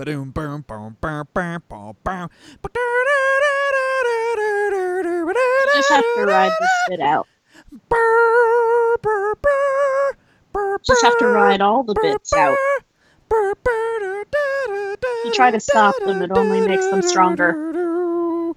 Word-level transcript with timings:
Ba-doom, 0.00 0.30
boom, 0.30 0.64
boom, 0.66 0.96
boom, 0.98 1.26
boom, 1.34 1.62
boom, 1.68 1.94
boom. 2.02 2.28
You 2.56 2.64
just 5.74 5.90
have 5.90 6.04
to 6.16 6.24
ride 6.24 6.52
this 6.58 6.70
bit 6.88 7.00
out. 7.00 7.28
Just 10.86 11.04
have 11.04 11.18
to 11.18 11.26
ride 11.26 11.60
all 11.60 11.82
the 11.82 11.94
bits 12.00 12.32
out. 12.32 12.56
You 15.26 15.32
try 15.34 15.50
to 15.50 15.60
stop 15.60 15.94
them, 15.98 16.22
it 16.22 16.30
only 16.30 16.66
makes 16.66 16.88
them 16.88 17.02
stronger. 17.02 18.54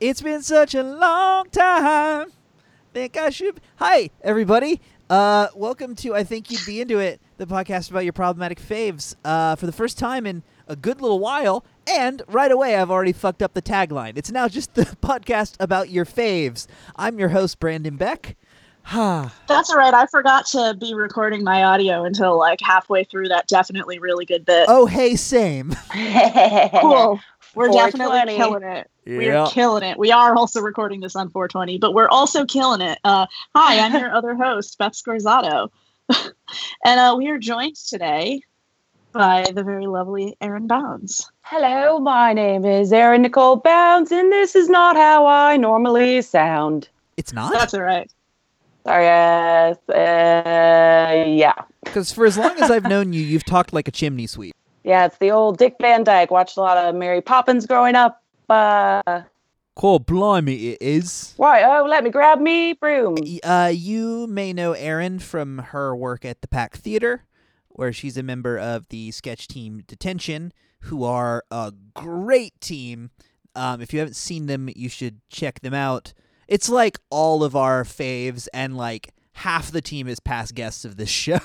It's 0.00 0.20
been 0.20 0.42
such 0.42 0.74
a 0.74 0.82
long 0.82 1.48
time. 1.48 2.30
Think 2.92 3.16
I 3.16 3.30
should. 3.30 3.62
Hi, 3.76 4.10
everybody. 4.20 4.82
Uh, 5.08 5.46
welcome 5.54 5.94
to 5.94 6.14
I 6.14 6.24
Think 6.24 6.50
You'd 6.50 6.66
Be 6.66 6.82
Into 6.82 6.98
It, 6.98 7.22
the 7.38 7.46
podcast 7.46 7.90
about 7.90 8.04
your 8.04 8.12
problematic 8.12 8.60
faves. 8.60 9.14
Uh, 9.24 9.56
for 9.56 9.66
the 9.66 9.72
first 9.72 9.98
time 9.98 10.26
in 10.26 10.42
a 10.66 10.76
good 10.76 11.00
little 11.00 11.18
while, 11.18 11.64
and 11.86 12.22
right 12.28 12.50
away, 12.50 12.76
I've 12.76 12.90
already 12.90 13.12
fucked 13.12 13.42
up 13.42 13.54
the 13.54 13.62
tagline. 13.62 14.18
It's 14.18 14.30
now 14.30 14.48
just 14.48 14.74
the 14.74 14.82
podcast 15.02 15.56
about 15.58 15.88
your 15.88 16.04
faves. 16.04 16.66
I'm 16.96 17.18
your 17.18 17.30
host, 17.30 17.58
Brandon 17.58 17.96
Beck. 17.96 18.36
Ha. 18.82 19.34
That's 19.46 19.70
all 19.70 19.76
right. 19.76 19.92
I 19.92 20.06
forgot 20.06 20.46
to 20.46 20.74
be 20.78 20.94
recording 20.94 21.44
my 21.44 21.62
audio 21.62 22.04
until 22.04 22.38
like 22.38 22.58
halfway 22.62 23.04
through 23.04 23.28
that 23.28 23.46
definitely 23.46 23.98
really 23.98 24.24
good 24.24 24.44
bit. 24.46 24.66
oh, 24.68 24.86
hey, 24.86 25.14
same. 25.14 25.74
cool. 26.80 27.20
We're 27.54 27.68
definitely 27.68 28.36
killing 28.36 28.62
it. 28.62 28.90
We're 29.06 29.46
killing 29.48 29.82
it. 29.82 29.98
We 29.98 30.12
are 30.12 30.34
also 30.36 30.60
recording 30.60 31.00
this 31.00 31.16
on 31.16 31.28
420, 31.30 31.78
but 31.78 31.92
we're 31.94 32.08
also 32.08 32.44
killing 32.44 32.80
it. 32.80 32.98
Uh, 33.04 33.26
hi, 33.54 33.78
I'm 33.78 33.92
your 33.92 34.10
other 34.14 34.34
host, 34.34 34.76
Beth 34.78 34.92
Scorzato. 34.92 35.68
and 36.84 37.00
uh, 37.00 37.14
we 37.16 37.28
are 37.28 37.38
joined 37.38 37.76
today 37.76 38.40
by 39.12 39.46
the 39.54 39.62
very 39.62 39.86
lovely 39.86 40.36
Erin 40.40 40.66
Bounds. 40.66 41.30
Hello, 41.42 41.98
my 41.98 42.32
name 42.32 42.64
is 42.64 42.92
Erin 42.92 43.22
Nicole 43.22 43.56
Bounds, 43.56 44.12
and 44.12 44.30
this 44.30 44.54
is 44.54 44.68
not 44.68 44.96
how 44.96 45.26
I 45.26 45.56
normally 45.56 46.22
sound. 46.22 46.88
It's 47.16 47.32
not? 47.32 47.52
That's 47.52 47.74
all 47.74 47.82
right. 47.82 48.10
Sorry, 48.84 49.06
uh, 49.06 49.74
uh, 49.92 51.24
yeah. 51.26 51.54
Because 51.84 52.12
for 52.12 52.26
as 52.26 52.38
long 52.38 52.56
as 52.58 52.70
I've 52.70 52.84
known 52.84 53.12
you, 53.12 53.20
you've 53.20 53.44
talked 53.44 53.72
like 53.72 53.88
a 53.88 53.90
chimney 53.90 54.26
sweep. 54.26 54.54
Yeah, 54.84 55.04
it's 55.06 55.18
the 55.18 55.30
old 55.30 55.58
Dick 55.58 55.76
Van 55.80 56.04
Dyke. 56.04 56.30
Watched 56.30 56.56
a 56.56 56.60
lot 56.60 56.78
of 56.78 56.94
Mary 56.94 57.20
Poppins 57.20 57.66
growing 57.66 57.94
up. 57.94 58.22
Uh, 58.48 59.22
Cool, 59.78 60.00
blimey, 60.00 60.70
it 60.70 60.78
is. 60.80 61.34
why? 61.36 61.62
Oh, 61.62 61.86
let 61.86 62.02
me 62.02 62.10
grab 62.10 62.40
me 62.40 62.72
broom. 62.72 63.14
Uh, 63.44 63.70
you 63.72 64.26
may 64.26 64.52
know 64.52 64.72
Erin 64.72 65.20
from 65.20 65.58
her 65.58 65.94
work 65.94 66.24
at 66.24 66.40
the 66.40 66.48
Pack 66.48 66.76
Theater, 66.76 67.26
where 67.68 67.92
she's 67.92 68.16
a 68.16 68.24
member 68.24 68.58
of 68.58 68.88
the 68.88 69.12
sketch 69.12 69.46
team 69.46 69.84
Detention, 69.86 70.52
who 70.80 71.04
are 71.04 71.44
a 71.52 71.72
great 71.94 72.60
team. 72.60 73.10
Um, 73.54 73.80
if 73.80 73.92
you 73.92 74.00
haven't 74.00 74.16
seen 74.16 74.46
them, 74.46 74.68
you 74.74 74.88
should 74.88 75.20
check 75.30 75.60
them 75.60 75.74
out. 75.74 76.12
It's 76.48 76.68
like 76.68 76.98
all 77.08 77.44
of 77.44 77.54
our 77.54 77.84
faves, 77.84 78.48
and 78.52 78.76
like 78.76 79.10
half 79.34 79.70
the 79.70 79.80
team 79.80 80.08
is 80.08 80.18
past 80.18 80.56
guests 80.56 80.84
of 80.84 80.96
this 80.96 81.08
show. 81.24 81.38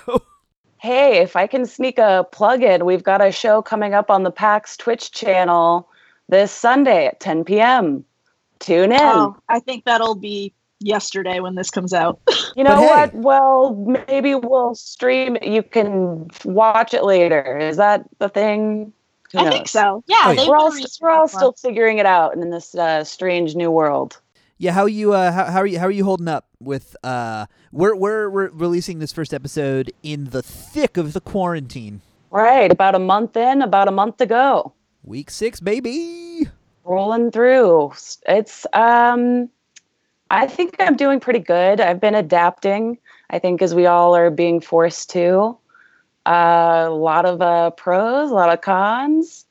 Hey, 0.78 1.20
if 1.20 1.36
I 1.36 1.46
can 1.46 1.68
sneak 1.68 2.00
a 2.00 2.26
plug 2.32 2.64
in, 2.64 2.84
we've 2.84 3.04
got 3.04 3.24
a 3.24 3.32
show 3.32 3.62
coming 3.62 3.94
up 3.94 4.10
on 4.10 4.24
the 4.24 4.32
Pack's 4.32 4.76
Twitch 4.76 5.12
channel 5.12 5.88
this 6.30 6.52
Sunday 6.52 7.06
at 7.06 7.20
10 7.20 7.44
p.m. 7.44 8.04
Tune 8.64 8.92
in. 8.92 9.00
Oh, 9.02 9.36
I 9.50 9.60
think 9.60 9.86
that'll 9.86 10.16
be 10.16 10.54
yesterday 10.80 11.40
when 11.40 11.56
this 11.56 11.70
comes 11.70 11.94
out. 11.94 12.20
You 12.56 12.64
know 12.64 12.76
hey. 12.78 12.86
what? 12.86 13.16
Well, 13.16 13.74
maybe 14.08 14.36
we'll 14.36 14.76
stream 14.76 15.38
it. 15.38 15.46
You 15.48 15.64
can 15.64 16.28
watch 16.46 16.94
it 16.94 17.04
later. 17.04 17.58
Is 17.58 17.78
that 17.78 18.06
the 18.20 18.30
thing? 18.30 18.94
Who 19.32 19.40
I 19.40 19.44
knows? 19.46 19.54
think 19.54 19.68
so. 19.68 20.04
Yeah, 20.06 20.22
Oh, 20.26 20.32
yeah. 20.34 20.48
We're 20.48 20.56
all, 20.58 20.72
st- 20.72 20.98
we're 21.02 21.10
all 21.10 21.28
still 21.28 21.54
figuring 21.54 21.98
it 21.98 22.06
out 22.06 22.36
in 22.36 22.52
this 22.52 22.76
uh, 22.76 23.04
strange 23.06 23.56
new 23.56 23.72
world. 23.72 24.22
yeah, 24.60 24.72
how 24.72 24.86
you 24.86 25.14
uh, 25.14 25.32
how, 25.32 25.46
how 25.46 25.60
are 25.62 25.66
you 25.66 25.80
how 25.80 25.88
are 25.88 25.92
you 25.92 26.04
holding 26.04 26.28
up 26.28 26.46
with 26.60 26.96
uh? 27.04 27.48
We're 27.72 27.96
we're, 27.96 28.30
we're 28.30 28.50
releasing 28.50 29.00
this 29.00 29.12
first 29.12 29.34
episode 29.34 29.92
in 30.04 30.26
the 30.26 30.44
thick 30.44 30.96
of 30.96 31.14
the 31.14 31.22
quarantine, 31.22 32.02
Right. 32.30 32.72
About 32.72 32.94
a 32.94 33.00
month 33.00 33.36
in, 33.36 33.64
about 33.64 33.88
a 33.88 33.92
month 33.92 34.22
ago. 34.22 34.74
week 35.04 35.32
six, 35.32 35.60
baby. 35.60 36.50
Rolling 36.84 37.32
through. 37.32 37.94
It's, 38.28 38.66
um, 38.74 39.50
I 40.30 40.48
think 40.48 40.76
I'm 40.80 40.96
doing 40.98 41.20
pretty 41.20 41.40
good. 41.40 41.80
I've 41.80 42.02
been 42.02 42.16
adapting, 42.16 42.98
I 43.30 43.40
think, 43.40 43.62
as 43.62 43.74
we 43.74 43.86
all 43.86 44.16
are 44.16 44.30
being 44.30 44.60
forced 44.60 45.10
to. 45.12 45.58
Uh, 46.26 46.86
a 46.88 46.90
lot 46.90 47.26
of 47.26 47.42
uh, 47.42 47.70
pros, 47.72 48.32
a 48.32 48.34
lot 48.34 48.52
of 48.52 48.62
cons. 48.62 49.46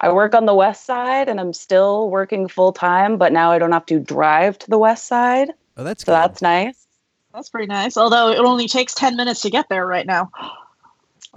I 0.00 0.12
work 0.12 0.34
on 0.34 0.44
the 0.44 0.54
west 0.54 0.84
side 0.84 1.28
and 1.28 1.40
I'm 1.40 1.52
still 1.52 2.10
working 2.10 2.48
full 2.48 2.72
time, 2.72 3.16
but 3.16 3.32
now 3.32 3.50
I 3.50 3.58
don't 3.58 3.72
have 3.72 3.86
to 3.86 3.98
drive 3.98 4.58
to 4.58 4.70
the 4.70 4.78
west 4.78 5.06
side. 5.06 5.52
Oh, 5.76 5.84
that's 5.84 6.04
So 6.04 6.12
good. 6.12 6.12
that's 6.12 6.42
nice. 6.42 6.86
That's 7.32 7.48
pretty 7.48 7.66
nice. 7.66 7.96
Although 7.96 8.30
it 8.30 8.38
only 8.38 8.68
takes 8.68 8.94
10 8.94 9.16
minutes 9.16 9.40
to 9.42 9.50
get 9.50 9.68
there 9.68 9.86
right 9.86 10.06
now. 10.06 10.30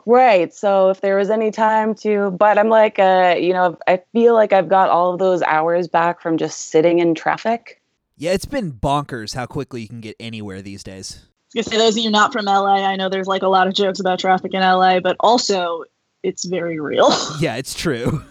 Right. 0.05 0.53
So 0.53 0.89
if 0.89 1.01
there 1.01 1.15
was 1.17 1.29
any 1.29 1.51
time 1.51 1.95
to, 1.95 2.31
but 2.31 2.57
I'm 2.57 2.69
like, 2.69 2.99
uh, 2.99 3.35
you 3.39 3.53
know, 3.53 3.77
I 3.87 4.01
feel 4.13 4.33
like 4.33 4.53
I've 4.53 4.69
got 4.69 4.89
all 4.89 5.13
of 5.13 5.19
those 5.19 5.41
hours 5.43 5.87
back 5.87 6.21
from 6.21 6.37
just 6.37 6.69
sitting 6.69 6.99
in 6.99 7.15
traffic. 7.15 7.81
Yeah, 8.17 8.31
it's 8.31 8.45
been 8.45 8.73
bonkers 8.73 9.33
how 9.35 9.45
quickly 9.45 9.81
you 9.81 9.87
can 9.87 10.01
get 10.01 10.15
anywhere 10.19 10.61
these 10.61 10.83
days. 10.83 11.21
I 11.55 11.59
was 11.59 11.65
gonna 11.67 11.77
say 11.77 11.77
those 11.85 11.97
of 11.97 12.03
you 12.03 12.11
not 12.11 12.31
from 12.33 12.45
LA, 12.45 12.85
I 12.85 12.95
know 12.95 13.09
there's 13.09 13.27
like 13.27 13.41
a 13.43 13.47
lot 13.47 13.67
of 13.67 13.73
jokes 13.73 13.99
about 13.99 14.19
traffic 14.19 14.53
in 14.53 14.61
LA, 14.61 14.99
but 14.99 15.15
also 15.19 15.83
it's 16.21 16.43
very 16.45 16.79
real. 16.79 17.11
Yeah, 17.39 17.55
it's 17.55 17.73
true. 17.73 18.21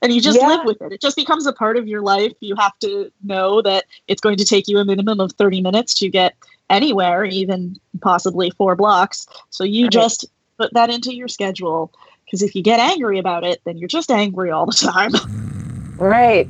and 0.00 0.12
you 0.12 0.20
just 0.20 0.38
Yeah. 0.38 0.48
live 0.48 0.64
with 0.64 0.80
it. 0.80 0.92
It 0.92 1.00
just 1.02 1.14
becomes 1.14 1.46
a 1.46 1.52
part 1.52 1.76
of 1.76 1.86
your 1.86 2.00
life. 2.00 2.32
You 2.40 2.56
have 2.56 2.76
to 2.80 3.12
know 3.22 3.60
that 3.62 3.84
it's 4.08 4.20
going 4.22 4.38
to 4.38 4.44
take 4.44 4.66
you 4.66 4.78
a 4.78 4.84
minimum 4.84 5.20
of 5.20 5.32
30 5.32 5.60
minutes 5.60 5.92
to 5.94 6.08
get 6.08 6.34
anywhere, 6.70 7.24
even 7.26 7.76
possibly 8.00 8.50
four 8.50 8.74
blocks. 8.76 9.26
So 9.50 9.64
you 9.64 9.84
Right. 9.84 9.92
just 9.92 10.24
put 10.58 10.74
that 10.74 10.90
into 10.90 11.14
your 11.14 11.28
schedule. 11.28 11.92
Because 12.24 12.42
if 12.42 12.54
you 12.54 12.62
get 12.62 12.80
angry 12.80 13.18
about 13.18 13.44
it, 13.44 13.60
then 13.64 13.78
you're 13.78 13.88
just 13.88 14.10
angry 14.10 14.50
all 14.50 14.66
the 14.66 14.72
time. 14.72 15.12
Right. 15.98 16.48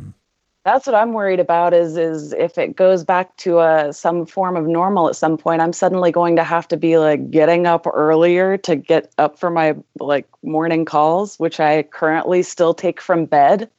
That's 0.65 0.87
what 0.87 0.95
I'm 0.95 1.15
worried 1.15 1.41
about 1.41 1.73
is 1.73 1.97
is 1.97 2.35
if 2.35 2.59
it 2.59 2.77
goes 2.77 3.03
back 3.03 3.35
to 3.39 3.61
uh, 3.61 3.93
some 3.93 4.27
form 4.27 4.57
of 4.57 4.67
normal 4.67 5.09
at 5.09 5.17
some 5.17 5.39
point, 5.39 5.63
I'm 5.63 5.73
suddenly 5.73 6.13
going 6.13 6.37
to 6.37 6.45
have 6.45 6.69
to 6.69 6.77
be 6.77 6.99
like 6.99 7.31
getting 7.31 7.67
up 7.67 7.87
earlier 7.87 8.59
to 8.59 8.77
get 8.77 9.11
up 9.17 9.39
for 9.39 9.49
my 9.49 9.75
like 9.99 10.27
morning 10.43 10.85
calls, 10.85 11.39
which 11.39 11.61
I 11.61 11.85
currently 11.85 12.43
still 12.43 12.75
take 12.75 13.01
from 13.01 13.25
bed. 13.25 13.71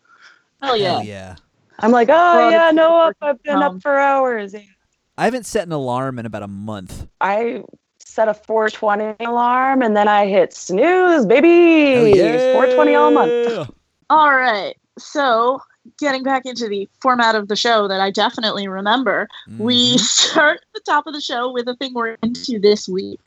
Hell 0.63 0.75
yeah. 0.75 0.93
Hell 0.93 1.03
yeah. 1.03 1.35
I'm 1.77 1.91
like, 1.91 2.09
oh 2.09 2.37
Well, 2.37 2.51
yeah, 2.51 2.71
no, 2.71 3.01
up, 3.01 3.17
I've 3.21 3.43
been 3.43 3.53
from 3.53 3.61
up 3.61 3.81
for 3.83 3.95
hours. 3.97 4.55
I 5.17 5.25
haven't 5.25 5.45
set 5.45 5.67
an 5.67 5.71
alarm 5.71 6.17
in 6.17 6.25
about 6.25 6.41
a 6.43 6.47
month. 6.47 7.07
I 7.21 7.63
set 8.09 8.27
a 8.27 8.33
420 8.33 9.23
alarm 9.25 9.81
and 9.81 9.95
then 9.95 10.07
I 10.07 10.25
hit 10.27 10.53
snooze, 10.53 11.25
baby. 11.25 11.93
Hell 11.93 12.07
yeah. 12.07 12.51
420 12.53 12.95
all 12.95 13.11
month. 13.11 13.69
All 14.09 14.33
right. 14.33 14.75
So, 14.97 15.61
getting 15.99 16.23
back 16.23 16.43
into 16.47 16.67
the 16.67 16.89
format 16.99 17.35
of 17.35 17.47
the 17.47 17.55
show 17.55 17.87
that 17.87 18.01
I 18.01 18.09
definitely 18.09 18.67
remember, 18.67 19.27
we 19.59 19.95
Mhm. 19.95 19.99
start 19.99 20.57
at 20.57 20.73
the 20.73 20.81
top 20.91 21.05
of 21.05 21.13
the 21.13 21.21
show 21.21 21.51
with 21.51 21.67
a 21.67 21.75
thing 21.75 21.93
we're 21.93 22.17
into 22.23 22.59
this 22.59 22.89
week. 22.89 23.19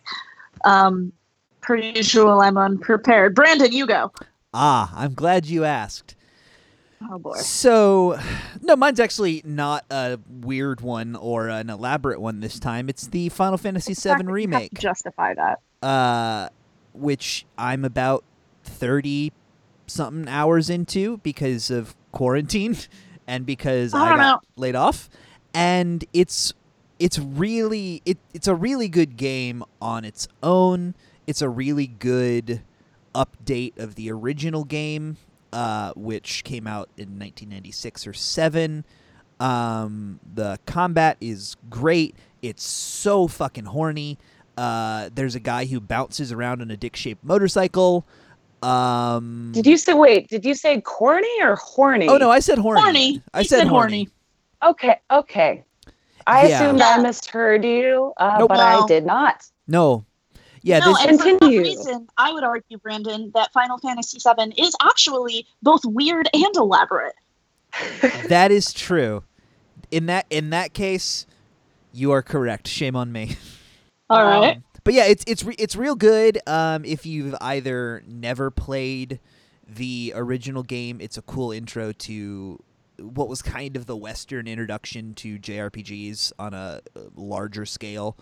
Um, 0.65 1.13
per 1.61 1.77
usual, 1.77 2.41
I'm 2.41 2.59
unprepared. 2.59 3.37
Brandon, 3.37 3.71
you 3.71 3.87
go. 3.87 4.11
Ah, 4.53 4.93
I'm 4.97 5.15
glad 5.15 5.47
you 5.47 5.63
asked. 5.65 6.17
Oh 7.11 7.19
boy. 7.19 7.37
So, 7.37 8.19
no, 8.61 8.77
mine's 8.77 9.01
actually 9.01 9.43
not 9.45 9.85
a 9.91 10.19
weird 10.29 10.81
one 10.81 11.17
or 11.17 11.49
an 11.49 11.71
elaborate 11.71 12.21
one 12.21 12.41
this 12.41 12.59
time. 12.59 12.89
It's 12.89 13.07
the 13.07 13.29
Final 13.31 13.59
Fantasy 13.59 13.95
VII 13.95 14.01
You 14.09 14.11
have 14.17 14.27
to 14.27 14.33
remake, 14.33 14.75
Justify 14.79 15.35
that. 15.35 15.61
uh, 15.87 16.49
which 16.95 17.45
I'm 17.57 17.85
about 17.85 18.25
30 18.65 19.33
something 19.87 20.29
hours 20.29 20.71
into 20.71 21.19
because 21.19 21.71
of 21.71 21.95
quarantine 22.13 22.77
and 23.27 23.45
because 23.47 23.95
I 23.95 24.13
I, 24.13 24.17
got 24.17 24.45
laid 24.57 24.77
off. 24.77 25.09
And 25.55 26.05
it's 26.13 26.55
it's 26.99 27.19
really 27.19 28.01
it, 28.05 28.19
it's 28.33 28.47
a 28.47 28.55
really 28.55 28.89
good 28.89 29.17
game 29.17 29.65
on 29.81 30.05
its 30.05 30.29
own. 30.43 30.95
It's 31.27 31.43
a 31.43 31.49
really 31.49 31.87
good 31.87 32.63
update 33.15 33.77
of 33.79 33.95
the 33.97 34.11
original 34.11 34.65
game, 34.65 35.17
uh, 35.53 35.93
which 35.95 36.45
came 36.45 36.67
out 36.67 36.89
in 36.97 37.19
1996 37.19 38.07
or 38.07 38.13
seven. 38.13 38.85
Um, 39.41 40.21
the 40.35 40.59
combat 40.67 41.17
is 41.21 41.57
great. 41.69 42.15
It's 42.43 42.63
so 42.65 43.27
fucking 43.29 43.65
horny. 43.67 44.19
Uh, 44.57 45.11
there's 45.15 45.35
a 45.35 45.41
guy 45.41 45.65
who 45.65 45.81
bounces 45.81 46.31
around 46.33 46.61
on 46.63 46.71
a 46.71 46.77
dick-shaped 46.77 47.25
motorcycle. 47.25 48.07
Um, 48.63 49.51
Did 49.53 49.67
you 49.67 49.77
say 49.77 49.95
wait? 49.95 50.29
Did 50.29 50.45
you 50.45 50.55
say 50.55 50.81
corny 50.81 51.43
or 51.43 51.57
horny? 51.57 52.09
Oh 52.09 52.17
no, 52.17 52.31
I 52.31 52.39
said 52.39 52.59
horny. 52.59 52.81
Horny. 52.81 53.23
I 53.35 53.43
said, 53.43 53.59
said 53.61 53.67
horny. 53.69 54.09
Okay, 54.63 55.01
okay. 55.11 55.65
I 56.27 56.47
Yeah. 56.47 56.61
assumed 56.63 56.79
Yeah. 56.79 56.95
I 56.97 56.99
misheard 57.03 57.65
you, 57.65 58.13
uh, 58.19 58.37
Nope. 58.39 58.51
but 58.51 58.59
No. 58.59 58.85
I 58.85 58.87
did 58.87 59.05
not. 59.05 59.45
No. 59.67 60.05
Yeah, 60.63 60.79
no, 60.79 60.93
this, 60.93 61.07
and 61.07 61.21
for 61.21 61.39
that 61.39 61.49
reason, 61.49 62.09
I 62.17 62.33
would 62.33 62.45
argue, 62.45 62.79
Brandon, 62.79 63.31
that 63.35 63.53
Final 63.53 63.79
Fantasy 63.79 64.19
VII 64.19 64.55
is 64.57 64.75
actually 64.83 65.47
both 65.63 65.85
weird 65.85 66.29
and 66.33 66.57
elaborate. 66.57 67.15
that 68.29 68.53
is 68.53 68.73
true. 68.73 69.25
In 69.91 70.07
that 70.07 70.27
in 70.31 70.51
that 70.51 70.73
case, 70.73 71.27
you 71.93 72.13
are 72.13 72.23
correct. 72.23 72.69
Shame 72.69 72.97
on 72.97 73.13
me. 73.13 73.37
All 74.09 74.25
right. 74.25 74.57
Um, 74.57 74.65
but 74.85 74.95
yeah, 74.95 75.07
it's 75.07 75.25
it's 75.27 75.43
re- 75.45 75.57
it's 75.59 75.77
real 75.77 75.95
good. 75.95 76.39
Um, 76.47 76.85
if 76.85 77.07
you've 77.07 77.35
either 77.41 78.03
never 78.07 78.51
played 78.51 79.21
the 79.67 80.13
original 80.15 80.63
game, 80.63 81.01
it's 81.01 81.17
a 81.17 81.23
cool 81.23 81.53
intro 81.53 81.93
to 81.93 82.63
what 82.99 83.29
was 83.29 83.43
kind 83.43 83.77
of 83.77 83.87
the 83.87 83.97
Western 83.97 84.47
introduction 84.47 85.15
to 85.15 85.39
JRPGs 85.39 86.33
on 86.39 86.55
a 86.55 86.81
uh, 86.97 87.01
larger 87.17 87.65
scale. 87.65 88.17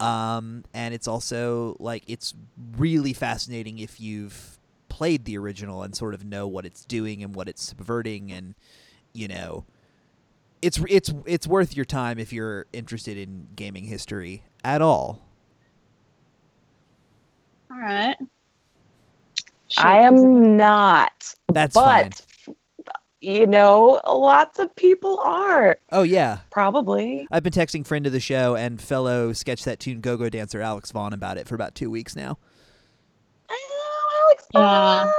Um, 0.00 0.64
and 0.72 0.94
it's 0.94 1.06
also 1.06 1.76
like 1.78 2.04
it's 2.06 2.34
really 2.76 3.12
fascinating 3.12 3.78
if 3.78 4.00
you've 4.00 4.58
played 4.88 5.24
the 5.24 5.36
original 5.38 5.82
and 5.82 5.94
sort 5.94 6.14
of 6.14 6.24
know 6.24 6.46
what 6.46 6.64
it's 6.64 6.84
doing 6.84 7.22
and 7.22 7.34
what 7.34 7.48
it's 7.48 7.62
subverting, 7.62 8.32
and 8.32 8.54
you 9.12 9.28
know, 9.28 9.64
it's 10.62 10.82
it's 10.88 11.12
it's 11.26 11.46
worth 11.46 11.76
your 11.76 11.84
time 11.84 12.18
if 12.18 12.32
you're 12.32 12.66
interested 12.72 13.16
in 13.18 13.48
gaming 13.56 13.84
history 13.84 14.42
at 14.64 14.82
all. 14.82 15.20
All 17.70 17.78
right. 17.78 18.16
I 19.78 19.98
am 19.98 20.56
not, 20.56 21.34
That's 21.48 21.74
fine. 21.74 22.10
But 23.20 23.28
you 23.28 23.46
know, 23.46 24.00
lots 24.06 24.58
of 24.58 24.74
people 24.76 25.18
are 25.20 25.78
Oh 25.92 26.02
yeah, 26.02 26.38
probably. 26.50 27.26
I've 27.30 27.42
been 27.42 27.52
texting 27.52 27.86
friend 27.86 28.06
of 28.06 28.12
the 28.12 28.20
show 28.20 28.56
and 28.56 28.80
fellow 28.80 29.32
sketch 29.32 29.64
that 29.64 29.80
tune 29.80 30.00
go-go 30.00 30.28
dancer 30.28 30.60
Alex 30.60 30.90
Vaughn 30.92 31.12
about 31.12 31.38
it 31.38 31.46
for 31.46 31.54
about 31.54 31.74
two 31.74 31.90
weeks 31.90 32.16
now. 32.16 32.38
I 33.48 33.68
know 33.70 34.26
Alex 34.26 34.46
Yeah. 34.54 34.60
Vaughn, 35.04 35.12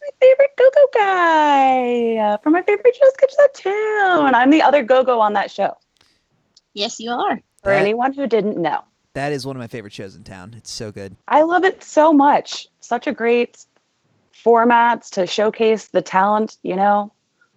my 0.00 0.08
favorite 0.20 0.50
go-go 0.56 0.86
guy 0.94 2.16
uh, 2.16 2.36
from 2.38 2.52
my 2.52 2.62
favorite 2.62 2.94
show, 2.96 3.08
Sketch 3.14 3.32
That 3.38 3.54
Tune. 3.54 4.34
I'm 4.34 4.50
the 4.50 4.62
other 4.62 4.82
go-go 4.82 5.20
on 5.20 5.32
that 5.34 5.50
show. 5.50 5.76
Yes, 6.74 6.98
you 7.00 7.10
are. 7.10 7.36
For 7.62 7.70
That- 7.70 7.80
anyone 7.80 8.12
who 8.12 8.26
didn't 8.26 8.58
know, 8.60 8.80
That 9.14 9.32
is 9.32 9.46
one 9.46 9.54
of 9.56 9.60
my 9.60 9.68
favorite 9.68 9.92
shows 9.92 10.16
in 10.16 10.24
town. 10.24 10.54
It's 10.56 10.70
so 10.72 10.90
good. 10.92 11.16
I 11.28 11.42
love 11.42 11.64
it 11.64 11.82
so 11.84 12.12
much. 12.12 12.66
Such 12.80 13.06
a 13.06 13.12
great 13.12 13.64
format 14.32 15.02
to 15.12 15.24
showcase 15.26 15.86
the 15.88 16.02
talent. 16.02 16.58
You 16.62 16.74
know, 16.76 17.12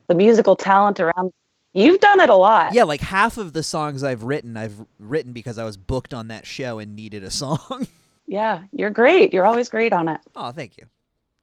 the 0.07 0.15
musical 0.15 0.55
talent 0.55 0.99
around. 0.99 1.31
You've 1.73 1.99
done 1.99 2.19
it 2.19 2.29
a 2.29 2.35
lot. 2.35 2.73
Yeah, 2.73 2.83
like 2.83 3.01
half 3.01 3.37
of 3.37 3.53
the 3.53 3.61
songs 3.61 4.03
I've 4.03 4.23
written, 4.23 4.57
I've 4.57 4.75
written 4.99 5.31
because 5.33 5.57
I 5.59 5.63
was 5.63 5.77
booked 5.77 6.13
on 6.13 6.29
that 6.29 6.45
show 6.47 6.79
and 6.79 6.95
needed 6.95 7.23
a 7.23 7.29
song. 7.31 7.87
Yeah, 8.25 8.63
you're 8.71 8.89
great. 8.89 9.33
You're 9.33 9.45
always 9.45 9.69
great 9.69 9.93
on 9.93 10.07
it. 10.09 10.19
oh, 10.35 10.51
thank 10.51 10.77
you. 10.77 10.85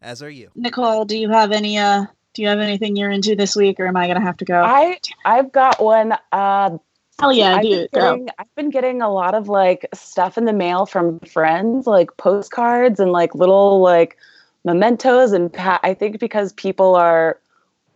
As 0.02 0.22
are 0.22 0.30
you. 0.30 0.50
Nicole, 0.54 1.04
do 1.06 1.16
you 1.16 1.30
have 1.30 1.50
any 1.52 1.78
uh 1.78 2.04
do 2.34 2.42
you 2.42 2.48
have 2.48 2.58
anything 2.58 2.96
you're 2.96 3.10
into 3.12 3.36
this 3.36 3.54
week 3.56 3.78
or 3.80 3.86
am 3.86 3.96
I 3.96 4.06
gonna 4.08 4.20
have 4.20 4.36
to 4.38 4.44
go? 4.44 4.60
I 4.62 4.98
I've 5.24 5.52
got 5.52 5.80
one. 5.82 6.12
Uh, 6.32 6.78
Hell 7.20 7.32
yeah, 7.32 7.54
I've 7.54 7.62
been, 7.62 7.88
getting, 7.92 8.28
I've 8.38 8.54
been 8.56 8.70
getting 8.70 9.00
a 9.00 9.08
lot 9.08 9.34
of 9.36 9.48
like 9.48 9.86
stuff 9.94 10.36
in 10.36 10.46
the 10.46 10.52
mail 10.52 10.84
from 10.84 11.20
friends, 11.20 11.86
like 11.86 12.10
postcards 12.16 12.98
and 12.98 13.12
like 13.12 13.36
little 13.36 13.80
like 13.80 14.16
mementos. 14.64 15.30
And 15.30 15.52
pa- 15.52 15.78
I 15.84 15.94
think 15.94 16.18
because 16.18 16.52
people 16.54 16.96
are 16.96 17.38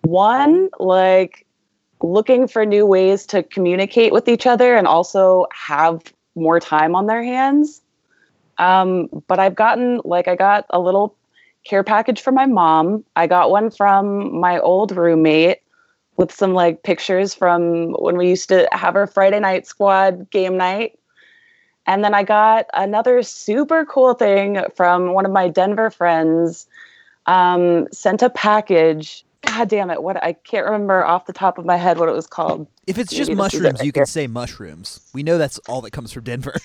one 0.03 0.69
like 0.79 1.47
looking 2.03 2.47
for 2.47 2.65
new 2.65 2.87
ways 2.87 3.27
to 3.27 3.43
communicate 3.43 4.13
with 4.13 4.29
each 4.29 4.47
other 4.47 4.77
and 4.77 4.87
also 4.87 5.47
have 5.53 6.03
more 6.35 6.61
time 6.61 6.95
on 6.95 7.07
their 7.07 7.23
hands. 7.23 7.83
Um, 8.59 9.09
but 9.27 9.39
I've 9.39 9.55
gotten 9.55 10.01
like 10.05 10.29
I 10.29 10.37
got 10.37 10.67
a 10.71 10.81
little 10.81 11.17
care 11.65 11.85
package 11.85 12.21
from 12.21 12.35
my 12.35 12.47
mom. 12.47 13.05
I 13.17 13.27
got 13.27 13.51
one 13.51 13.71
from 13.71 14.41
my 14.41 14.59
old 14.59 14.97
roommate 14.97 15.59
with 16.17 16.33
some 16.33 16.53
like 16.53 16.83
pictures 16.83 17.35
from 17.35 17.93
when 17.93 18.17
we 18.17 18.29
used 18.29 18.49
to 18.49 18.69
have 18.73 18.97
our 18.97 19.07
Friday 19.07 19.39
night 19.41 19.67
squad 19.67 20.31
game 20.31 20.57
night. 20.57 20.99
And 21.87 22.05
then 22.05 22.13
I 22.13 22.23
got 22.23 22.67
another 22.75 23.23
super 23.23 23.87
cool 23.87 24.15
thing 24.15 24.63
from 24.77 25.15
one 25.15 25.25
of 25.25 25.33
my 25.33 25.49
Denver 25.49 25.91
friends. 25.91 26.67
Um, 27.27 27.87
sent 27.93 28.23
a 28.23 28.31
package. 28.31 29.25
God 29.47 29.69
damn 29.69 29.91
it! 29.91 30.03
What 30.03 30.23
I 30.23 30.33
can't 30.33 30.65
remember 30.65 31.05
off 31.05 31.27
the 31.27 31.33
top 31.33 31.59
of 31.59 31.65
my 31.65 31.77
head 31.77 31.99
what 31.99 32.09
it 32.09 32.13
was 32.13 32.27
called. 32.27 32.67
If 32.87 32.99
it's 32.99 33.13
Maybe 33.13 33.19
just 33.19 33.29
this 33.29 33.29
is 33.29 33.35
it 33.35 33.37
mushrooms, 33.37 33.81
right 33.81 33.87
you 33.87 33.93
can 33.93 34.01
here. 34.01 34.07
say 34.07 34.27
mushrooms. 34.27 35.01
We 35.13 35.23
know 35.23 35.39
that's 35.39 35.59
all 35.69 35.81
that 35.83 35.93
comes 35.93 36.13
from 36.13 36.25
Denver. 36.25 36.57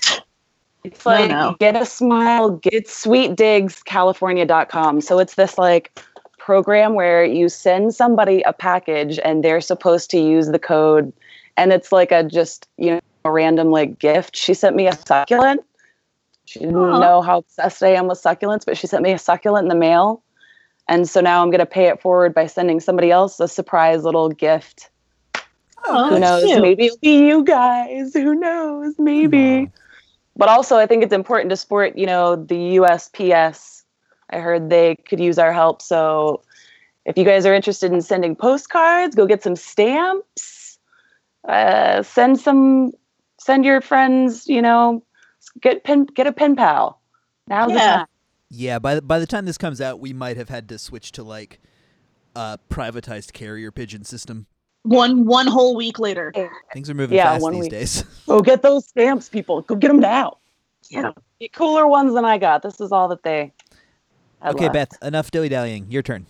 It's 0.84 1.04
like 1.06 1.30
no. 1.30 1.56
get 1.58 1.76
a 1.76 1.86
smile, 1.86 2.50
get 2.50 2.86
sweetdigscalifornia.com. 2.86 5.00
So 5.00 5.18
it's 5.18 5.36
this 5.36 5.56
like 5.56 5.98
program 6.38 6.92
where 6.94 7.24
you 7.24 7.48
send 7.48 7.94
somebody 7.94 8.42
a 8.42 8.52
package 8.52 9.18
and 9.24 9.42
they're 9.42 9.62
supposed 9.62 10.10
to 10.10 10.18
use 10.18 10.48
the 10.48 10.58
code 10.58 11.10
and 11.56 11.72
it's 11.72 11.90
like 11.90 12.12
a 12.12 12.22
just, 12.22 12.68
you 12.76 12.90
know, 12.90 13.00
a 13.24 13.30
random 13.30 13.70
like 13.70 13.98
gift. 13.98 14.36
She 14.36 14.52
sent 14.52 14.76
me 14.76 14.86
a 14.86 14.92
succulent. 14.92 15.62
She 16.44 16.58
didn't 16.58 16.76
Aw. 16.76 16.98
know 16.98 17.22
how 17.22 17.38
obsessed 17.38 17.82
I 17.82 17.94
am 17.94 18.06
with 18.06 18.22
succulents, 18.22 18.66
but 18.66 18.76
she 18.76 18.86
sent 18.86 19.02
me 19.02 19.12
a 19.12 19.18
succulent 19.18 19.64
in 19.64 19.70
the 19.70 19.74
mail. 19.74 20.22
And 20.88 21.08
so 21.08 21.20
now 21.20 21.42
I'm 21.42 21.50
going 21.50 21.60
to 21.60 21.66
pay 21.66 21.86
it 21.88 22.00
forward 22.00 22.34
by 22.34 22.46
sending 22.46 22.78
somebody 22.80 23.10
else 23.10 23.40
a 23.40 23.48
surprise 23.48 24.04
little 24.04 24.28
gift. 24.28 24.90
Oh, 25.86 26.10
Who 26.10 26.18
knows? 26.20 26.44
cute. 26.44 26.62
Maybe 26.62 26.86
it'll 26.86 26.98
be 26.98 27.26
you 27.26 27.44
guys. 27.44 28.14
Who 28.14 28.34
knows? 28.34 28.94
Maybe 28.98 29.70
but 30.36 30.48
also 30.48 30.76
I 30.76 30.86
think 30.86 31.02
it's 31.02 31.12
important 31.12 31.50
to 31.50 31.56
support, 31.56 31.96
you 31.96 32.06
know, 32.06 32.36
the 32.36 32.76
USPS. 32.76 33.82
I 34.30 34.38
heard 34.38 34.70
they 34.70 34.96
could 34.96 35.20
use 35.20 35.38
our 35.38 35.52
help. 35.52 35.80
So 35.82 36.42
if 37.04 37.16
you 37.16 37.24
guys 37.24 37.46
are 37.46 37.54
interested 37.54 37.92
in 37.92 38.02
sending 38.02 38.34
postcards, 38.34 39.14
go 39.14 39.26
get 39.26 39.42
some 39.42 39.56
stamps. 39.56 40.78
Uh, 41.46 42.02
send 42.02 42.40
some, 42.40 42.92
send 43.38 43.64
your 43.64 43.80
friends, 43.80 44.48
you 44.48 44.62
know, 44.62 45.04
get 45.60 45.84
pen, 45.84 46.04
get 46.04 46.26
a 46.26 46.32
pen 46.32 46.56
pal. 46.56 47.00
Now's 47.48 47.72
the 47.72 47.78
Yeah. 47.78 47.96
time. 47.96 48.06
Yeah, 48.56 48.78
by 48.78 48.96
the, 48.96 49.02
by 49.02 49.18
the 49.18 49.26
time 49.26 49.46
this 49.46 49.58
comes 49.58 49.80
out, 49.80 49.98
we 50.00 50.12
might 50.12 50.36
have 50.36 50.48
had 50.48 50.68
to 50.68 50.78
switch 50.78 51.12
to 51.12 51.22
like 51.22 51.60
a 52.36 52.58
privatized 52.70 53.32
carrier 53.32 53.70
pigeon 53.70 54.04
system. 54.04 54.46
One 54.84 55.24
one 55.24 55.46
whole 55.46 55.74
week 55.76 55.98
later. 55.98 56.32
Things 56.72 56.90
are 56.90 56.94
moving 56.94 57.16
Yeah, 57.16 57.32
fast 57.32 57.42
one 57.42 57.54
these 57.54 57.62
week. 57.62 57.70
days. 57.70 58.02
Go 58.26 58.40
get 58.42 58.62
those 58.62 58.86
stamps, 58.86 59.28
people. 59.28 59.62
Go 59.62 59.74
get 59.74 59.88
them 59.88 59.98
now. 59.98 60.36
Yeah. 60.90 61.12
Get 61.40 61.52
cooler 61.54 61.86
ones 61.86 62.14
than 62.14 62.24
I 62.24 62.36
got. 62.38 62.62
This 62.62 62.80
is 62.80 62.92
all 62.92 63.08
that 63.08 63.22
they. 63.22 63.50
had 64.42 64.54
okay, 64.54 64.64
left. 64.68 64.74
Beth, 64.74 65.02
enough 65.02 65.30
dilly 65.30 65.48
dallying. 65.48 65.86
Your 65.90 66.02
turn. 66.02 66.26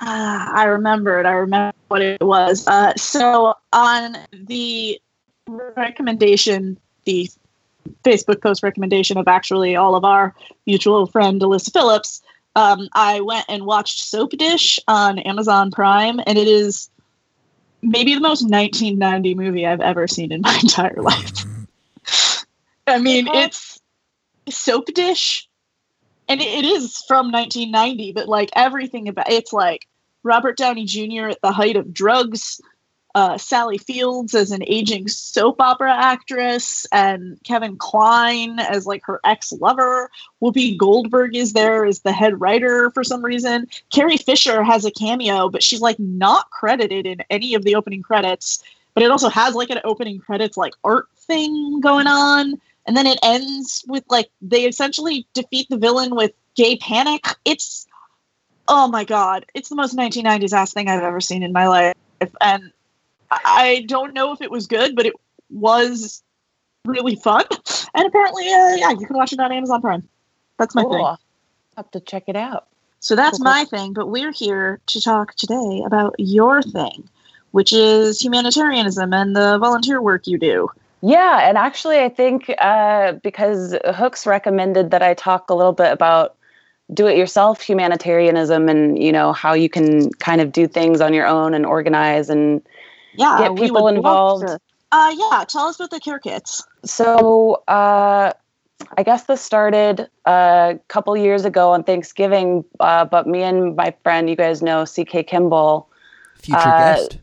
Ah, 0.00 0.52
I 0.52 0.64
remembered. 0.64 1.26
I 1.26 1.32
remember 1.32 1.72
what 1.88 2.02
it 2.02 2.20
was. 2.20 2.66
Uh, 2.66 2.92
so 2.96 3.54
on 3.72 4.16
the 4.32 5.00
recommendation, 5.46 6.76
the 7.04 7.30
Facebook 8.04 8.42
post 8.42 8.62
recommendation 8.62 9.16
of 9.16 9.28
actually 9.28 9.76
all 9.76 9.94
of 9.94 10.04
our 10.04 10.34
mutual 10.66 11.06
friend 11.06 11.40
Alyssa 11.40 11.72
Phillips, 11.72 12.22
um, 12.56 12.88
I 12.94 13.20
went 13.20 13.46
and 13.48 13.64
watched 13.64 14.02
Soap 14.02 14.32
Dish 14.32 14.78
on 14.88 15.18
Amazon 15.20 15.70
Prime, 15.70 16.20
and 16.26 16.36
it 16.36 16.48
is 16.48 16.90
maybe 17.82 18.14
the 18.14 18.20
most 18.20 18.42
1990 18.42 19.34
movie 19.34 19.66
I've 19.66 19.80
ever 19.80 20.06
seen 20.08 20.32
in 20.32 20.40
my 20.40 20.58
entire 20.62 21.00
life. 21.00 21.44
I 22.86 22.98
mean, 22.98 23.28
it's 23.28 23.80
Soap 24.48 24.86
Dish, 24.94 25.48
and 26.28 26.40
it 26.40 26.64
is 26.64 27.02
from 27.06 27.30
1990, 27.30 28.12
but 28.12 28.28
like 28.28 28.50
everything 28.54 29.08
about 29.08 29.30
it's 29.30 29.52
like 29.52 29.86
Robert 30.22 30.56
Downey 30.56 30.84
Jr. 30.84 31.28
at 31.28 31.40
the 31.42 31.52
height 31.52 31.76
of 31.76 31.94
drugs, 31.94 32.60
uh, 33.14 33.38
Sally 33.38 33.78
Fields 33.78 34.34
as 34.34 34.50
an 34.50 34.62
aging 34.66 35.08
soap 35.08 35.60
opera 35.60 35.92
actress, 35.92 36.86
and 36.92 37.38
Kevin 37.44 37.76
Kline 37.76 38.58
as 38.60 38.86
like 38.86 39.02
her 39.04 39.20
ex 39.24 39.52
lover. 39.52 40.10
Whoopi 40.42 40.76
Goldberg 40.76 41.34
is 41.34 41.52
there 41.52 41.84
as 41.84 42.00
the 42.00 42.12
head 42.12 42.40
writer 42.40 42.90
for 42.90 43.02
some 43.04 43.24
reason. 43.24 43.66
Carrie 43.92 44.16
Fisher 44.16 44.62
has 44.62 44.84
a 44.84 44.90
cameo, 44.90 45.48
but 45.48 45.62
she's 45.62 45.80
like 45.80 45.98
not 45.98 46.50
credited 46.50 47.06
in 47.06 47.22
any 47.30 47.54
of 47.54 47.64
the 47.64 47.74
opening 47.74 48.02
credits. 48.02 48.62
But 48.94 49.02
it 49.02 49.10
also 49.10 49.28
has 49.28 49.54
like 49.54 49.70
an 49.70 49.80
opening 49.84 50.18
credits 50.18 50.56
like 50.56 50.74
art 50.84 51.06
thing 51.16 51.80
going 51.80 52.06
on. 52.06 52.60
And 52.86 52.96
then 52.96 53.06
it 53.06 53.18
ends 53.22 53.84
with 53.86 54.04
like 54.08 54.30
they 54.40 54.64
essentially 54.64 55.26
defeat 55.34 55.68
the 55.68 55.78
villain 55.78 56.14
with 56.14 56.32
gay 56.54 56.76
panic. 56.76 57.24
It's 57.44 57.86
oh 58.68 58.88
my 58.88 59.04
god, 59.04 59.46
it's 59.54 59.68
the 59.68 59.76
most 59.76 59.96
1990s 59.96 60.52
ass 60.52 60.72
thing 60.72 60.88
I've 60.88 61.02
ever 61.02 61.20
seen 61.20 61.42
in 61.42 61.52
my 61.52 61.68
life. 61.68 61.94
And 62.40 62.72
I- 63.30 63.84
don't 63.86 64.14
know 64.14 64.32
if 64.32 64.40
it 64.40 64.50
was 64.50 64.66
good, 64.66 64.94
but 64.96 65.06
it 65.06 65.14
was 65.50 66.22
really 66.84 67.16
fun. 67.16 67.44
And 67.94 68.06
apparently, 68.06 68.44
uh, 68.48 68.76
yeah, 68.76 68.90
you 68.90 69.06
can 69.06 69.16
watch 69.16 69.32
it 69.32 69.40
on 69.40 69.52
Amazon 69.52 69.80
Prime. 69.80 70.08
That's 70.58 70.74
my 70.74 70.82
thing. 70.82 70.90
Cool. 70.90 71.18
Have 71.76 71.90
to 71.92 72.00
check 72.00 72.24
it 72.26 72.36
out. 72.36 72.66
So 73.00 73.16
that's 73.16 73.38
Cool. 73.38 73.44
my 73.44 73.64
thing, 73.64 73.92
but 73.92 74.08
we're 74.08 74.32
here 74.32 74.80
to 74.86 75.00
talk 75.00 75.34
today 75.34 75.82
about 75.86 76.14
your 76.18 76.62
thing, 76.62 77.08
which 77.52 77.72
is 77.72 78.20
humanitarianism 78.20 79.12
and 79.14 79.34
the 79.34 79.58
volunteer 79.58 80.02
work 80.02 80.26
you 80.26 80.38
do. 80.38 80.68
Yeah, 81.02 81.48
and 81.48 81.56
actually, 81.56 82.00
I 82.00 82.10
think 82.10 82.54
uh, 82.58 83.12
because 83.12 83.74
Hooks 83.94 84.26
recommended 84.26 84.90
that 84.90 85.02
I 85.02 85.14
talk 85.14 85.48
a 85.48 85.54
little 85.54 85.72
bit 85.72 85.90
about 85.92 86.36
do-it-yourself 86.92 87.62
humanitarianism 87.62 88.68
and 88.68 89.02
you 89.02 89.12
know 89.12 89.32
how 89.32 89.54
you 89.54 89.68
can 89.68 90.12
kind 90.14 90.40
of 90.40 90.52
do 90.52 90.66
things 90.66 91.00
on 91.00 91.14
your 91.14 91.26
own 91.26 91.54
and 91.54 91.64
organize 91.64 92.28
and 92.28 92.60
yeah, 93.14 93.38
get 93.38 93.56
people 93.56 93.88
involved. 93.88 94.44
Uh, 94.92 95.14
yeah, 95.16 95.44
tell 95.46 95.66
us 95.66 95.76
about 95.76 95.90
the 95.90 96.00
care 96.00 96.18
kits. 96.18 96.64
So 96.84 97.62
uh, 97.68 98.32
I 98.96 99.02
guess 99.02 99.24
this 99.24 99.40
started 99.40 100.08
a 100.24 100.78
couple 100.88 101.16
years 101.16 101.44
ago 101.44 101.70
on 101.70 101.84
Thanksgiving, 101.84 102.64
uh, 102.80 103.04
but 103.04 103.26
me 103.26 103.42
and 103.42 103.76
my 103.76 103.94
friend, 104.02 104.28
you 104.28 104.36
guys 104.36 104.62
know 104.62 104.84
CK 104.84 105.26
Kimball, 105.26 105.88
future 106.38 106.58
uh, 106.58 106.96
guest. 106.96 107.18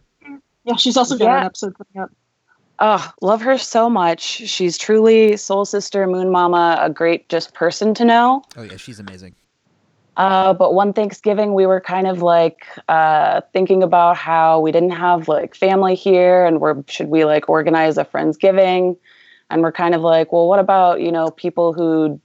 Yeah, 0.63 0.75
she's 0.75 0.97
also 0.97 1.17
got 1.17 1.25
yeah. 1.25 1.39
an 1.39 1.45
episode 1.45 1.75
coming 1.77 2.03
up. 2.03 2.11
Oh, 2.79 3.11
love 3.21 3.41
her 3.41 3.57
so 3.57 3.89
much. 3.89 4.21
She's 4.21 4.77
truly 4.77 5.35
soul 5.35 5.65
sister, 5.65 6.05
moon 6.05 6.29
mama, 6.29 6.77
a 6.79 6.89
great 6.89 7.27
just 7.27 7.53
person 7.53 7.93
to 7.95 8.05
know. 8.05 8.43
Oh 8.55 8.63
yeah, 8.63 8.77
she's 8.77 8.99
amazing. 8.99 9.33
Uh, 10.17 10.51
but 10.51 10.73
one 10.73 10.93
Thanksgiving, 10.93 11.53
we 11.53 11.67
were 11.67 11.79
kind 11.79 12.07
of 12.07 12.23
like 12.23 12.65
uh, 12.89 13.41
thinking 13.53 13.83
about 13.83 14.17
how 14.17 14.59
we 14.59 14.71
didn't 14.71 14.89
have 14.89 15.27
like 15.27 15.53
family 15.53 15.93
here, 15.93 16.43
and 16.43 16.59
we're 16.59 16.83
should 16.87 17.07
we 17.07 17.23
like 17.23 17.47
organize 17.47 17.99
a 17.99 18.03
friendsgiving? 18.03 18.97
And 19.51 19.61
we're 19.61 19.71
kind 19.71 19.93
of 19.93 20.01
like, 20.01 20.33
well, 20.33 20.47
what 20.47 20.59
about 20.59 21.01
you 21.01 21.11
know 21.11 21.29
people 21.29 21.71
who 21.71 22.19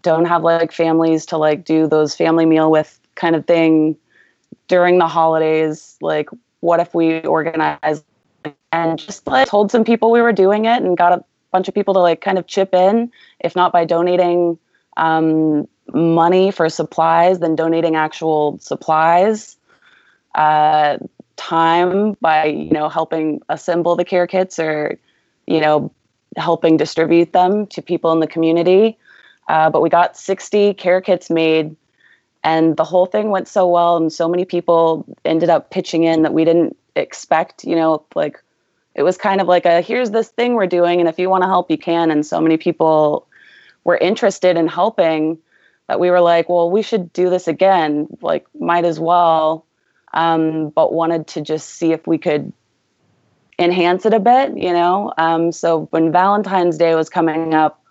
don't 0.00 0.24
have 0.24 0.42
like 0.44 0.72
families 0.72 1.26
to 1.26 1.36
like 1.36 1.64
do 1.64 1.86
those 1.86 2.14
family 2.14 2.46
meal 2.46 2.70
with 2.70 2.98
kind 3.16 3.36
of 3.36 3.46
thing 3.46 3.96
during 4.66 4.98
the 4.98 5.06
holidays? 5.06 5.98
Like, 6.00 6.30
what 6.60 6.80
if 6.80 6.94
we 6.94 7.20
organize 7.20 8.02
and 8.72 8.98
just 8.98 9.26
like 9.26 9.46
told 9.46 9.70
some 9.70 9.84
people 9.84 10.10
we 10.10 10.22
were 10.22 10.32
doing 10.32 10.64
it 10.64 10.82
and 10.82 10.96
got 10.96 11.12
a 11.12 11.22
bunch 11.52 11.68
of 11.68 11.74
people 11.74 11.92
to 11.94 12.00
like 12.00 12.22
kind 12.22 12.38
of 12.38 12.46
chip 12.46 12.74
in, 12.74 13.12
if 13.40 13.54
not 13.54 13.72
by 13.72 13.84
donating 13.84 14.58
um, 14.96 15.68
money 15.92 16.50
for 16.50 16.68
supplies 16.68 17.38
than 17.38 17.54
donating 17.54 17.96
actual 17.96 18.58
supplies. 18.58 19.56
Uh, 20.34 20.98
time 21.36 22.16
by 22.20 22.46
you 22.46 22.70
know 22.70 22.88
helping 22.88 23.40
assemble 23.48 23.94
the 23.96 24.04
care 24.04 24.26
kits 24.26 24.58
or 24.58 24.98
you 25.46 25.60
know 25.60 25.92
helping 26.36 26.76
distribute 26.76 27.32
them 27.32 27.66
to 27.68 27.80
people 27.80 28.12
in 28.12 28.20
the 28.20 28.26
community. 28.26 28.98
Uh, 29.48 29.70
but 29.70 29.80
we 29.80 29.88
got 29.88 30.16
60 30.16 30.74
care 30.74 31.00
kits 31.00 31.30
made, 31.30 31.76
and 32.42 32.76
the 32.76 32.84
whole 32.84 33.06
thing 33.06 33.30
went 33.30 33.48
so 33.48 33.66
well, 33.66 33.96
and 33.96 34.12
so 34.12 34.28
many 34.28 34.44
people 34.44 35.06
ended 35.24 35.48
up 35.48 35.70
pitching 35.70 36.04
in 36.04 36.22
that 36.22 36.34
we 36.34 36.44
didn't 36.44 36.76
expect. 36.96 37.64
You 37.64 37.76
know, 37.76 38.04
like 38.14 38.42
it 38.94 39.02
was 39.02 39.16
kind 39.16 39.40
of 39.40 39.46
like 39.46 39.64
a 39.64 39.80
here's 39.80 40.10
this 40.10 40.28
thing 40.28 40.54
we're 40.54 40.66
doing, 40.66 41.00
and 41.00 41.08
if 41.08 41.18
you 41.18 41.30
want 41.30 41.42
to 41.42 41.48
help, 41.48 41.70
you 41.70 41.78
can. 41.78 42.10
And 42.10 42.26
so 42.26 42.40
many 42.40 42.56
people 42.56 43.26
were 43.84 43.96
interested 43.98 44.56
in 44.56 44.66
helping 44.66 45.38
that 45.88 46.00
we 46.00 46.10
were 46.10 46.20
like, 46.20 46.48
well, 46.48 46.70
we 46.70 46.82
should 46.82 47.12
do 47.12 47.30
this 47.30 47.48
again. 47.48 48.08
Like, 48.20 48.46
might 48.58 48.84
as 48.84 48.98
well. 48.98 49.64
Um, 50.12 50.70
but 50.70 50.92
wanted 50.92 51.26
to 51.28 51.40
just 51.40 51.68
see 51.70 51.92
if 51.92 52.06
we 52.06 52.18
could 52.18 52.52
enhance 53.58 54.06
it 54.06 54.14
a 54.14 54.20
bit, 54.20 54.56
you 54.56 54.72
know. 54.72 55.12
Um, 55.18 55.52
so 55.52 55.86
when 55.90 56.12
Valentine's 56.12 56.78
Day 56.78 56.94
was 56.94 57.08
coming 57.08 57.54
up, 57.54 57.82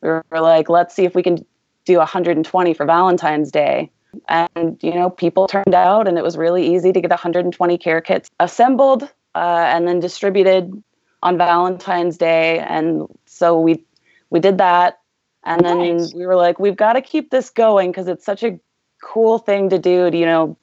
we 0.00 0.08
were 0.08 0.22
like, 0.32 0.68
let's 0.68 0.94
see 0.94 1.04
if 1.04 1.14
we 1.14 1.22
can 1.22 1.44
do 1.84 1.98
120 1.98 2.74
for 2.74 2.86
Valentine's 2.86 3.50
Day. 3.50 3.90
And 4.28 4.78
you 4.82 4.94
know, 4.94 5.10
people 5.10 5.46
turned 5.46 5.74
out, 5.74 6.06
and 6.06 6.18
it 6.18 6.24
was 6.24 6.36
really 6.36 6.74
easy 6.74 6.92
to 6.92 7.00
get 7.00 7.10
120 7.10 7.78
care 7.78 8.00
kits 8.00 8.30
assembled 8.40 9.04
uh, 9.34 9.64
and 9.68 9.88
then 9.88 10.00
distributed 10.00 10.82
on 11.22 11.38
Valentine's 11.38 12.18
Day. 12.18 12.58
And 12.58 13.06
so 13.26 13.58
we 13.58 13.84
we 14.30 14.40
did 14.40 14.58
that 14.58 15.00
and 15.44 15.64
then 15.64 15.96
nice. 15.96 16.14
we 16.14 16.26
were 16.26 16.36
like, 16.36 16.58
we've 16.58 16.76
got 16.76 16.92
to 16.92 17.00
keep 17.00 17.30
this 17.30 17.50
going 17.50 17.90
because 17.90 18.08
it's 18.08 18.24
such 18.24 18.42
a 18.42 18.58
cool 19.02 19.38
thing 19.38 19.70
to 19.70 19.78
do 19.78 20.10
to, 20.10 20.16
you 20.16 20.26
know, 20.26 20.56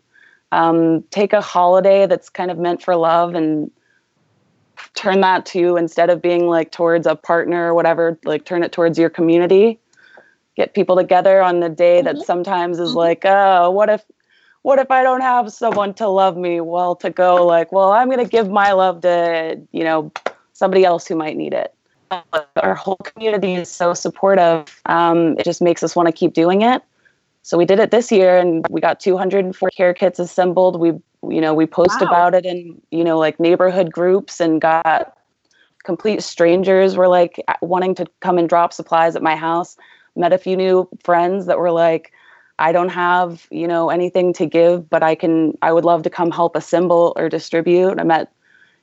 um, 0.52 1.04
take 1.12 1.34
a 1.34 1.42
holiday 1.42 2.08
that's 2.08 2.30
kind 2.30 2.50
of 2.50 2.58
meant 2.58 2.82
for 2.82 2.96
love 2.96 3.36
and 3.36 3.70
turn 4.96 5.22
that 5.22 5.46
to 5.46 5.76
instead 5.76 6.10
of 6.10 6.22
being 6.22 6.48
like 6.48 6.72
towards 6.72 7.06
a 7.06 7.16
partner 7.16 7.68
or 7.68 7.74
whatever, 7.74 8.18
like 8.24 8.46
turn 8.46 8.64
it 8.64 8.72
towards 8.72 8.98
your 8.98 9.10
community. 9.10 9.80
Get 10.56 10.74
people 10.74 10.96
together 10.96 11.42
on 11.42 11.60
the 11.60 11.70
day 11.70 12.02
mm-hmm. 12.02 12.18
that 12.18 12.26
sometimes 12.26 12.80
is 12.80 12.90
mm-hmm. 12.90 12.98
like, 12.98 13.22
oh, 13.26 13.70
what 13.72 13.90
if 13.90 14.04
what 14.62 14.80
if 14.80 14.92
I 14.92 15.04
don't 15.04 15.22
have 15.22 15.54
someone 15.54 15.94
to 15.96 16.08
love 16.08 16.36
me? 16.36 16.60
Well, 16.60 16.96
to 16.98 17.10
go 17.10 17.46
like, 17.46 17.72
well, 17.72 17.92
I'm 17.92 18.10
going 18.10 18.20
to 18.20 18.30
give 18.30 18.50
my 18.50 18.74
love 18.74 19.02
to, 19.02 19.62
you 19.72 19.86
know, 19.86 20.12
somebody 20.52 20.84
else 20.84 21.08
who 21.08 21.16
might 21.16 21.38
need 21.38 21.54
it 21.54 21.74
our 22.12 22.76
whole 22.76 22.98
community 22.98 23.56
is 23.56 23.70
so 23.70 23.94
supportive. 23.94 24.82
Um, 24.86 25.38
it 25.38 25.44
just 25.46 25.62
makes 25.62 25.84
us 25.84 25.96
want 25.96 26.08
to 26.08 26.12
keep 26.12 26.34
doing 26.34 26.62
it. 26.62 26.82
So 27.42 27.58
we 27.58 27.66
did 27.66 27.80
it 27.80 27.92
this 27.92 28.12
year, 28.12 28.38
and 28.38 28.66
we 28.70 28.82
got 28.82 29.00
204 29.00 29.70
care 29.72 29.94
kits 29.94 30.20
assembled. 30.20 30.80
We, 30.80 30.90
you 31.28 31.42
know, 31.42 31.54
we 31.54 31.66
post 31.66 32.02
wow. 32.02 32.08
about 32.08 32.36
it 32.36 32.46
in, 32.46 32.82
you 32.92 33.04
know, 33.04 33.18
like 33.18 33.40
neighborhood 33.40 33.92
groups, 33.92 34.40
and 34.40 34.62
got 34.62 35.18
complete 35.84 36.22
strangers 36.22 36.96
were 36.96 37.08
like 37.08 37.44
wanting 37.62 37.96
to 37.96 38.06
come 38.20 38.38
and 38.38 38.50
drop 38.50 38.74
supplies 38.74 39.16
at 39.16 39.24
my 39.24 39.36
house. 39.36 39.78
Met 40.16 40.34
a 40.34 40.38
few 40.38 40.58
new 40.58 40.88
friends 41.04 41.46
that 41.46 41.58
were 41.58 41.72
like, 41.72 42.12
I 42.60 42.72
don't 42.74 42.90
have, 42.90 43.48
you 43.52 43.68
know, 43.68 43.90
anything 43.90 44.34
to 44.34 44.46
give, 44.46 44.90
but 44.90 45.02
I 45.02 45.16
can. 45.16 45.58
I 45.62 45.72
would 45.72 45.86
love 45.86 46.04
to 46.04 46.10
come 46.10 46.30
help 46.30 46.56
assemble 46.56 47.14
or 47.16 47.30
distribute. 47.30 48.00
I 48.00 48.04
met, 48.04 48.32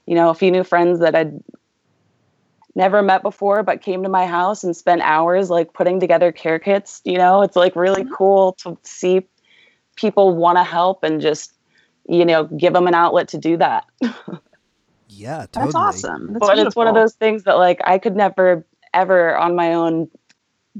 you 0.06 0.14
know, 0.14 0.30
a 0.30 0.35
few 0.35 0.50
new 0.50 0.64
friends 0.64 0.99
that 1.00 1.14
I'd 1.14 1.38
never 2.76 3.02
met 3.02 3.23
before 3.23 3.62
but 3.62 3.80
came 3.80 4.02
to 4.02 4.09
my 4.09 4.26
house 4.26 4.62
and 4.62 4.76
spent 4.76 5.00
hours 5.02 5.50
like 5.50 5.73
putting 5.73 5.99
together 5.99 6.30
care 6.30 6.59
kits 6.59 7.00
you 7.04 7.16
know 7.16 7.42
it's 7.42 7.56
like 7.56 7.75
really 7.75 8.04
mm-hmm. 8.04 8.14
cool 8.14 8.52
to 8.52 8.76
see 8.83 9.26
people 9.97 10.37
want 10.37 10.59
to 10.59 10.62
help 10.62 11.02
and 11.02 11.21
just 11.21 11.54
you 12.09 12.25
know 12.25 12.45
give 12.45 12.75
them 12.75 12.87
an 12.87 12.95
outlet 12.95 13.26
to 13.26 13.38
do 13.38 13.56
that 13.56 13.85
yeah 15.09 15.47
totally. 15.52 15.64
that's 15.64 15.75
awesome 15.75 16.35
that's 16.35 16.38
but 16.38 16.54
beautiful. 16.54 16.66
it's 16.66 16.76
one 16.76 16.87
of 16.87 16.95
those 16.95 17.14
things 17.14 17.45
that 17.45 17.54
like 17.54 17.80
i 17.85 17.99
could 17.99 18.14
never 18.14 18.64
ever 18.92 19.37
on 19.37 19.56
my 19.56 19.73
own 19.73 20.09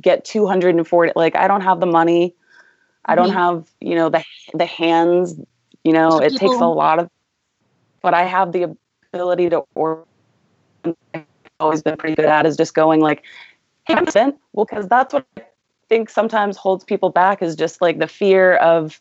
get 0.01 0.25
240 0.25 1.13
like 1.17 1.35
i 1.35 1.49
don't 1.49 1.63
have 1.63 1.81
the 1.81 1.87
money 1.87 2.35
i 3.07 3.15
don't 3.15 3.29
mm-hmm. 3.29 3.39
have 3.39 3.71
you 3.81 3.95
know 3.95 4.11
the 4.11 4.23
the 4.53 4.67
hands 4.67 5.35
you 5.83 5.93
know 5.93 6.19
it 6.19 6.37
takes 6.37 6.57
a 6.57 6.67
lot 6.67 6.99
of 6.99 7.09
but 8.03 8.13
i 8.13 8.25
have 8.25 8.53
the 8.53 8.77
ability 9.15 9.49
to 9.49 9.63
order 9.75 10.05
always 11.61 11.83
been 11.83 11.97
pretty 11.97 12.15
good 12.15 12.25
at 12.25 12.47
is 12.47 12.57
just 12.57 12.75
going 12.75 13.01
like, 13.01 13.23
hey, 13.87 13.95
I'm 13.95 14.07
spent. 14.07 14.37
Well, 14.53 14.67
because 14.67 14.89
that's 14.89 15.15
what 15.15 15.27
I 15.37 15.43
think 15.89 16.11
sometimes 16.11 16.57
holds 16.57 16.85
people 16.85 17.11
back 17.11 17.43
is 17.43 17.57
just 17.57 17.81
like 17.81 17.99
the 17.99 18.09
fear 18.09 18.57
of, 18.57 19.01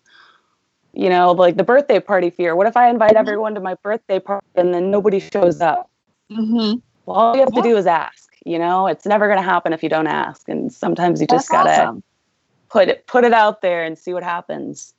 you 0.94 1.10
know, 1.10 1.32
like 1.32 1.58
the 1.58 1.64
birthday 1.64 2.00
party 2.00 2.30
fear. 2.30 2.56
What 2.56 2.68
if 2.68 2.78
I 2.78 2.90
invite 2.90 3.12
mm-hmm. 3.12 3.20
everyone 3.20 3.56
to 3.56 3.62
my 3.62 3.76
birthday 3.76 4.20
party 4.20 4.46
and 4.56 4.74
then 4.74 4.92
nobody 4.92 5.20
shows 5.20 5.62
up? 5.62 5.90
Mm-hmm. 6.32 6.80
Well, 7.06 7.18
all 7.18 7.36
you 7.36 7.42
have 7.42 7.50
yeah. 7.54 7.62
to 7.62 7.70
do 7.70 7.78
is 7.78 7.88
ask. 7.88 8.36
You 8.46 8.60
know, 8.60 8.86
it's 8.86 9.06
never 9.06 9.28
going 9.28 9.40
to 9.40 9.44
happen 9.44 9.74
if 9.74 9.82
you 9.82 9.90
don't 9.90 10.06
ask, 10.06 10.48
and 10.48 10.72
sometimes 10.72 11.20
you 11.20 11.26
just 11.26 11.50
gotta 11.50 11.72
awesome. 11.72 12.04
put 12.70 12.90
it 12.90 13.08
put 13.08 13.24
it 13.24 13.34
out 13.34 13.62
there 13.62 13.84
and 13.84 13.98
see 13.98 14.14
what 14.14 14.22
happens. 14.22 14.94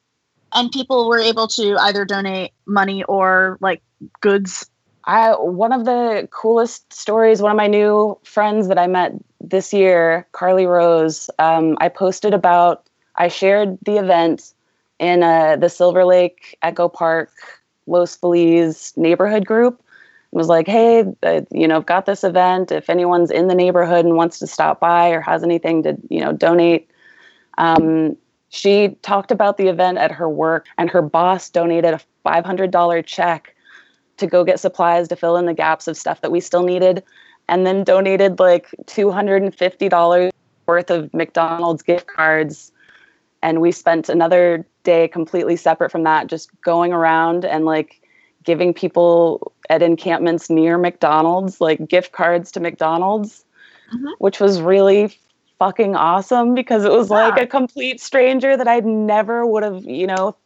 And 0.52 0.70
people 0.72 1.08
were 1.08 1.20
able 1.20 1.46
to 1.48 1.76
either 1.78 2.04
donate 2.04 2.52
money 2.66 3.04
or 3.04 3.56
like 3.60 3.82
goods 4.20 4.68
I 5.06 5.30
one 5.32 5.72
of 5.72 5.84
the 5.84 6.28
coolest 6.30 6.92
stories. 6.92 7.40
One 7.40 7.52
of 7.52 7.56
my 7.56 7.68
new 7.68 8.18
friends 8.24 8.68
that 8.68 8.78
I 8.78 8.86
met 8.86 9.12
this 9.40 9.72
year, 9.72 10.26
Carly 10.32 10.66
Rose. 10.66 11.30
Um, 11.38 11.76
I 11.80 11.88
posted 11.88 12.34
about. 12.34 12.82
I 13.16 13.28
shared 13.28 13.78
the 13.82 13.96
event 13.96 14.52
in 14.98 15.22
uh, 15.22 15.56
the 15.56 15.68
Silver 15.68 16.04
Lake 16.04 16.58
Echo 16.62 16.88
Park 16.88 17.30
Los 17.86 18.16
Feliz 18.16 18.92
neighborhood 18.96 19.46
group. 19.46 19.80
It 20.32 20.36
was 20.36 20.48
like, 20.48 20.66
hey, 20.66 21.04
uh, 21.22 21.42
you 21.50 21.66
know, 21.66 21.76
I've 21.76 21.86
got 21.86 22.04
this 22.04 22.24
event. 22.24 22.72
If 22.72 22.90
anyone's 22.90 23.30
in 23.30 23.46
the 23.46 23.54
neighborhood 23.54 24.04
and 24.04 24.16
wants 24.16 24.38
to 24.40 24.46
stop 24.46 24.80
by 24.80 25.08
or 25.08 25.20
has 25.20 25.42
anything 25.42 25.82
to, 25.84 25.96
you 26.10 26.20
know, 26.20 26.32
donate. 26.32 26.90
Um, 27.56 28.16
she 28.48 28.96
talked 29.02 29.30
about 29.30 29.56
the 29.56 29.68
event 29.68 29.98
at 29.98 30.12
her 30.12 30.28
work, 30.28 30.66
and 30.78 30.90
her 30.90 31.02
boss 31.02 31.48
donated 31.48 31.94
a 31.94 32.00
$500 32.26 33.06
check 33.06 33.55
to 34.16 34.26
go 34.26 34.44
get 34.44 34.60
supplies 34.60 35.08
to 35.08 35.16
fill 35.16 35.36
in 35.36 35.46
the 35.46 35.54
gaps 35.54 35.88
of 35.88 35.96
stuff 35.96 36.20
that 36.20 36.30
we 36.30 36.40
still 36.40 36.62
needed 36.62 37.02
and 37.48 37.66
then 37.66 37.84
donated 37.84 38.38
like 38.38 38.68
$250 38.86 40.30
worth 40.66 40.90
of 40.90 41.12
McDonald's 41.14 41.82
gift 41.82 42.06
cards 42.06 42.72
and 43.42 43.60
we 43.60 43.70
spent 43.70 44.08
another 44.08 44.66
day 44.82 45.06
completely 45.08 45.56
separate 45.56 45.92
from 45.92 46.02
that 46.04 46.26
just 46.26 46.50
going 46.62 46.92
around 46.92 47.44
and 47.44 47.64
like 47.64 48.00
giving 48.42 48.72
people 48.72 49.52
at 49.70 49.82
encampments 49.82 50.48
near 50.50 50.78
McDonald's 50.78 51.60
like 51.60 51.86
gift 51.88 52.12
cards 52.12 52.50
to 52.52 52.60
McDonald's 52.60 53.44
mm-hmm. 53.92 54.08
which 54.18 54.40
was 54.40 54.60
really 54.60 55.16
fucking 55.58 55.96
awesome 55.96 56.54
because 56.54 56.84
it 56.84 56.90
was 56.90 57.10
yeah. 57.10 57.28
like 57.28 57.40
a 57.40 57.46
complete 57.46 58.00
stranger 58.00 58.56
that 58.56 58.68
I'd 58.68 58.86
never 58.86 59.46
would 59.46 59.62
have, 59.62 59.84
you 59.84 60.06
know, 60.06 60.36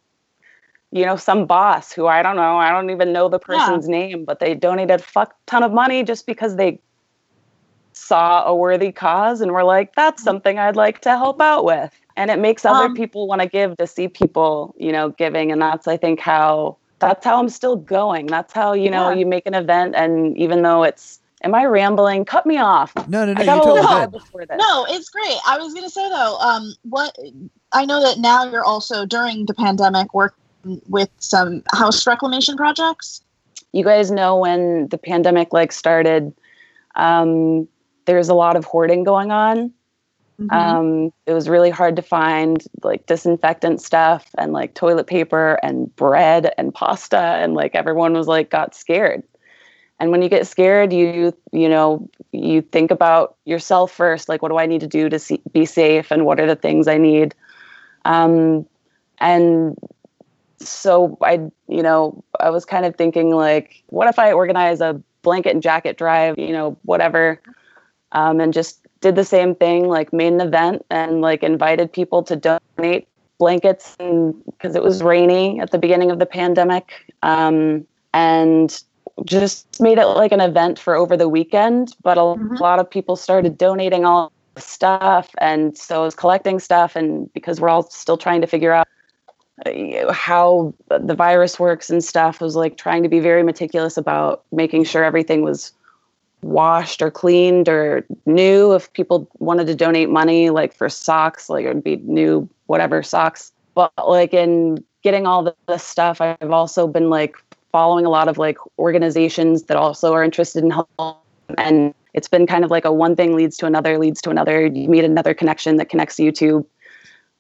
you 0.92 1.06
know, 1.06 1.16
some 1.16 1.46
boss 1.46 1.92
who 1.92 2.06
I 2.06 2.22
don't 2.22 2.36
know, 2.36 2.56
I 2.56 2.70
don't 2.70 2.90
even 2.90 3.12
know 3.12 3.28
the 3.28 3.38
person's 3.38 3.86
yeah. 3.86 3.98
name, 3.98 4.24
but 4.24 4.40
they 4.40 4.54
donated 4.54 5.00
fuck 5.00 5.34
ton 5.46 5.62
of 5.62 5.72
money 5.72 6.02
just 6.02 6.26
because 6.26 6.56
they 6.56 6.80
saw 7.92 8.44
a 8.44 8.54
worthy 8.54 8.92
cause 8.92 9.40
and 9.40 9.52
were 9.52 9.64
like, 9.64 9.94
that's 9.94 10.22
something 10.22 10.58
I'd 10.58 10.76
like 10.76 11.00
to 11.02 11.10
help 11.10 11.40
out 11.40 11.64
with. 11.64 11.94
And 12.16 12.30
it 12.30 12.38
makes 12.38 12.64
other 12.64 12.86
um, 12.86 12.96
people 12.96 13.26
want 13.26 13.40
to 13.40 13.48
give 13.48 13.76
to 13.76 13.86
see 13.86 14.08
people, 14.08 14.74
you 14.78 14.92
know, 14.92 15.10
giving. 15.10 15.52
And 15.52 15.62
that's, 15.62 15.86
I 15.86 15.96
think, 15.96 16.18
how 16.20 16.76
that's 16.98 17.24
how 17.24 17.38
I'm 17.38 17.48
still 17.48 17.76
going. 17.76 18.26
That's 18.26 18.52
how, 18.52 18.72
you 18.74 18.90
know, 18.90 19.10
yeah. 19.10 19.16
you 19.16 19.26
make 19.26 19.46
an 19.46 19.54
event. 19.54 19.94
And 19.94 20.36
even 20.36 20.62
though 20.62 20.82
it's, 20.82 21.20
am 21.42 21.54
I 21.54 21.64
rambling? 21.64 22.24
Cut 22.24 22.46
me 22.46 22.58
off. 22.58 22.94
No, 23.08 23.24
no, 23.24 23.32
no. 23.32 23.40
You 23.40 23.46
totally 23.46 24.06
before 24.08 24.44
this. 24.44 24.58
No, 24.58 24.86
it's 24.88 25.08
great. 25.08 25.38
I 25.46 25.58
was 25.58 25.72
going 25.72 25.86
to 25.86 25.90
say 25.90 26.06
though, 26.08 26.36
um, 26.38 26.74
what 26.82 27.16
I 27.72 27.86
know 27.86 28.02
that 28.02 28.18
now 28.18 28.44
you're 28.50 28.64
also 28.64 29.06
during 29.06 29.46
the 29.46 29.54
pandemic 29.54 30.12
working 30.12 30.36
with 30.64 31.10
some 31.18 31.62
house 31.72 32.06
reclamation 32.06 32.56
projects. 32.56 33.22
You 33.72 33.84
guys 33.84 34.10
know 34.10 34.36
when 34.36 34.88
the 34.88 34.98
pandemic 34.98 35.52
like 35.52 35.72
started, 35.72 36.32
um, 36.96 37.68
there's 38.06 38.28
a 38.28 38.34
lot 38.34 38.56
of 38.56 38.64
hoarding 38.64 39.04
going 39.04 39.30
on. 39.30 39.72
Mm-hmm. 40.40 40.56
Um, 40.56 41.12
it 41.26 41.34
was 41.34 41.48
really 41.48 41.70
hard 41.70 41.96
to 41.96 42.02
find 42.02 42.64
like 42.82 43.06
disinfectant 43.06 43.80
stuff 43.80 44.30
and 44.38 44.52
like 44.52 44.74
toilet 44.74 45.06
paper 45.06 45.58
and 45.62 45.94
bread 45.96 46.52
and 46.56 46.72
pasta 46.72 47.18
and 47.18 47.54
like 47.54 47.74
everyone 47.74 48.14
was 48.14 48.26
like 48.26 48.50
got 48.50 48.74
scared. 48.74 49.22
And 49.98 50.10
when 50.10 50.22
you 50.22 50.30
get 50.30 50.46
scared, 50.46 50.94
you 50.94 51.36
you 51.52 51.68
know 51.68 52.08
you 52.32 52.62
think 52.62 52.90
about 52.90 53.36
yourself 53.44 53.92
first. 53.92 54.30
Like, 54.30 54.40
what 54.40 54.48
do 54.48 54.56
I 54.56 54.64
need 54.64 54.80
to 54.80 54.86
do 54.86 55.10
to 55.10 55.18
see, 55.18 55.42
be 55.52 55.66
safe, 55.66 56.10
and 56.10 56.24
what 56.24 56.40
are 56.40 56.46
the 56.46 56.56
things 56.56 56.88
I 56.88 56.96
need? 56.96 57.34
Um, 58.06 58.66
and 59.18 59.76
so 60.60 61.16
I, 61.22 61.50
you 61.68 61.82
know, 61.82 62.22
I 62.38 62.50
was 62.50 62.64
kind 62.64 62.84
of 62.84 62.96
thinking 62.96 63.30
like, 63.30 63.82
what 63.88 64.08
if 64.08 64.18
I 64.18 64.32
organize 64.32 64.80
a 64.80 65.00
blanket 65.22 65.52
and 65.52 65.62
jacket 65.62 65.96
drive, 65.96 66.38
you 66.38 66.52
know, 66.52 66.76
whatever, 66.82 67.40
um, 68.12 68.40
and 68.40 68.52
just 68.52 68.80
did 69.00 69.14
the 69.14 69.24
same 69.24 69.54
thing, 69.54 69.88
like 69.88 70.12
made 70.12 70.32
an 70.32 70.40
event 70.40 70.84
and 70.90 71.20
like 71.20 71.42
invited 71.42 71.92
people 71.92 72.22
to 72.24 72.36
donate 72.36 73.08
blankets 73.38 73.96
because 73.98 74.76
it 74.76 74.82
was 74.82 75.02
rainy 75.02 75.60
at 75.60 75.70
the 75.70 75.78
beginning 75.78 76.10
of 76.10 76.18
the 76.18 76.26
pandemic. 76.26 77.12
Um, 77.22 77.86
and 78.12 78.82
just 79.24 79.80
made 79.80 79.98
it 79.98 80.06
like 80.06 80.32
an 80.32 80.40
event 80.40 80.78
for 80.78 80.94
over 80.94 81.16
the 81.16 81.28
weekend. 81.28 81.94
But 82.02 82.18
a 82.18 82.20
mm-hmm. 82.20 82.56
lot 82.56 82.78
of 82.78 82.88
people 82.88 83.16
started 83.16 83.58
donating 83.58 84.04
all 84.04 84.32
the 84.54 84.60
stuff. 84.60 85.30
And 85.38 85.76
so 85.76 86.02
I 86.02 86.04
was 86.04 86.14
collecting 86.14 86.58
stuff. 86.58 86.96
And 86.96 87.32
because 87.32 87.60
we're 87.60 87.68
all 87.68 87.88
still 87.90 88.16
trying 88.16 88.40
to 88.40 88.46
figure 88.46 88.72
out 88.72 88.88
how 90.10 90.74
the 90.88 91.14
virus 91.14 91.58
works 91.58 91.90
and 91.90 92.02
stuff, 92.02 92.40
was 92.40 92.56
like 92.56 92.76
trying 92.76 93.02
to 93.02 93.08
be 93.08 93.20
very 93.20 93.42
meticulous 93.42 93.96
about 93.96 94.44
making 94.52 94.84
sure 94.84 95.04
everything 95.04 95.42
was 95.42 95.72
washed 96.42 97.02
or 97.02 97.10
cleaned 97.10 97.68
or 97.68 98.04
new. 98.26 98.72
If 98.72 98.92
people 98.92 99.28
wanted 99.38 99.66
to 99.66 99.74
donate 99.74 100.08
money 100.08 100.50
like 100.50 100.74
for 100.74 100.88
socks 100.88 101.50
like 101.50 101.64
it 101.64 101.68
would 101.68 101.84
be 101.84 101.96
new 101.96 102.48
whatever 102.66 103.02
socks. 103.02 103.52
But 103.74 103.92
like 104.06 104.32
in 104.32 104.82
getting 105.02 105.26
all 105.26 105.54
the 105.66 105.78
stuff 105.78 106.20
i've 106.20 106.50
also 106.50 106.86
been 106.86 107.08
like 107.08 107.34
following 107.72 108.04
a 108.04 108.10
lot 108.10 108.28
of 108.28 108.36
like 108.36 108.58
organizations 108.78 109.64
that 109.64 109.76
also 109.76 110.12
are 110.12 110.24
interested 110.24 110.64
in 110.64 110.70
help. 110.70 110.88
And 111.56 111.94
it's 112.14 112.28
been 112.28 112.46
kind 112.46 112.64
of 112.64 112.70
like 112.70 112.84
a 112.84 112.92
one 112.92 113.16
thing 113.16 113.34
leads 113.34 113.56
to 113.58 113.66
another 113.66 113.98
leads 113.98 114.20
to 114.22 114.30
another. 114.30 114.66
You 114.66 114.88
meet 114.88 115.04
another 115.04 115.34
connection 115.34 115.76
that 115.76 115.88
connects 115.88 116.18
you 116.18 116.32
to 116.32 116.66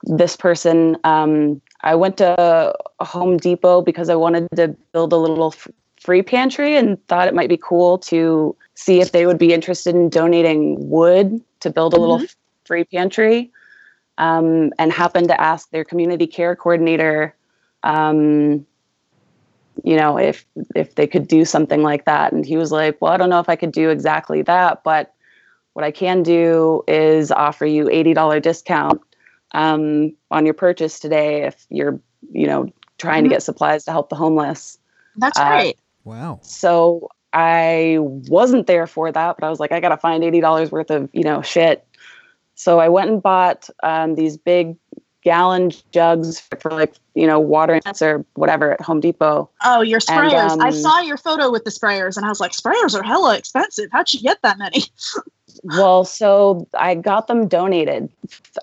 this 0.04 0.36
person 0.36 0.96
um, 1.04 1.60
i 1.82 1.94
went 1.94 2.16
to 2.16 2.74
home 3.00 3.36
depot 3.36 3.82
because 3.82 4.08
i 4.08 4.14
wanted 4.14 4.48
to 4.54 4.68
build 4.92 5.12
a 5.12 5.16
little 5.16 5.54
free 6.00 6.22
pantry 6.22 6.76
and 6.76 7.04
thought 7.08 7.28
it 7.28 7.34
might 7.34 7.48
be 7.48 7.58
cool 7.58 7.98
to 7.98 8.56
see 8.74 9.00
if 9.00 9.12
they 9.12 9.26
would 9.26 9.38
be 9.38 9.52
interested 9.52 9.94
in 9.94 10.08
donating 10.08 10.88
wood 10.88 11.40
to 11.60 11.70
build 11.70 11.92
a 11.92 11.96
mm-hmm. 11.96 12.02
little 12.02 12.26
free 12.64 12.84
pantry 12.84 13.50
um, 14.18 14.72
and 14.78 14.92
happened 14.92 15.28
to 15.28 15.40
ask 15.40 15.70
their 15.70 15.84
community 15.84 16.26
care 16.26 16.56
coordinator 16.56 17.34
um, 17.82 18.66
you 19.84 19.96
know 19.96 20.18
if 20.18 20.44
if 20.74 20.94
they 20.94 21.06
could 21.06 21.28
do 21.28 21.44
something 21.44 21.82
like 21.82 22.04
that 22.04 22.32
and 22.32 22.44
he 22.44 22.56
was 22.56 22.72
like 22.72 23.00
well 23.00 23.12
i 23.12 23.16
don't 23.16 23.30
know 23.30 23.40
if 23.40 23.48
i 23.48 23.56
could 23.56 23.72
do 23.72 23.90
exactly 23.90 24.42
that 24.42 24.82
but 24.82 25.14
what 25.74 25.84
i 25.84 25.90
can 25.90 26.22
do 26.22 26.82
is 26.88 27.30
offer 27.30 27.64
you 27.64 27.84
$80 27.84 28.42
discount 28.42 29.00
um, 29.52 30.14
on 30.30 30.44
your 30.44 30.54
purchase 30.54 31.00
today 31.00 31.42
if 31.44 31.66
you're 31.70 32.00
you 32.32 32.46
know 32.46 32.72
trying 32.98 33.22
mm-hmm. 33.22 33.30
to 33.30 33.34
get 33.36 33.42
supplies 33.42 33.84
to 33.84 33.90
help 33.90 34.08
the 34.08 34.16
homeless 34.16 34.78
that's 35.16 35.38
uh, 35.38 35.48
great 35.48 35.78
wow 36.04 36.38
so 36.42 37.08
I 37.32 37.98
wasn't 38.00 38.66
there 38.66 38.86
for 38.86 39.12
that, 39.12 39.36
but 39.36 39.46
I 39.46 39.50
was 39.50 39.60
like, 39.60 39.72
I 39.72 39.80
got 39.80 39.90
to 39.90 39.96
find 39.96 40.22
$80 40.22 40.70
worth 40.70 40.90
of, 40.90 41.08
you 41.12 41.22
know, 41.22 41.42
shit. 41.42 41.86
So 42.54 42.80
I 42.80 42.88
went 42.88 43.10
and 43.10 43.22
bought 43.22 43.70
um, 43.82 44.16
these 44.16 44.36
big 44.36 44.76
gallon 45.22 45.70
jugs 45.92 46.40
for 46.60 46.70
like, 46.70 46.94
you 47.14 47.26
know, 47.26 47.38
water 47.38 47.80
or 48.00 48.24
whatever 48.34 48.72
at 48.72 48.80
Home 48.80 49.00
Depot. 49.00 49.48
Oh, 49.64 49.82
your 49.82 50.00
sprayers. 50.00 50.52
And, 50.52 50.52
um, 50.52 50.60
I 50.60 50.70
saw 50.70 51.00
your 51.00 51.16
photo 51.16 51.50
with 51.50 51.64
the 51.64 51.70
sprayers 51.70 52.16
and 52.16 52.24
I 52.24 52.28
was 52.28 52.40
like, 52.40 52.52
sprayers 52.52 52.98
are 52.98 53.02
hella 53.02 53.36
expensive. 53.36 53.90
How'd 53.92 54.12
you 54.12 54.20
get 54.20 54.40
that 54.42 54.58
many? 54.58 54.84
well, 55.64 56.04
so 56.04 56.66
I 56.74 56.94
got 56.94 57.26
them 57.26 57.48
donated. 57.48 58.08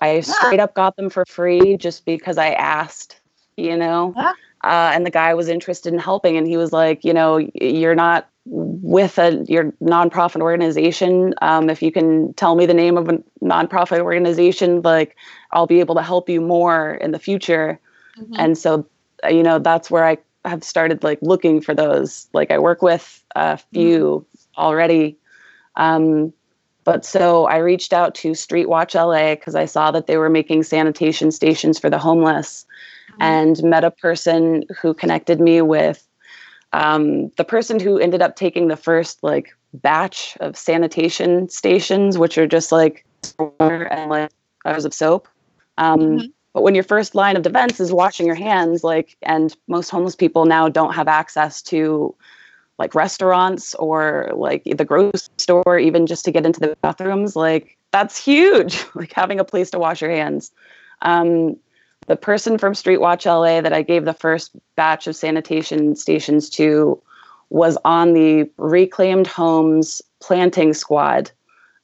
I 0.02 0.14
yeah. 0.14 0.20
straight 0.22 0.60
up 0.60 0.74
got 0.74 0.96
them 0.96 1.10
for 1.10 1.24
free 1.26 1.76
just 1.76 2.04
because 2.04 2.38
I 2.38 2.50
asked, 2.52 3.20
you 3.56 3.76
know? 3.76 4.14
Yeah. 4.16 4.32
Uh, 4.64 4.90
and 4.92 5.06
the 5.06 5.10
guy 5.10 5.34
was 5.34 5.48
interested 5.48 5.92
in 5.92 5.98
helping 5.98 6.36
and 6.36 6.46
he 6.46 6.56
was 6.56 6.72
like, 6.72 7.04
you 7.04 7.14
know, 7.14 7.38
you're 7.54 7.94
not 7.94 8.28
with 8.50 9.18
a 9.18 9.44
your 9.48 9.72
nonprofit 9.82 10.40
organization 10.40 11.34
um, 11.42 11.68
if 11.68 11.82
you 11.82 11.92
can 11.92 12.32
tell 12.34 12.54
me 12.54 12.66
the 12.66 12.74
name 12.74 12.96
of 12.96 13.08
a 13.08 13.22
nonprofit 13.42 14.00
organization 14.00 14.80
like 14.82 15.16
i'll 15.52 15.66
be 15.66 15.80
able 15.80 15.94
to 15.94 16.02
help 16.02 16.28
you 16.28 16.40
more 16.40 16.94
in 16.94 17.10
the 17.10 17.18
future 17.18 17.78
mm-hmm. 18.18 18.34
and 18.38 18.56
so 18.56 18.86
uh, 19.24 19.28
you 19.28 19.42
know 19.42 19.58
that's 19.58 19.90
where 19.90 20.04
i 20.04 20.16
have 20.44 20.64
started 20.64 21.02
like 21.02 21.18
looking 21.20 21.60
for 21.60 21.74
those 21.74 22.28
like 22.32 22.50
i 22.50 22.58
work 22.58 22.80
with 22.80 23.22
a 23.36 23.58
few 23.58 24.24
mm-hmm. 24.26 24.60
already 24.60 25.16
um, 25.76 26.32
but 26.84 27.04
so 27.04 27.44
i 27.46 27.58
reached 27.58 27.92
out 27.92 28.14
to 28.14 28.34
street 28.34 28.68
watch 28.68 28.94
la 28.94 29.34
because 29.34 29.54
i 29.54 29.66
saw 29.66 29.90
that 29.90 30.06
they 30.06 30.16
were 30.16 30.30
making 30.30 30.62
sanitation 30.62 31.30
stations 31.30 31.78
for 31.78 31.90
the 31.90 31.98
homeless 31.98 32.64
mm-hmm. 32.64 32.74
And 33.20 33.62
met 33.62 33.84
a 33.84 33.90
person 33.90 34.64
who 34.80 34.94
connected 34.94 35.40
me 35.40 35.60
with 35.62 36.06
um, 36.72 37.28
the 37.36 37.44
person 37.44 37.80
who 37.80 37.98
ended 37.98 38.22
up 38.22 38.36
taking 38.36 38.68
the 38.68 38.76
first 38.76 39.22
like 39.22 39.54
batch 39.74 40.36
of 40.40 40.56
sanitation 40.56 41.48
stations, 41.48 42.18
which 42.18 42.36
are 42.38 42.46
just 42.46 42.72
like 42.72 43.04
water 43.38 43.84
and 43.84 44.10
like 44.10 44.30
of 44.64 44.94
soap. 44.94 45.28
Um, 45.78 46.00
mm-hmm. 46.00 46.26
But 46.52 46.62
when 46.62 46.74
your 46.74 46.84
first 46.84 47.14
line 47.14 47.36
of 47.36 47.42
defense 47.42 47.78
is 47.78 47.92
washing 47.92 48.26
your 48.26 48.34
hands, 48.34 48.82
like, 48.82 49.16
and 49.22 49.54
most 49.68 49.90
homeless 49.90 50.16
people 50.16 50.44
now 50.44 50.68
don't 50.68 50.94
have 50.94 51.08
access 51.08 51.62
to 51.62 52.14
like 52.78 52.94
restaurants 52.94 53.74
or 53.74 54.32
like 54.34 54.64
the 54.64 54.84
grocery 54.84 55.20
store, 55.36 55.78
even 55.78 56.06
just 56.06 56.24
to 56.24 56.32
get 56.32 56.46
into 56.46 56.60
the 56.60 56.76
bathrooms, 56.80 57.36
like 57.36 57.76
that's 57.92 58.22
huge. 58.22 58.84
like 58.94 59.12
having 59.12 59.40
a 59.40 59.44
place 59.44 59.70
to 59.70 59.78
wash 59.78 60.00
your 60.00 60.10
hands. 60.10 60.50
Um, 61.02 61.56
the 62.08 62.16
person 62.16 62.58
from 62.58 62.74
Street 62.74 62.98
Watch 62.98 63.26
LA 63.26 63.60
that 63.60 63.72
I 63.72 63.82
gave 63.82 64.04
the 64.04 64.14
first 64.14 64.50
batch 64.76 65.06
of 65.06 65.14
sanitation 65.14 65.94
stations 65.94 66.50
to 66.50 67.00
was 67.50 67.78
on 67.84 68.14
the 68.14 68.50
Reclaimed 68.56 69.26
Homes 69.26 70.02
planting 70.20 70.74
squad. 70.74 71.30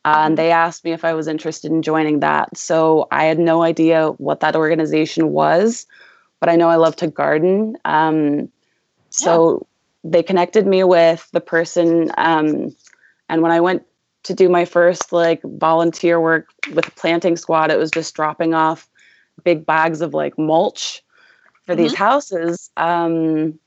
Uh, 0.07 0.25
and 0.27 0.39
they 0.39 0.51
asked 0.51 0.85
me 0.85 0.93
if 0.93 1.05
I 1.05 1.15
was 1.15 1.29
interested 1.29 1.71
in 1.71 1.83
joining 1.83 2.21
that. 2.21 2.57
So 2.57 3.07
I 3.11 3.25
had 3.25 3.39
no 3.39 3.63
idea 3.63 4.09
what 4.13 4.41
that 4.41 4.57
organization 4.57 5.31
was, 5.31 5.87
but 6.41 6.49
I 6.49 6.57
know 6.57 6.69
I 6.69 6.77
love 6.77 6.97
to 6.97 7.07
garden. 7.07 7.77
Um, 7.85 8.51
so 9.09 9.67
yeah. 10.03 10.11
they 10.11 10.23
connected 10.23 10.67
me 10.67 10.85
with 10.85 11.29
the 11.33 11.41
person. 11.41 12.11
Um, 12.19 12.75
and 13.29 13.41
when 13.41 13.53
I 13.53 13.61
went 13.61 13.87
to 14.25 14.35
do 14.35 14.49
my 14.49 14.65
first 14.65 15.13
like 15.13 15.43
volunteer 15.43 16.21
work 16.21 16.49
with 16.75 16.85
the 16.85 16.91
planting 16.93 17.37
squad, 17.37 17.71
it 17.71 17.79
was 17.79 17.91
just 17.91 18.15
dropping 18.15 18.53
off 18.53 18.89
big 19.45 19.65
bags 19.65 20.01
of 20.01 20.15
like 20.15 20.39
mulch 20.39 21.03
for 21.65 21.75
mm-hmm. 21.75 21.83
these 21.83 21.95
houses 21.95 22.71
um, 22.77 23.59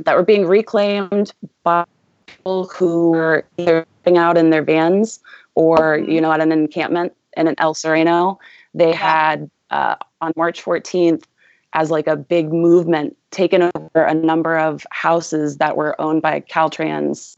that 0.00 0.16
were 0.16 0.24
being 0.24 0.46
reclaimed 0.46 1.32
by 1.62 1.84
people 2.26 2.66
who 2.68 3.12
were 3.12 3.44
either 3.56 3.86
out 4.16 4.36
in 4.36 4.50
their 4.50 4.62
vans 4.62 5.20
or 5.54 5.98
mm-hmm. 5.98 6.10
you 6.10 6.20
know 6.20 6.32
at 6.32 6.40
an 6.40 6.52
encampment 6.52 7.12
in 7.36 7.54
El 7.58 7.74
Sereno. 7.74 8.38
They 8.74 8.92
had 8.92 9.50
uh, 9.70 9.96
on 10.20 10.32
March 10.36 10.62
14th 10.64 11.24
as 11.72 11.90
like 11.90 12.06
a 12.06 12.16
big 12.16 12.52
movement 12.52 13.16
taken 13.30 13.70
over 13.74 14.04
a 14.04 14.14
number 14.14 14.58
of 14.58 14.84
houses 14.90 15.58
that 15.58 15.76
were 15.76 16.00
owned 16.00 16.22
by 16.22 16.40
Caltrans 16.40 17.36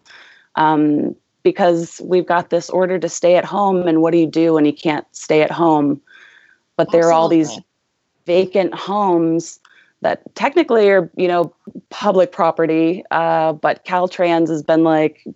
um, 0.57 1.15
because 1.43 2.01
we've 2.05 2.27
got 2.27 2.51
this 2.51 2.71
order 2.71 2.99
to 2.99 3.09
stay 3.09 3.37
at 3.37 3.45
home 3.45 3.87
and 3.87 4.01
what 4.01 4.13
do 4.13 4.19
you 4.19 4.27
do 4.27 4.55
when 4.55 4.65
you 4.65 4.73
can't 4.73 5.07
stay 5.15 5.43
at 5.43 5.51
home 5.51 6.01
but 6.77 6.91
there 6.91 7.07
are 7.07 7.13
all 7.13 7.29
these 7.29 7.61
vacant 8.27 8.75
homes 8.75 9.61
that 10.03 10.23
technically 10.35 10.91
are 10.91 11.11
you 11.17 11.29
know 11.29 11.55
public 11.91 12.33
property 12.33 13.03
uh, 13.11 13.53
but 13.53 13.85
caltrans 13.85 14.49
has 14.49 14.63
been 14.63 14.85
like 14.85 15.27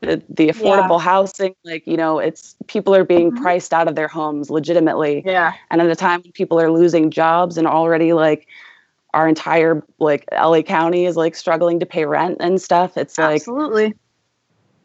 the, 0.00 0.22
the 0.28 0.48
affordable 0.48 0.98
yeah. 0.98 1.04
housing 1.04 1.54
like 1.64 1.86
you 1.86 1.96
know 1.96 2.18
it's 2.18 2.54
people 2.66 2.94
are 2.94 3.04
being 3.04 3.30
mm-hmm. 3.30 3.42
priced 3.42 3.72
out 3.72 3.88
of 3.88 3.94
their 3.94 4.08
homes 4.08 4.50
legitimately 4.50 5.22
yeah 5.24 5.54
and 5.70 5.80
at 5.80 5.88
a 5.88 5.96
time 5.96 6.20
when 6.22 6.32
people 6.32 6.60
are 6.60 6.70
losing 6.70 7.10
jobs 7.10 7.56
and 7.56 7.66
already 7.66 8.12
like 8.12 8.46
our 9.14 9.26
entire 9.26 9.82
like 9.98 10.26
la 10.32 10.60
county 10.60 11.06
is 11.06 11.16
like 11.16 11.34
struggling 11.34 11.80
to 11.80 11.86
pay 11.86 12.04
rent 12.04 12.36
and 12.40 12.60
stuff 12.60 12.96
it's 12.96 13.16
like 13.16 13.36
absolutely 13.36 13.94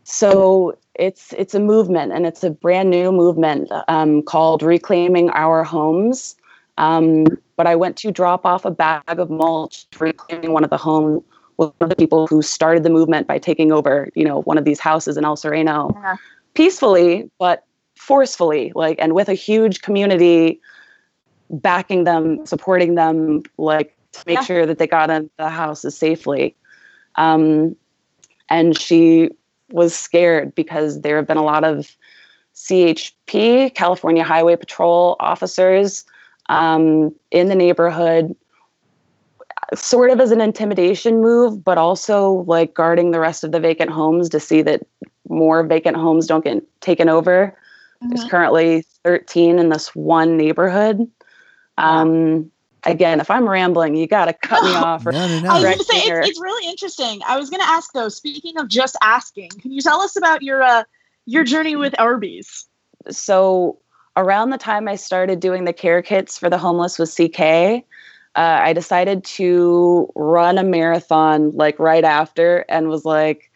so 0.03 0.77
it's 0.95 1.33
it's 1.37 1.53
a 1.53 1.59
movement 1.59 2.11
and 2.11 2.25
it's 2.25 2.43
a 2.43 2.49
brand 2.49 2.89
new 2.89 3.11
movement 3.11 3.69
um, 3.87 4.21
called 4.21 4.63
reclaiming 4.63 5.29
our 5.31 5.63
homes 5.63 6.35
um, 6.77 7.25
but 7.55 7.67
i 7.67 7.75
went 7.75 7.97
to 7.97 8.11
drop 8.11 8.45
off 8.45 8.65
a 8.65 8.71
bag 8.71 9.03
of 9.19 9.29
mulch 9.29 9.85
for 9.91 10.05
reclaiming 10.05 10.51
one 10.53 10.63
of 10.63 10.69
the 10.69 10.77
home 10.77 11.23
one 11.61 11.73
of 11.79 11.89
the 11.89 11.95
people 11.95 12.27
who 12.27 12.41
started 12.41 12.83
the 12.83 12.89
movement 12.89 13.27
by 13.27 13.37
taking 13.37 13.71
over, 13.71 14.09
you 14.15 14.25
know, 14.25 14.41
one 14.41 14.57
of 14.57 14.65
these 14.65 14.79
houses 14.79 15.17
in 15.17 15.25
El 15.25 15.35
Sereno 15.35 15.91
yeah. 15.93 16.15
peacefully, 16.55 17.29
but 17.37 17.65
forcefully, 17.95 18.71
like, 18.73 18.97
and 18.99 19.13
with 19.13 19.29
a 19.29 19.33
huge 19.33 19.81
community 19.81 20.59
backing 21.49 22.03
them, 22.03 22.45
supporting 22.45 22.95
them, 22.95 23.43
like, 23.57 23.95
to 24.13 24.23
make 24.25 24.39
yeah. 24.39 24.43
sure 24.43 24.65
that 24.65 24.77
they 24.77 24.87
got 24.87 25.09
in 25.09 25.29
the 25.37 25.49
houses 25.49 25.95
safely. 25.95 26.55
Um, 27.15 27.75
and 28.49 28.77
she 28.77 29.29
was 29.71 29.93
scared 29.93 30.55
because 30.55 31.01
there 31.01 31.15
have 31.17 31.27
been 31.27 31.37
a 31.37 31.43
lot 31.43 31.63
of 31.63 31.95
CHP, 32.55 33.75
California 33.75 34.23
Highway 34.23 34.55
Patrol 34.55 35.15
officers 35.19 36.05
um, 36.51 37.15
in 37.31 37.47
the 37.47 37.55
neighborhood 37.55 38.35
sort 39.73 40.11
of 40.11 40.19
as 40.19 40.31
an 40.31 40.41
intimidation 40.41 41.21
move, 41.21 41.63
but 41.63 41.77
also 41.77 42.43
like 42.45 42.73
guarding 42.73 43.11
the 43.11 43.21
rest 43.21 43.45
of 43.45 43.53
the 43.53 43.59
vacant 43.59 43.89
homes 43.89 44.27
to 44.29 44.39
see 44.39 44.61
that 44.61 44.85
more 45.29 45.63
vacant 45.63 45.95
homes 45.95 46.27
don't 46.27 46.43
get 46.43 46.61
taken 46.81 47.07
over. 47.07 47.57
Mm-hmm. 48.03 48.09
There's 48.09 48.29
currently 48.29 48.83
13 49.05 49.59
in 49.59 49.69
this 49.69 49.95
one 49.95 50.35
neighborhood. 50.35 51.09
Um, 51.77 52.51
again, 52.83 53.21
if 53.21 53.31
I'm 53.31 53.47
rambling, 53.47 53.95
you 53.95 54.05
got 54.05 54.25
to 54.25 54.33
cut 54.33 54.61
me 54.61 54.71
off. 54.75 55.05
no, 55.05 55.11
no, 55.11 55.39
no. 55.39 55.49
I 55.49 55.53
was 55.53 55.63
going 55.63 55.77
to 55.77 55.83
say 55.85 55.99
it's, 55.99 56.29
it's, 56.29 56.41
really 56.41 56.69
interesting. 56.69 57.21
I 57.25 57.37
was 57.37 57.49
going 57.49 57.61
to 57.61 57.67
ask 57.67 57.93
though. 57.93 58.09
Speaking 58.09 58.57
of 58.57 58.67
just 58.67 58.97
asking, 59.01 59.51
can 59.51 59.71
you 59.71 59.81
tell 59.81 60.01
us 60.01 60.17
about 60.17 60.41
your 60.41 60.63
uh, 60.63 60.83
your 61.25 61.45
journey 61.45 61.77
with 61.77 61.97
Arby's? 61.97 62.65
So 63.09 63.79
around 64.17 64.49
the 64.49 64.57
time 64.57 64.87
I 64.87 64.95
started 64.95 65.39
doing 65.39 65.65
the 65.65 65.73
care 65.73 66.01
kits 66.01 66.37
for 66.37 66.49
the 66.49 66.57
homeless 66.57 66.99
with 66.99 67.15
CK, 67.15 67.85
uh, 68.35 68.59
I 68.63 68.73
decided 68.73 69.23
to 69.25 70.11
run 70.15 70.57
a 70.57 70.63
marathon 70.63 71.51
like 71.51 71.77
right 71.79 72.03
after 72.03 72.65
and 72.69 72.87
was 72.87 73.05
like, 73.05 73.51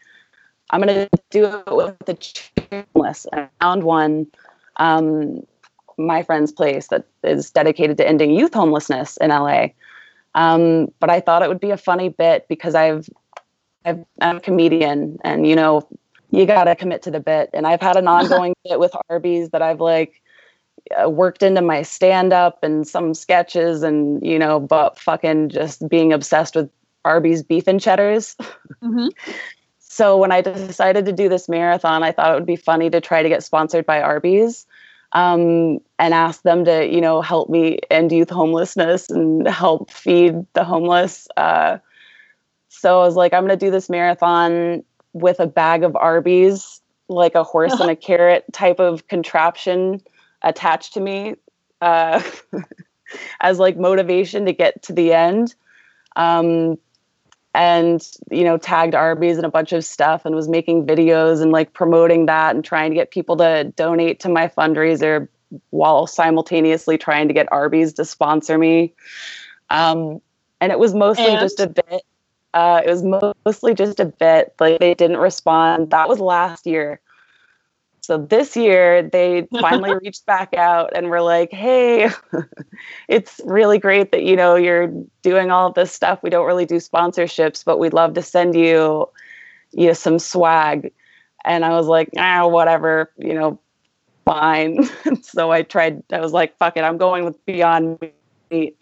I'm 0.71 0.81
going 0.81 0.93
to 0.93 1.09
do 1.29 1.45
it 1.45 1.63
with 1.67 1.97
the 2.05 2.85
homeless. 2.93 3.25
I 3.31 3.47
found 3.61 3.83
one, 3.83 4.27
um, 4.77 5.45
my 5.97 6.23
friend's 6.23 6.51
place 6.51 6.87
that 6.87 7.05
is 7.23 7.51
dedicated 7.51 7.97
to 7.97 8.07
ending 8.07 8.31
youth 8.31 8.53
homelessness 8.53 9.17
in 9.17 9.29
LA. 9.29 9.67
Um, 10.33 10.91
but 10.99 11.09
I 11.09 11.21
thought 11.21 11.43
it 11.43 11.47
would 11.47 11.61
be 11.61 11.71
a 11.71 11.77
funny 11.77 12.09
bit 12.09 12.47
because 12.49 12.75
I've, 12.75 13.09
I've 13.85 14.03
I'm 14.19 14.37
a 14.37 14.41
comedian 14.41 15.19
and, 15.23 15.47
you 15.47 15.55
know, 15.55 15.87
you 16.31 16.45
got 16.45 16.65
to 16.65 16.75
commit 16.75 17.01
to 17.03 17.11
the 17.11 17.21
bit. 17.21 17.49
And 17.53 17.65
I've 17.65 17.81
had 17.81 17.95
an 17.95 18.07
ongoing 18.09 18.53
bit 18.67 18.79
with 18.79 18.93
Arby's 19.09 19.51
that 19.51 19.61
I've 19.61 19.79
like, 19.79 20.21
worked 21.05 21.43
into 21.43 21.61
my 21.61 21.81
stand 21.81 22.33
up 22.33 22.63
and 22.63 22.87
some 22.87 23.13
sketches 23.13 23.83
and 23.83 24.25
you 24.25 24.37
know 24.37 24.59
but 24.59 24.99
fucking 24.99 25.49
just 25.49 25.87
being 25.89 26.13
obsessed 26.13 26.55
with 26.55 26.69
arby's 27.03 27.43
beef 27.43 27.67
and 27.67 27.81
cheddars 27.81 28.35
mm-hmm. 28.83 29.07
so 29.79 30.17
when 30.17 30.31
i 30.31 30.41
decided 30.41 31.05
to 31.05 31.11
do 31.11 31.27
this 31.27 31.49
marathon 31.49 32.03
i 32.03 32.11
thought 32.11 32.31
it 32.31 32.35
would 32.35 32.45
be 32.45 32.55
funny 32.55 32.89
to 32.89 33.01
try 33.01 33.23
to 33.23 33.29
get 33.29 33.43
sponsored 33.43 33.85
by 33.85 34.01
arby's 34.01 34.65
um, 35.11 35.79
and 35.97 36.13
ask 36.13 36.41
them 36.41 36.65
to 36.65 36.85
you 36.85 36.99
know 36.99 37.21
help 37.21 37.49
me 37.49 37.79
end 37.89 38.11
youth 38.11 38.29
homelessness 38.29 39.09
and 39.09 39.47
help 39.47 39.89
feed 39.89 40.45
the 40.53 40.63
homeless 40.63 41.27
uh, 41.37 41.77
so 42.69 43.01
i 43.01 43.05
was 43.05 43.15
like 43.15 43.33
i'm 43.33 43.45
going 43.45 43.57
to 43.57 43.65
do 43.65 43.71
this 43.71 43.89
marathon 43.89 44.83
with 45.13 45.39
a 45.39 45.47
bag 45.47 45.83
of 45.83 45.95
arby's 45.95 46.81
like 47.07 47.35
a 47.35 47.43
horse 47.43 47.73
and 47.79 47.89
a 47.89 47.95
carrot 47.95 48.45
type 48.51 48.79
of 48.79 49.07
contraption 49.07 50.01
attached 50.45 50.93
to 50.93 51.01
me 51.01 51.35
uh, 51.81 52.21
as 53.41 53.59
like 53.59 53.77
motivation 53.77 54.45
to 54.45 54.53
get 54.53 54.81
to 54.83 54.93
the 54.93 55.11
end. 55.11 55.53
Um, 56.15 56.77
and 57.55 58.11
you 58.29 58.43
know 58.43 58.57
tagged 58.57 58.93
arby's 58.93 59.37
and 59.37 59.45
a 59.45 59.49
bunch 59.49 59.71
of 59.71 59.83
stuff 59.85 60.25
and 60.25 60.35
was 60.35 60.49
making 60.49 60.85
videos 60.85 61.41
and 61.41 61.51
like 61.51 61.73
promoting 61.73 62.25
that 62.25 62.53
and 62.53 62.65
trying 62.65 62.91
to 62.91 62.95
get 62.95 63.11
people 63.11 63.37
to 63.37 63.63
donate 63.77 64.19
to 64.19 64.29
my 64.29 64.47
fundraiser 64.47 65.27
while 65.69 66.05
simultaneously 66.05 66.97
trying 66.97 67.29
to 67.29 67.33
get 67.33 67.49
arby's 67.51 67.93
to 67.93 68.03
sponsor 68.03 68.57
me 68.57 68.93
um, 69.69 70.21
and 70.59 70.71
it 70.71 70.79
was 70.79 70.93
mostly 70.93 71.27
and? 71.27 71.39
just 71.39 71.59
a 71.61 71.67
bit 71.67 72.03
uh, 72.53 72.81
it 72.85 72.89
was 72.89 73.03
mostly 73.45 73.73
just 73.73 74.01
a 74.01 74.05
bit 74.05 74.53
like 74.59 74.79
they 74.79 74.93
didn't 74.93 75.17
respond 75.17 75.91
that 75.91 76.09
was 76.09 76.19
last 76.19 76.67
year 76.67 76.99
so 78.05 78.19
this 78.19 78.55
year 78.55 79.01
they 79.01 79.47
finally 79.59 79.95
reached 80.03 80.25
back 80.27 80.53
out 80.53 80.91
and 80.95 81.09
were 81.09 81.21
like, 81.21 81.51
"Hey, 81.51 82.09
it's 83.07 83.41
really 83.45 83.79
great 83.79 84.11
that 84.11 84.23
you 84.23 84.35
know 84.35 84.55
you're 84.55 84.93
doing 85.23 85.49
all 85.49 85.67
of 85.67 85.73
this 85.73 85.91
stuff. 85.91 86.19
We 86.21 86.29
don't 86.29 86.45
really 86.45 86.65
do 86.65 86.75
sponsorships, 86.75 87.65
but 87.65 87.79
we'd 87.79 87.93
love 87.93 88.13
to 88.13 88.21
send 88.21 88.55
you 88.55 89.09
you 89.71 89.87
know 89.87 89.93
some 89.93 90.19
swag." 90.19 90.93
And 91.45 91.65
I 91.65 91.69
was 91.69 91.87
like, 91.87 92.09
"Ah, 92.17 92.47
whatever, 92.47 93.11
you 93.17 93.33
know, 93.33 93.59
fine." 94.23 94.87
so 95.23 95.51
I 95.51 95.63
tried 95.63 96.03
I 96.11 96.19
was 96.19 96.31
like, 96.31 96.55
"Fuck 96.57 96.77
it, 96.77 96.83
I'm 96.83 96.97
going 96.97 97.25
with 97.25 97.43
Beyond 97.45 97.99
Meat." 98.51 98.77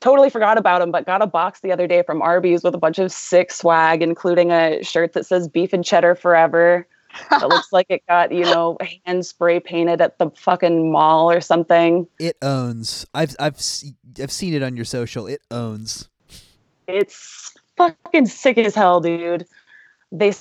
Totally 0.00 0.30
forgot 0.30 0.56
about 0.56 0.80
them, 0.80 0.90
but 0.90 1.04
got 1.04 1.22
a 1.22 1.26
box 1.26 1.60
the 1.60 1.72
other 1.72 1.86
day 1.86 2.02
from 2.02 2.22
Arby's 2.22 2.62
with 2.62 2.74
a 2.74 2.78
bunch 2.78 2.98
of 2.98 3.12
sick 3.12 3.50
swag, 3.50 4.02
including 4.02 4.52
a 4.52 4.82
shirt 4.82 5.12
that 5.12 5.26
says 5.26 5.48
beef 5.48 5.72
and 5.72 5.84
cheddar 5.84 6.14
forever 6.14 6.86
it 7.32 7.46
looks 7.46 7.72
like 7.72 7.86
it 7.88 8.02
got 8.08 8.32
you 8.32 8.44
know 8.44 8.76
hand 9.04 9.24
spray 9.24 9.60
painted 9.60 10.00
at 10.00 10.18
the 10.18 10.30
fucking 10.30 10.90
mall 10.90 11.30
or 11.30 11.40
something. 11.40 12.06
It 12.18 12.36
owns. 12.42 13.06
I've 13.14 13.36
I've 13.38 13.60
I've 14.20 14.32
seen 14.32 14.54
it 14.54 14.62
on 14.62 14.76
your 14.76 14.84
social. 14.84 15.26
It 15.26 15.42
owns. 15.50 16.08
It's 16.86 17.54
fucking 17.76 18.26
sick 18.26 18.58
as 18.58 18.74
hell, 18.74 19.00
dude. 19.00 19.46
They 20.12 20.32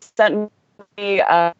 sent 0.00 0.52
me 0.96 1.20
uh, 1.20 1.52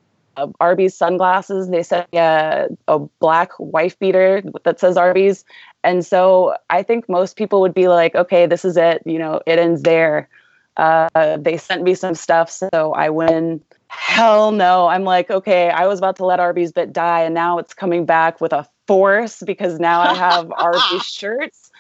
Arby's 0.61 0.97
sunglasses. 0.97 1.69
They 1.69 1.83
sent 1.83 2.11
me 2.13 2.19
a, 2.19 2.69
a 2.87 2.99
black 2.99 3.51
wife 3.59 3.99
beater 3.99 4.43
that 4.65 4.81
says 4.81 4.97
Arby's. 4.97 5.45
And 5.85 6.05
so 6.05 6.57
I 6.71 6.83
think 6.83 7.09
most 7.09 7.37
people 7.37 7.61
would 7.61 7.75
be 7.75 7.89
like, 7.89 8.15
okay, 8.15 8.47
this 8.47 8.65
is 8.65 8.77
it. 8.77 9.03
You 9.05 9.19
know, 9.19 9.41
it 9.47 9.59
ends 9.59 9.83
there. 9.83 10.29
Uh, 10.77 11.37
they 11.37 11.57
sent 11.57 11.83
me 11.83 11.95
some 11.95 12.15
stuff, 12.15 12.49
so 12.49 12.93
I 12.93 13.11
win 13.11 13.61
hell 13.89 14.53
no. 14.53 14.89
I'm 14.89 15.05
like, 15.05 15.31
okay, 15.31 15.71
I 15.71 15.87
was 15.87 15.99
about 15.99 16.17
to 16.17 16.25
let 16.25 16.41
Arby's 16.41 16.73
bit 16.73 16.93
die, 16.93 17.23
and 17.23 17.35
now 17.35 17.59
it's 17.59 17.75
coming 17.75 18.07
back 18.07 18.41
with 18.41 18.53
a 18.53 18.67
force 18.87 19.43
because 19.45 19.79
now 19.79 20.01
I 20.01 20.15
have 20.15 20.51
Arby's 20.53 21.05
shirts. 21.07 21.71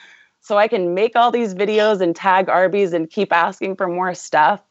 So 0.40 0.56
I 0.56 0.66
can 0.68 0.94
make 0.94 1.14
all 1.14 1.30
these 1.30 1.54
videos 1.54 2.00
and 2.00 2.16
tag 2.16 2.48
Arby's 2.48 2.92
and 2.92 3.10
keep 3.10 3.32
asking 3.32 3.76
for 3.76 3.86
more 3.86 4.14
stuff. 4.14 4.62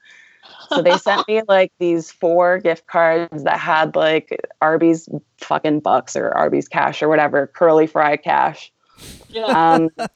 So 0.70 0.82
they 0.82 0.98
sent 0.98 1.28
me 1.28 1.42
like 1.48 1.72
these 1.80 2.12
four 2.12 2.58
gift 2.58 2.88
cards 2.88 3.44
that 3.44 3.60
had 3.60 3.96
like 3.96 4.40
Arby's 4.62 5.08
fucking 5.40 5.82
bucks 5.82 6.16
or 6.16 6.32
Arby's 6.32 6.68
cash 6.68 7.04
or 7.04 7.10
whatever, 7.10 7.48
curly 7.48 7.86
fry 7.86 8.18
cash. 8.18 8.72
Yeah. 9.30 9.46
Um, 9.46 9.90
and 9.98 10.10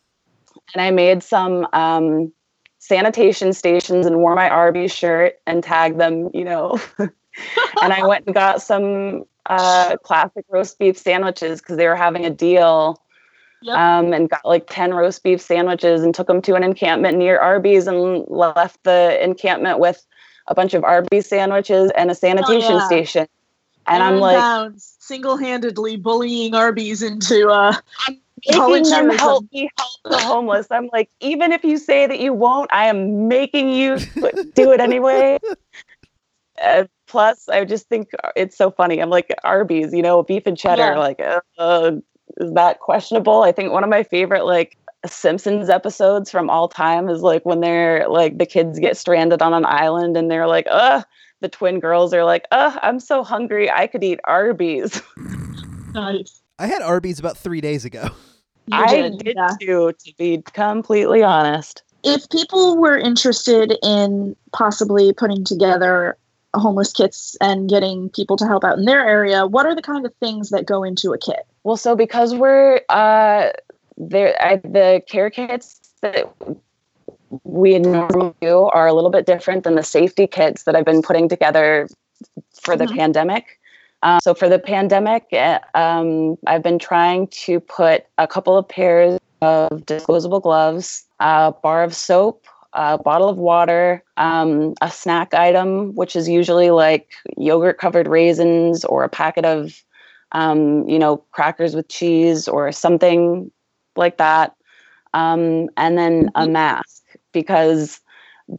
I 0.78 0.92
made 0.92 1.24
some 1.24 1.68
um, 1.74 2.34
sanitation 2.82 3.54
stations 3.54 4.08
and 4.08 4.17
wore 4.17 4.34
my 4.34 4.50
Arby's 4.50 4.91
shirt 4.91 5.39
and 5.46 5.63
tagged 5.63 6.00
them, 6.00 6.32
you 6.34 6.44
know. 6.44 6.80
and 6.98 7.94
I 7.94 8.06
went 8.06 8.26
and 8.26 8.34
got 8.34 8.60
some 8.60 9.24
uh, 9.46 9.98
classic 9.98 10.46
roast 10.50 10.80
beef 10.80 10.98
sandwiches 10.98 11.62
because 11.62 11.78
they 11.78 11.88
were 11.88 11.96
having 11.96 12.26
a 12.26 12.32
deal. 12.32 13.02
Yep. 13.63 13.78
Um, 13.78 14.13
and 14.13 14.28
got 14.28 14.44
like 14.44 14.65
10 14.72 14.96
roast 14.96 15.22
beef 15.22 15.39
sandwiches 15.39 16.02
and 16.02 16.15
took 16.15 16.26
them 16.26 16.41
to 16.41 16.56
an 16.56 16.63
encampment 16.63 17.15
near 17.15 17.38
Arby's 17.38 17.86
and 17.86 18.26
left 18.28 18.84
the 18.84 19.24
encampment 19.24 19.78
with 19.78 20.04
a 20.48 20.56
bunch 20.56 20.74
of 20.74 20.84
Arby's 20.84 21.28
sandwiches 21.28 21.91
and 21.96 22.10
a 22.10 22.15
sanitation 22.15 22.72
oh, 22.72 22.78
yeah. 22.78 22.88
station. 22.88 23.28
And 23.86 24.02
I'm 24.02 24.20
like, 24.20 24.72
single 24.78 25.38
handedly 25.38 25.96
bullying 25.96 26.56
Arby's 26.56 27.04
into 27.04 27.50
uh, 27.50 27.76
making 28.47 28.89
them 28.89 29.10
help 29.10 29.45
me 29.51 29.69
help 29.77 29.91
the 30.06 30.17
homeless. 30.17 30.67
I'm 30.71 30.89
like, 30.91 31.10
even 31.19 31.51
if 31.51 31.63
you 31.63 31.77
say 31.77 32.08
that 32.08 32.19
you 32.19 32.34
won't, 32.34 32.69
I 32.73 32.88
am 32.88 33.27
making 33.27 33.69
you 33.69 33.97
do 34.56 34.71
it 34.71 34.80
anyway. 34.80 35.39
Uh, 36.62 36.86
plus, 37.08 37.49
I 37.49 37.65
just 37.65 37.89
think 37.89 38.12
it's 38.36 38.56
so 38.56 38.69
funny. 38.69 39.01
I'm 39.01 39.10
like 39.10 39.34
Arby's, 39.43 39.93
you 39.93 40.04
know, 40.04 40.21
beef 40.21 40.43
and 40.45 40.56
cheddar. 40.56 40.93
Yeah. 40.93 40.99
Like, 40.99 41.19
uh, 41.58 41.93
is 42.38 42.54
that 42.54 42.82
questionable? 42.82 43.41
I 43.41 43.51
think 43.51 43.71
one 43.71 43.84
of 43.84 43.89
my 43.89 44.04
favorite 44.04 44.45
like 44.45 44.77
Simpsons 45.08 45.69
episodes 45.69 46.30
from 46.30 46.51
all 46.51 46.67
time 46.67 47.10
is 47.10 47.21
like 47.21 47.43
when 47.45 47.62
they're 47.62 48.08
like 48.08 48.38
the 48.38 48.45
kids 48.45 48.77
get 48.77 48.95
stranded 48.95 49.41
on 49.41 49.56
an 49.56 49.65
island 49.65 50.15
and 50.15 50.30
they're 50.30 50.45
like, 50.45 50.67
uh, 50.69 51.01
the 51.39 51.49
twin 51.49 51.80
girls 51.80 52.13
are 52.13 52.23
like, 52.23 52.45
"Uh, 52.51 52.77
I'm 52.84 52.99
so 52.99 53.23
hungry. 53.23 53.71
I 53.71 53.88
could 53.88 54.04
eat 54.04 54.19
Arby's." 54.25 55.01
Nice. 55.93 56.41
I 56.58 56.67
had 56.67 56.82
Arby's 56.82 57.19
about 57.19 57.38
three 57.38 57.60
days 57.60 57.86
ago. 57.86 58.10
You 58.72 58.78
I 58.78 59.10
did 59.10 59.34
yeah. 59.36 59.56
too, 59.60 59.92
to 59.92 60.14
be 60.18 60.42
completely 60.54 61.24
honest. 61.24 61.84
If 62.04 62.30
people 62.30 62.78
were 62.78 62.98
interested 62.98 63.78
in 63.84 64.36
possibly 64.54 65.14
putting 65.14 65.44
together 65.44 66.18
homeless 66.54 66.92
kits 66.94 67.36
and 67.42 67.70
getting 67.70 68.10
people 68.10 68.38
to 68.38 68.46
help 68.46 68.64
out 68.64 68.78
in 68.78 68.86
their 68.86 69.06
area, 69.06 69.46
what 69.46 69.66
are 69.66 69.76
the 69.76 69.82
kind 69.82 70.06
of 70.06 70.14
things 70.16 70.50
that 70.50 70.66
go 70.66 70.84
into 70.84 71.12
a 71.12 71.18
kit? 71.18 71.46
Well, 71.64 71.78
so 71.78 71.96
because 71.96 72.34
we're 72.34 72.82
uh, 72.90 73.50
there, 73.98 74.36
I, 74.42 74.56
the 74.58 75.02
care 75.08 75.30
kits 75.30 75.80
that 76.02 76.34
we 77.44 77.78
normally 77.78 78.34
do 78.42 78.70
are 78.74 78.88
a 78.88 78.94
little 78.94 79.12
bit 79.12 79.26
different 79.26 79.64
than 79.64 79.76
the 79.76 79.84
safety 79.84 80.28
kits 80.28 80.64
that 80.64 80.76
I've 80.76 80.86
been 80.86 81.02
putting 81.02 81.30
together 81.30 81.88
for 82.54 82.76
the 82.78 82.86
Mhm. 82.86 82.96
pandemic. 82.96 83.60
Uh, 84.04 84.20
so 84.22 84.34
for 84.34 84.50
the 84.50 84.60
pandemic, 84.60 85.28
uh, 85.34 85.60
um, 85.76 86.38
I've 86.48 86.64
been 86.64 86.80
trying 86.80 87.28
to 87.28 87.60
put 87.60 88.06
a 88.18 88.28
couple 88.28 88.58
of 88.58 88.68
pairs 88.68 89.20
of 89.42 89.86
disposable 89.86 90.40
gloves, 90.40 91.06
a 91.20 91.54
bar 91.64 91.84
of 91.84 91.96
soap, 91.96 92.46
a 92.74 92.98
bottle 92.98 93.30
of 93.30 93.38
water, 93.38 94.04
um, 94.18 94.74
a 94.82 94.90
snack 94.90 95.34
item, 95.34 95.94
which 95.96 96.16
is 96.16 96.30
usually 96.30 96.72
like 96.72 97.12
yogurt 97.38 97.78
covered 97.78 98.08
raisins 98.08 98.86
or 98.86 99.04
a 99.04 99.10
packet 99.10 99.46
of, 99.46 99.84
um, 100.32 100.88
you 100.88 100.98
know, 100.98 101.18
crackers 101.32 101.76
with 101.76 101.88
cheese 101.90 102.48
or 102.48 102.72
something 102.72 103.52
like 103.96 104.18
that. 104.18 104.56
Um, 105.14 105.70
and 105.76 105.98
then 105.98 106.32
a 106.36 106.48
mask 106.48 107.04
because 107.34 108.00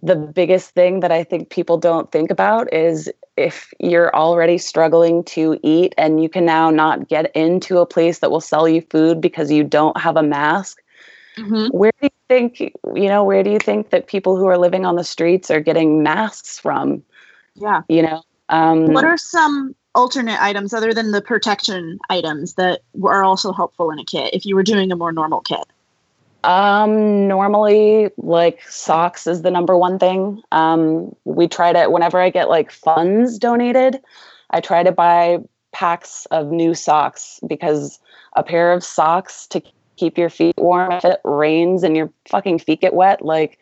the 0.03 0.17
biggest 0.17 0.71
thing 0.71 1.01
that 1.01 1.11
I 1.11 1.25
think 1.25 1.51
people 1.51 1.79
don't 1.79 2.13
think 2.13 2.31
about 2.31 2.73
is 2.73 3.11
if 3.37 3.73
you're 3.81 4.15
already 4.15 4.59
struggling 4.59 5.25
to 5.25 5.59
eat 5.63 5.95
and 5.97 6.23
you 6.23 6.29
can 6.29 6.45
now 6.45 6.71
not 6.71 7.09
get 7.09 7.35
into 7.35 7.79
a 7.79 7.87
place 7.87 8.19
that 8.19 8.31
will 8.31 8.41
sell 8.41 8.69
you 8.69 8.83
food 8.91 9.21
because 9.21 9.51
you 9.51 9.65
don't 9.65 9.99
have 9.99 10.17
a 10.17 10.23
mask, 10.23 10.79
Mm-hmm. 11.37 11.69
where 11.77 11.93
do 12.01 12.09
you 12.09 12.11
think, 12.29 12.61
you 12.95 13.09
know, 13.09 13.25
where 13.25 13.43
do 13.43 13.51
you 13.51 13.59
think 13.59 13.91
that 13.91 14.07
people 14.07 14.37
who 14.37 14.47
are 14.47 14.59
living 14.59 14.85
on 14.85 14.97
the 14.97 15.05
streets 15.05 15.51
are 15.51 15.61
getting 15.61 16.03
masks 16.03 16.59
from? 16.59 17.03
Yeah. 17.55 17.83
You 17.89 18.03
know, 18.03 18.23
um, 18.51 18.93
What 18.93 19.05
are 19.05 19.17
some 19.17 19.75
alternate 19.95 20.41
items 20.43 20.75
other 20.75 20.93
than 20.93 21.13
the 21.13 21.23
protection 21.23 21.99
items 22.11 22.55
that 22.55 22.83
are 23.03 23.25
also 23.25 23.53
helpful 23.53 23.91
in 23.91 23.99
a 23.99 24.05
kit 24.05 24.33
if 24.35 24.45
you 24.45 24.55
were 24.55 24.63
doing 24.63 24.93
a 24.93 24.97
more 24.97 25.13
normal 25.13 25.41
kit? 25.41 25.65
Um, 26.45 27.29
normally, 27.29 28.11
like 28.17 28.63
socks 28.69 29.27
is 29.27 29.43
the 29.43 29.51
number 29.51 29.77
one 29.77 29.99
thing. 29.99 30.43
Um, 30.53 31.15
we 31.25 31.47
try 31.49 31.73
to, 31.73 31.89
whenever 31.89 32.19
I 32.19 32.31
get 32.31 32.49
like 32.49 32.71
funds 32.73 33.39
donated, 33.39 34.01
I 34.51 34.61
try 34.61 34.83
to 34.83 34.93
buy 34.93 35.39
packs 35.73 36.27
of 36.27 36.51
new 36.51 36.75
socks 36.75 37.41
because 37.47 37.99
a 38.35 38.43
pair 38.43 38.73
of 38.73 38.85
socks 38.85 39.47
to 39.49 39.63
keep 39.97 40.19
your 40.19 40.31
feet 40.31 40.55
warm 40.59 40.93
if 40.93 41.05
it 41.05 41.21
rains 41.25 41.83
and 41.83 41.97
your 41.97 42.11
fucking 42.29 42.59
feet 42.59 42.81
get 42.81 42.95
wet, 42.95 43.25
like 43.25 43.59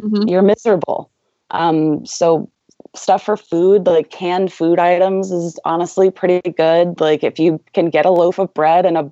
Mm-hmm. 0.00 0.28
you're 0.28 0.42
miserable. 0.42 1.10
Um, 1.50 2.06
so 2.06 2.48
stuff 2.94 3.24
for 3.24 3.36
food, 3.36 3.86
like 3.86 4.10
canned 4.10 4.52
food 4.52 4.78
items, 4.78 5.32
is 5.32 5.58
honestly 5.64 6.10
pretty 6.10 6.50
good. 6.52 7.00
Like 7.00 7.24
if 7.24 7.38
you 7.38 7.60
can 7.72 7.90
get 7.90 8.06
a 8.06 8.10
loaf 8.10 8.38
of 8.38 8.52
bread 8.54 8.86
and 8.86 8.96
a, 8.96 9.10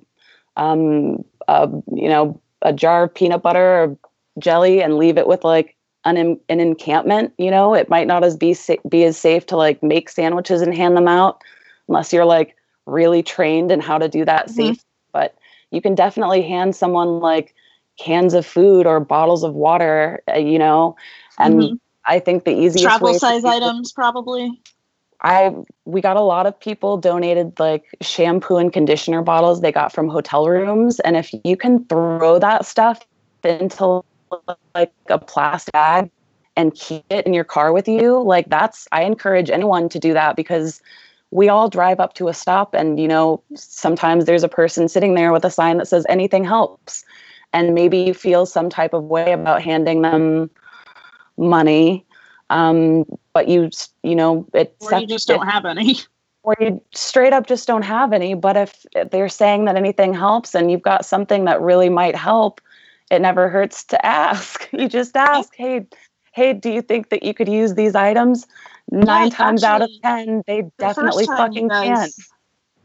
um, 0.55 1.25
a 1.47 1.69
you 1.93 2.07
know, 2.07 2.39
a 2.67 2.73
jar 2.73 3.03
of 3.05 3.13
peanut 3.13 3.41
butter 3.41 3.83
or 3.83 3.97
jelly 4.39 4.81
and 4.83 4.97
leave 4.97 5.17
it 5.17 5.27
with 5.27 5.43
like 5.43 5.75
an 6.05 6.17
an 6.49 6.59
encampment, 6.59 7.33
you 7.37 7.49
know, 7.51 7.73
it 7.73 7.89
might 7.89 8.07
not 8.07 8.23
as 8.23 8.35
be 8.37 8.53
sa- 8.53 8.75
be 8.87 9.03
as 9.05 9.17
safe 9.17 9.45
to 9.47 9.57
like 9.57 9.81
make 9.83 10.09
sandwiches 10.09 10.61
and 10.61 10.75
hand 10.75 10.95
them 10.95 11.07
out 11.07 11.41
unless 11.87 12.13
you're 12.13 12.25
like 12.25 12.55
really 12.85 13.23
trained 13.23 13.71
in 13.71 13.79
how 13.79 13.97
to 13.97 14.07
do 14.07 14.23
that 14.25 14.49
Mhm. 14.49 14.75
safe. 14.75 14.83
But 15.11 15.35
you 15.71 15.81
can 15.81 15.95
definitely 15.95 16.41
hand 16.43 16.75
someone 16.75 17.19
like 17.19 17.53
cans 17.99 18.33
of 18.33 18.45
food 18.45 18.85
or 18.85 18.99
bottles 18.99 19.43
of 19.43 19.53
water, 19.53 20.21
uh, 20.33 20.37
you 20.37 20.59
know, 20.59 20.95
and 21.39 21.71
Mhm. 21.71 21.79
I 22.05 22.19
think 22.19 22.43
the 22.45 22.51
easiest 22.51 22.83
Travel 22.83 23.13
size 23.15 23.43
items, 23.45 23.91
probably. 23.91 24.61
I 25.21 25.53
we 25.85 26.01
got 26.01 26.17
a 26.17 26.21
lot 26.21 26.45
of 26.45 26.59
people 26.59 26.97
donated 26.97 27.59
like 27.59 27.85
shampoo 28.01 28.57
and 28.57 28.71
conditioner 28.71 29.21
bottles 29.21 29.61
they 29.61 29.71
got 29.71 29.91
from 29.91 30.09
hotel 30.09 30.47
rooms, 30.47 30.99
and 31.01 31.17
if 31.17 31.33
you 31.43 31.57
can 31.57 31.85
throw 31.85 32.39
that 32.39 32.65
stuff 32.65 33.05
into 33.43 34.03
like 34.75 34.91
a 35.07 35.17
plastic 35.17 35.73
bag 35.73 36.11
and 36.55 36.73
keep 36.73 37.05
it 37.09 37.25
in 37.25 37.33
your 37.33 37.43
car 37.43 37.71
with 37.71 37.87
you, 37.87 38.21
like 38.21 38.49
that's 38.49 38.87
I 38.91 39.03
encourage 39.03 39.49
anyone 39.49 39.89
to 39.89 39.99
do 39.99 40.13
that 40.13 40.35
because 40.35 40.81
we 41.31 41.49
all 41.49 41.69
drive 41.69 41.99
up 41.99 42.13
to 42.13 42.27
a 42.27 42.33
stop 42.33 42.73
and 42.73 42.99
you 42.99 43.07
know 43.07 43.41
sometimes 43.55 44.25
there's 44.25 44.43
a 44.43 44.49
person 44.49 44.87
sitting 44.87 45.15
there 45.15 45.31
with 45.31 45.45
a 45.45 45.51
sign 45.51 45.77
that 45.77 45.87
says 45.87 46.05
anything 46.09 46.43
helps 46.43 47.03
and 47.53 47.73
maybe 47.73 47.97
you 47.97 48.13
feel 48.13 48.45
some 48.45 48.69
type 48.69 48.93
of 48.93 49.03
way 49.05 49.31
about 49.31 49.61
handing 49.61 50.01
them 50.01 50.49
money. 51.37 52.05
Um, 52.49 53.05
but 53.37 53.47
you 53.47 53.69
you 54.01 54.15
know 54.15 54.47
it 54.55 54.75
Or 54.81 54.99
you 54.99 55.05
just 55.05 55.27
don't 55.27 55.47
have 55.47 55.63
any. 55.65 55.97
or 56.43 56.55
you 56.59 56.81
straight 56.91 57.33
up 57.33 57.45
just 57.45 57.67
don't 57.67 57.83
have 57.83 58.13
any 58.13 58.33
but 58.33 58.57
if 58.57 58.83
they're 59.11 59.29
saying 59.29 59.65
that 59.65 59.75
anything 59.75 60.11
helps 60.11 60.55
and 60.55 60.71
you've 60.71 60.81
got 60.81 61.05
something 61.05 61.45
that 61.45 61.61
really 61.61 61.89
might 61.89 62.15
help 62.15 62.59
it 63.11 63.21
never 63.21 63.47
hurts 63.47 63.83
to 63.83 64.03
ask. 64.03 64.67
You 64.79 64.89
just 64.89 65.15
ask 65.15 65.55
hey 65.55 65.85
hey 66.33 66.53
do 66.53 66.71
you 66.71 66.81
think 66.81 67.09
that 67.11 67.21
you 67.21 67.35
could 67.35 67.47
use 67.47 67.75
these 67.75 67.93
items? 67.93 68.47
Nine 68.89 69.29
times 69.29 69.63
out 69.63 69.83
of 69.83 69.91
ten 70.01 70.41
they 70.47 70.61
The 70.61 70.71
definitely 70.79 71.27
first 71.27 71.37
time 71.37 71.51
you 71.53 71.67
fucking 71.67 71.69
can 71.69 71.93
guys- 71.93 72.29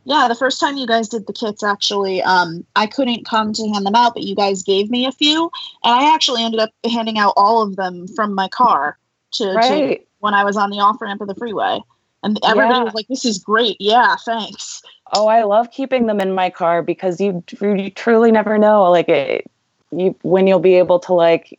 Yeah, 0.05 0.29
the 0.29 0.35
first 0.35 0.61
time 0.61 0.77
you 0.77 0.87
guys 0.87 1.09
did 1.09 1.27
the 1.27 1.33
kits, 1.33 1.63
actually, 1.63 2.21
um, 2.35 2.67
I 2.77 2.87
couldn't 2.89 3.25
come 3.25 3.55
to 3.55 3.63
hand 3.73 3.87
them 3.87 3.95
out, 3.95 4.13
but 4.15 4.25
you 4.25 4.35
guys 4.35 4.63
gave 4.63 4.91
me 4.91 5.07
a 5.07 5.13
few, 5.13 5.51
and 5.85 5.95
I 5.95 6.13
actually 6.15 6.43
ended 6.43 6.61
up 6.61 6.71
handing 6.97 7.19
out 7.19 7.35
all 7.37 7.63
of 7.63 7.77
them 7.77 8.07
from 8.17 8.35
my 8.35 8.49
car 8.49 8.99
to, 9.39 9.45
to 9.45 9.55
right 9.55 10.07
when 10.23 10.35
I 10.35 10.45
was 10.45 10.57
on 10.57 10.71
the 10.71 10.79
off 10.79 11.01
ramp 11.01 11.21
of 11.21 11.29
the 11.29 11.35
freeway, 11.35 11.81
and 12.23 12.39
everybody 12.45 12.79
Yeah. 12.79 12.85
was 12.85 12.95
like, 12.95 13.09
"This 13.09 13.25
is 13.25 13.39
great, 13.39 13.77
yeah, 13.79 14.17
thanks." 14.25 14.83
oh 15.13 15.27
i 15.29 15.43
love 15.43 15.71
keeping 15.71 16.07
them 16.07 16.21
in 16.21 16.33
my 16.33 16.51
car 16.51 16.83
because 16.83 17.21
you, 17.21 17.43
you 17.61 17.91
truly 17.91 18.33
never 18.33 18.59
know 18.59 18.91
like 18.91 19.09
it, 19.09 19.51
you 19.91 20.15
when 20.23 20.47
you'll 20.47 20.59
be 20.59 20.75
able 20.75 20.99
to 20.99 21.13
like 21.13 21.59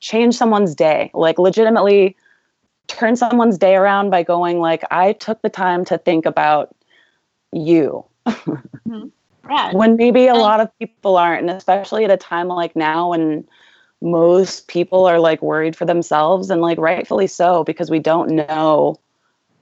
change 0.00 0.34
someone's 0.34 0.74
day 0.74 1.10
like 1.14 1.38
legitimately 1.38 2.16
turn 2.86 3.14
someone's 3.16 3.58
day 3.58 3.76
around 3.76 4.10
by 4.10 4.22
going 4.22 4.58
like 4.60 4.82
i 4.90 5.12
took 5.14 5.40
the 5.42 5.50
time 5.50 5.84
to 5.84 5.98
think 5.98 6.26
about 6.26 6.74
you 7.52 8.04
mm-hmm. 8.26 9.08
Rad. 9.42 9.74
when 9.74 9.96
maybe 9.96 10.26
a 10.26 10.34
lot 10.34 10.60
of 10.60 10.68
people 10.78 11.16
aren't 11.16 11.48
and 11.48 11.50
especially 11.50 12.04
at 12.04 12.10
a 12.10 12.16
time 12.16 12.48
like 12.48 12.74
now 12.74 13.10
when 13.10 13.46
most 14.00 14.68
people 14.68 15.04
are 15.06 15.20
like 15.20 15.42
worried 15.42 15.76
for 15.76 15.84
themselves 15.84 16.50
and 16.50 16.60
like 16.60 16.78
rightfully 16.78 17.26
so 17.26 17.64
because 17.64 17.90
we 17.90 17.98
don't 17.98 18.30
know 18.30 18.98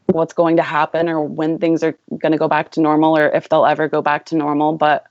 what's 0.07 0.33
going 0.33 0.57
to 0.57 0.63
happen 0.63 1.09
or 1.09 1.21
when 1.21 1.59
things 1.59 1.83
are 1.83 1.97
going 2.19 2.33
to 2.33 2.39
go 2.39 2.49
back 2.49 2.71
to 2.71 2.81
normal 2.81 3.17
or 3.17 3.29
if 3.31 3.49
they'll 3.49 3.67
ever 3.67 3.89
go 3.89 4.01
back 4.01 4.25
to 4.27 4.37
normal 4.37 4.75
but 4.75 5.05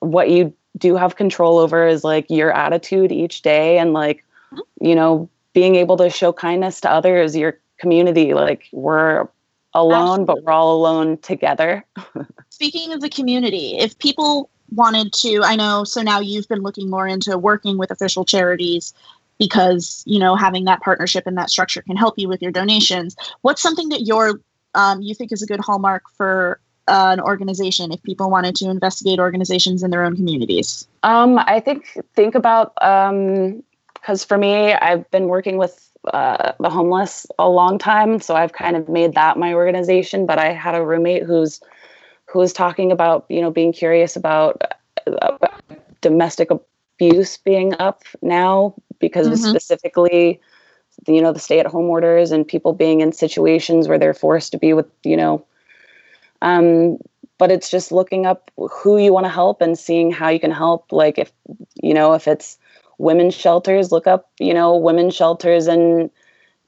what 0.00 0.30
you 0.30 0.52
do 0.76 0.96
have 0.96 1.16
control 1.16 1.58
over 1.58 1.86
is 1.86 2.04
like 2.04 2.26
your 2.28 2.52
attitude 2.52 3.10
each 3.10 3.42
day 3.42 3.78
and 3.78 3.92
like 3.92 4.24
mm-hmm. 4.52 4.86
you 4.86 4.94
know 4.94 5.28
being 5.54 5.74
able 5.74 5.96
to 5.96 6.10
show 6.10 6.32
kindness 6.32 6.80
to 6.80 6.90
others 6.90 7.34
your 7.34 7.58
community 7.78 8.34
like 8.34 8.68
we're 8.72 9.26
alone 9.74 10.24
but 10.24 10.42
we're 10.42 10.52
all 10.52 10.76
alone 10.76 11.18
together. 11.18 11.84
Speaking 12.50 12.92
of 12.92 13.00
the 13.00 13.08
community, 13.08 13.78
if 13.78 13.98
people 13.98 14.50
wanted 14.74 15.12
to, 15.14 15.40
I 15.42 15.56
know, 15.56 15.84
so 15.84 16.02
now 16.02 16.20
you've 16.20 16.48
been 16.48 16.62
looking 16.62 16.90
more 16.90 17.06
into 17.06 17.36
working 17.38 17.78
with 17.78 17.90
official 17.90 18.24
charities 18.24 18.94
because, 19.38 20.02
you 20.06 20.18
know, 20.18 20.36
having 20.36 20.64
that 20.64 20.80
partnership 20.80 21.26
and 21.26 21.38
that 21.38 21.50
structure 21.50 21.82
can 21.82 21.96
help 21.96 22.18
you 22.18 22.28
with 22.28 22.42
your 22.42 22.50
donations. 22.50 23.16
What's 23.42 23.62
something 23.62 23.88
that 23.90 24.02
you're, 24.02 24.40
um, 24.74 25.00
you 25.00 25.14
think 25.14 25.32
is 25.32 25.42
a 25.42 25.46
good 25.46 25.60
hallmark 25.60 26.02
for 26.16 26.60
uh, 26.88 27.10
an 27.12 27.20
organization 27.20 27.92
if 27.92 28.02
people 28.02 28.30
wanted 28.30 28.56
to 28.56 28.70
investigate 28.70 29.18
organizations 29.18 29.82
in 29.82 29.90
their 29.90 30.04
own 30.04 30.16
communities? 30.16 30.88
Um, 31.02 31.38
I 31.38 31.60
think 31.60 31.86
think 32.14 32.34
about 32.34 32.74
because 32.74 34.24
for 34.24 34.38
me, 34.38 34.72
I've 34.72 35.08
been 35.10 35.28
working 35.28 35.58
with 35.58 35.88
uh, 36.12 36.52
the 36.58 36.70
homeless 36.70 37.26
a 37.38 37.48
long 37.48 37.78
time, 37.78 38.20
so 38.20 38.34
I've 38.34 38.52
kind 38.52 38.76
of 38.76 38.88
made 38.88 39.14
that 39.14 39.36
my 39.36 39.52
organization. 39.52 40.26
But 40.26 40.38
I 40.38 40.52
had 40.52 40.74
a 40.74 40.84
roommate 40.84 41.24
who's 41.24 41.60
who 42.30 42.38
was 42.38 42.52
talking 42.52 42.92
about 42.92 43.24
you 43.28 43.40
know 43.40 43.50
being 43.50 43.72
curious 43.72 44.16
about, 44.16 44.62
uh, 45.06 45.36
domestic 46.00 46.50
abuse 46.50 47.36
being 47.38 47.74
up 47.78 48.02
now 48.22 48.74
because 49.00 49.26
of 49.26 49.34
Mhm. 49.34 49.42
specifically 49.42 50.40
you 51.06 51.20
know 51.22 51.32
the 51.32 51.38
stay-at-home 51.40 51.86
orders 51.86 52.30
and 52.32 52.46
people 52.46 52.72
being 52.72 53.00
in 53.00 53.12
situations 53.12 53.88
where 53.88 53.98
they're 53.98 54.14
forced 54.14 54.52
to 54.52 54.58
be 54.58 54.72
with 54.72 54.86
you 55.04 55.16
know 55.16 55.44
um 56.42 56.98
but 57.38 57.50
it's 57.50 57.70
just 57.70 57.92
looking 57.92 58.26
up 58.26 58.50
who 58.56 58.98
you 58.98 59.12
want 59.12 59.24
to 59.24 59.30
help 59.30 59.60
and 59.60 59.78
seeing 59.78 60.10
how 60.10 60.28
you 60.28 60.40
can 60.40 60.50
help 60.50 60.90
like 60.92 61.18
if 61.18 61.32
you 61.82 61.94
know 61.94 62.14
if 62.14 62.26
it's 62.28 62.58
women's 62.98 63.34
shelters 63.34 63.92
look 63.92 64.06
up 64.06 64.30
you 64.38 64.52
know 64.54 64.76
women's 64.76 65.14
shelters 65.14 65.66
in 65.68 66.10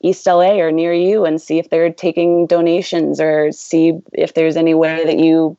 East 0.03 0.27
LA 0.27 0.55
or 0.55 0.73
near 0.73 0.93
you 0.93 1.25
and 1.25 1.41
see 1.41 1.59
if 1.59 1.69
they're 1.71 1.93
taking 1.93 2.47
donations 2.47 3.21
or 3.21 3.53
see 3.53 4.01
if 4.13 4.35
there's 4.35 4.57
any 4.57 4.75
way 4.75 5.05
that 5.05 5.19
you 5.19 5.57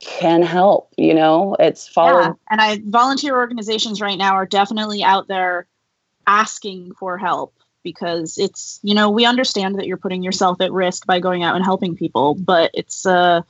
can 0.00 0.42
help. 0.42 0.92
You 0.96 1.14
know, 1.14 1.56
it's 1.58 1.86
followed. 1.86 2.20
Yeah. 2.20 2.32
And 2.50 2.60
I 2.60 2.80
volunteer 2.84 3.36
organizations 3.36 4.00
right 4.00 4.18
now 4.18 4.34
are 4.34 4.46
definitely 4.46 5.02
out 5.02 5.28
there 5.28 5.66
asking 6.26 6.92
for 6.94 7.18
help 7.18 7.54
because 7.82 8.38
it's 8.38 8.78
you 8.82 8.94
know 8.94 9.10
we 9.10 9.24
understand 9.24 9.78
that 9.78 9.86
you're 9.86 9.96
putting 9.96 10.22
yourself 10.22 10.60
at 10.60 10.72
risk 10.72 11.06
by 11.06 11.18
going 11.18 11.42
out 11.42 11.56
and 11.56 11.64
helping 11.64 11.96
people, 11.96 12.34
but 12.34 12.70
it's 12.74 13.04
a 13.04 13.44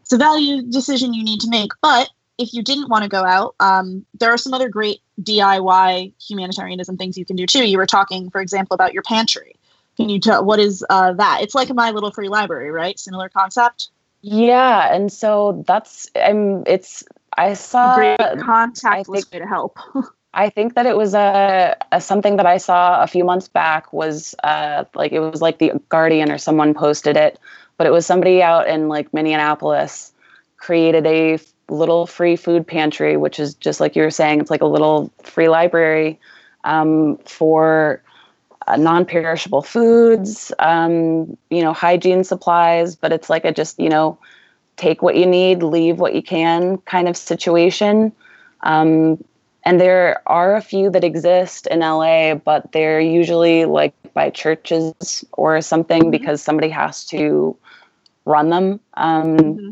it's 0.00 0.12
a 0.12 0.18
value 0.18 0.62
decision 0.62 1.14
you 1.14 1.24
need 1.24 1.40
to 1.40 1.48
make. 1.48 1.70
But 1.82 2.10
if 2.40 2.54
you 2.54 2.62
didn't 2.62 2.88
want 2.88 3.02
to 3.02 3.08
go 3.08 3.22
out, 3.22 3.54
um, 3.60 4.06
there 4.18 4.30
are 4.30 4.38
some 4.38 4.54
other 4.54 4.70
great 4.70 5.00
DIY 5.20 6.12
humanitarianism 6.26 6.96
things 6.96 7.18
you 7.18 7.26
can 7.26 7.36
do 7.36 7.46
too. 7.46 7.68
You 7.68 7.76
were 7.76 7.86
talking, 7.86 8.30
for 8.30 8.40
example, 8.40 8.74
about 8.74 8.94
your 8.94 9.02
pantry. 9.02 9.56
Can 9.96 10.08
you 10.08 10.18
tell 10.18 10.42
what 10.42 10.58
is 10.58 10.84
uh, 10.88 11.12
that? 11.12 11.40
It's 11.42 11.54
like 11.54 11.68
My 11.74 11.90
Little 11.90 12.10
Free 12.10 12.30
Library, 12.30 12.70
right? 12.70 12.98
Similar 12.98 13.28
concept. 13.28 13.90
Yeah, 14.22 14.92
and 14.94 15.12
so 15.12 15.62
that's 15.66 16.10
I'm. 16.16 16.64
It's 16.66 17.04
I 17.36 17.52
saw 17.52 17.92
a 17.92 18.16
great 18.16 18.40
contact 18.42 19.08
way 19.08 19.20
to 19.20 19.46
help. 19.46 19.78
I 20.32 20.48
think 20.48 20.74
that 20.74 20.86
it 20.86 20.96
was 20.96 21.12
a, 21.12 21.76
a, 21.90 22.00
something 22.00 22.36
that 22.36 22.46
I 22.46 22.58
saw 22.58 23.02
a 23.02 23.06
few 23.06 23.24
months 23.24 23.48
back 23.48 23.92
was 23.92 24.34
uh, 24.44 24.84
like 24.94 25.12
it 25.12 25.20
was 25.20 25.42
like 25.42 25.58
the 25.58 25.72
Guardian 25.88 26.30
or 26.30 26.38
someone 26.38 26.72
posted 26.72 27.16
it, 27.16 27.38
but 27.76 27.86
it 27.86 27.90
was 27.90 28.06
somebody 28.06 28.42
out 28.42 28.68
in 28.68 28.88
like 28.88 29.12
Minneapolis 29.12 30.12
created 30.56 31.06
a 31.06 31.38
little 31.70 32.06
free 32.06 32.36
food 32.36 32.66
pantry, 32.66 33.16
which 33.16 33.38
is 33.38 33.54
just 33.54 33.80
like 33.80 33.96
you 33.96 34.02
were 34.02 34.10
saying, 34.10 34.40
it's 34.40 34.50
like 34.50 34.62
a 34.62 34.66
little 34.66 35.10
free 35.22 35.48
library 35.48 36.18
um, 36.64 37.16
for 37.18 38.02
uh, 38.66 38.76
non-perishable 38.76 39.62
foods, 39.62 40.52
um, 40.58 41.36
you 41.50 41.62
know, 41.62 41.72
hygiene 41.72 42.24
supplies. 42.24 42.96
But 42.96 43.12
it's 43.12 43.30
like 43.30 43.44
a 43.44 43.52
just 43.52 43.78
you 43.78 43.88
know, 43.88 44.18
take 44.76 45.02
what 45.02 45.16
you 45.16 45.26
need, 45.26 45.62
leave 45.62 45.98
what 45.98 46.14
you 46.14 46.22
can 46.22 46.78
kind 46.78 47.08
of 47.08 47.16
situation. 47.16 48.12
Um, 48.62 49.22
and 49.64 49.80
there 49.80 50.22
are 50.26 50.56
a 50.56 50.62
few 50.62 50.90
that 50.90 51.04
exist 51.04 51.66
in 51.66 51.80
LA, 51.80 52.34
but 52.34 52.72
they're 52.72 53.00
usually 53.00 53.66
like 53.66 53.94
by 54.14 54.30
churches 54.30 55.24
or 55.32 55.60
something 55.60 56.02
mm-hmm. 56.02 56.10
because 56.10 56.42
somebody 56.42 56.70
has 56.70 57.04
to 57.06 57.56
run 58.24 58.50
them. 58.50 58.80
Um, 58.94 59.36
mm-hmm 59.36 59.70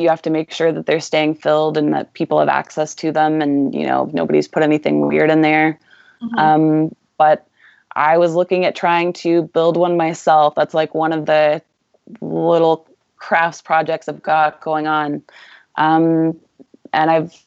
you 0.00 0.08
have 0.08 0.22
to 0.22 0.30
make 0.30 0.50
sure 0.50 0.72
that 0.72 0.86
they're 0.86 1.00
staying 1.00 1.34
filled 1.34 1.76
and 1.76 1.92
that 1.92 2.12
people 2.14 2.38
have 2.38 2.48
access 2.48 2.94
to 2.94 3.12
them 3.12 3.40
and 3.40 3.74
you 3.74 3.86
know 3.86 4.10
nobody's 4.12 4.48
put 4.48 4.62
anything 4.62 5.06
weird 5.06 5.30
in 5.30 5.42
there. 5.42 5.78
Mm-hmm. 6.22 6.38
um, 6.38 6.96
but 7.18 7.46
i 7.94 8.16
was 8.16 8.34
looking 8.34 8.64
at 8.64 8.74
trying 8.74 9.12
to 9.12 9.42
build 9.42 9.76
one 9.76 9.96
myself. 9.96 10.54
That's 10.54 10.74
like 10.74 10.94
one 10.94 11.12
of 11.12 11.26
the 11.26 11.62
little 12.20 12.86
crafts 13.16 13.60
projects 13.60 14.08
i've 14.08 14.22
got 14.22 14.60
going 14.60 14.86
on. 14.86 15.22
Um, 15.76 16.38
and 16.92 17.10
i've 17.10 17.44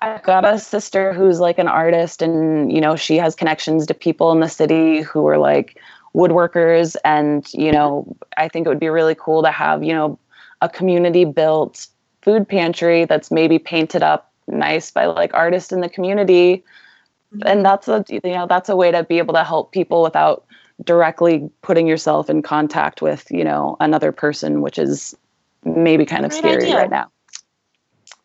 i've 0.00 0.22
got 0.22 0.44
a 0.44 0.58
sister 0.58 1.12
who's 1.12 1.38
like 1.38 1.58
an 1.58 1.68
artist 1.68 2.22
and 2.22 2.72
you 2.72 2.80
know 2.80 2.96
she 2.96 3.16
has 3.16 3.34
connections 3.34 3.86
to 3.86 3.94
people 3.94 4.32
in 4.32 4.40
the 4.40 4.48
city 4.48 5.02
who 5.02 5.26
are 5.26 5.38
like 5.38 5.78
woodworkers. 6.14 6.96
And 7.04 7.46
you 7.52 7.72
know 7.72 8.16
i 8.36 8.48
think 8.48 8.66
it 8.66 8.68
would 8.70 8.80
be 8.80 8.88
really 8.88 9.14
cool 9.14 9.42
to 9.42 9.50
have 9.50 9.84
you 9.84 9.92
know 9.92 10.18
a 10.62 10.68
community 10.68 11.26
built 11.26 11.88
food 12.22 12.48
pantry 12.48 13.04
that's 13.04 13.30
maybe 13.30 13.58
painted 13.58 14.02
up 14.02 14.32
nice 14.46 14.90
by 14.90 15.04
like 15.04 15.34
artists 15.34 15.72
in 15.72 15.80
the 15.80 15.88
community 15.88 16.64
mm-hmm. 17.34 17.46
and 17.46 17.64
that's 17.64 17.88
a 17.88 18.04
you 18.08 18.20
know 18.24 18.46
that's 18.46 18.68
a 18.68 18.76
way 18.76 18.90
to 18.90 19.02
be 19.04 19.18
able 19.18 19.34
to 19.34 19.44
help 19.44 19.72
people 19.72 20.02
without 20.02 20.46
directly 20.84 21.50
putting 21.60 21.86
yourself 21.86 22.30
in 22.30 22.40
contact 22.42 23.02
with 23.02 23.30
you 23.30 23.44
know 23.44 23.76
another 23.80 24.12
person 24.12 24.62
which 24.62 24.78
is 24.78 25.14
maybe 25.64 26.06
kind 26.06 26.24
of 26.24 26.32
scary 26.32 26.64
idea. 26.64 26.76
right 26.76 26.90
now 26.90 27.10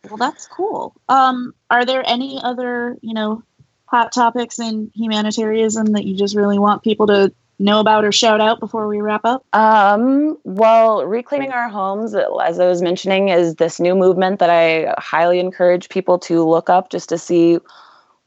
well 0.09 0.17
that's 0.17 0.47
cool 0.47 0.95
um 1.09 1.53
are 1.69 1.85
there 1.85 2.03
any 2.07 2.39
other 2.43 2.97
you 3.01 3.13
know 3.13 3.43
hot 3.85 4.11
topics 4.11 4.59
in 4.59 4.91
humanitarianism 4.95 5.87
that 5.87 6.05
you 6.05 6.15
just 6.15 6.35
really 6.35 6.59
want 6.59 6.83
people 6.83 7.07
to 7.07 7.33
know 7.59 7.79
about 7.79 8.05
or 8.05 8.11
shout 8.11 8.41
out 8.41 8.59
before 8.59 8.87
we 8.87 9.01
wrap 9.01 9.25
up? 9.25 9.45
Um, 9.53 10.37
well, 10.43 11.05
Reclaiming 11.05 11.51
Our 11.51 11.69
Homes, 11.69 12.15
as 12.15 12.59
I 12.59 12.67
was 12.67 12.81
mentioning, 12.81 13.29
is 13.29 13.55
this 13.55 13.79
new 13.79 13.95
movement 13.95 14.39
that 14.39 14.49
I 14.49 14.93
highly 14.97 15.39
encourage 15.39 15.89
people 15.89 16.19
to 16.19 16.43
look 16.43 16.69
up 16.69 16.89
just 16.89 17.09
to 17.09 17.17
see 17.17 17.59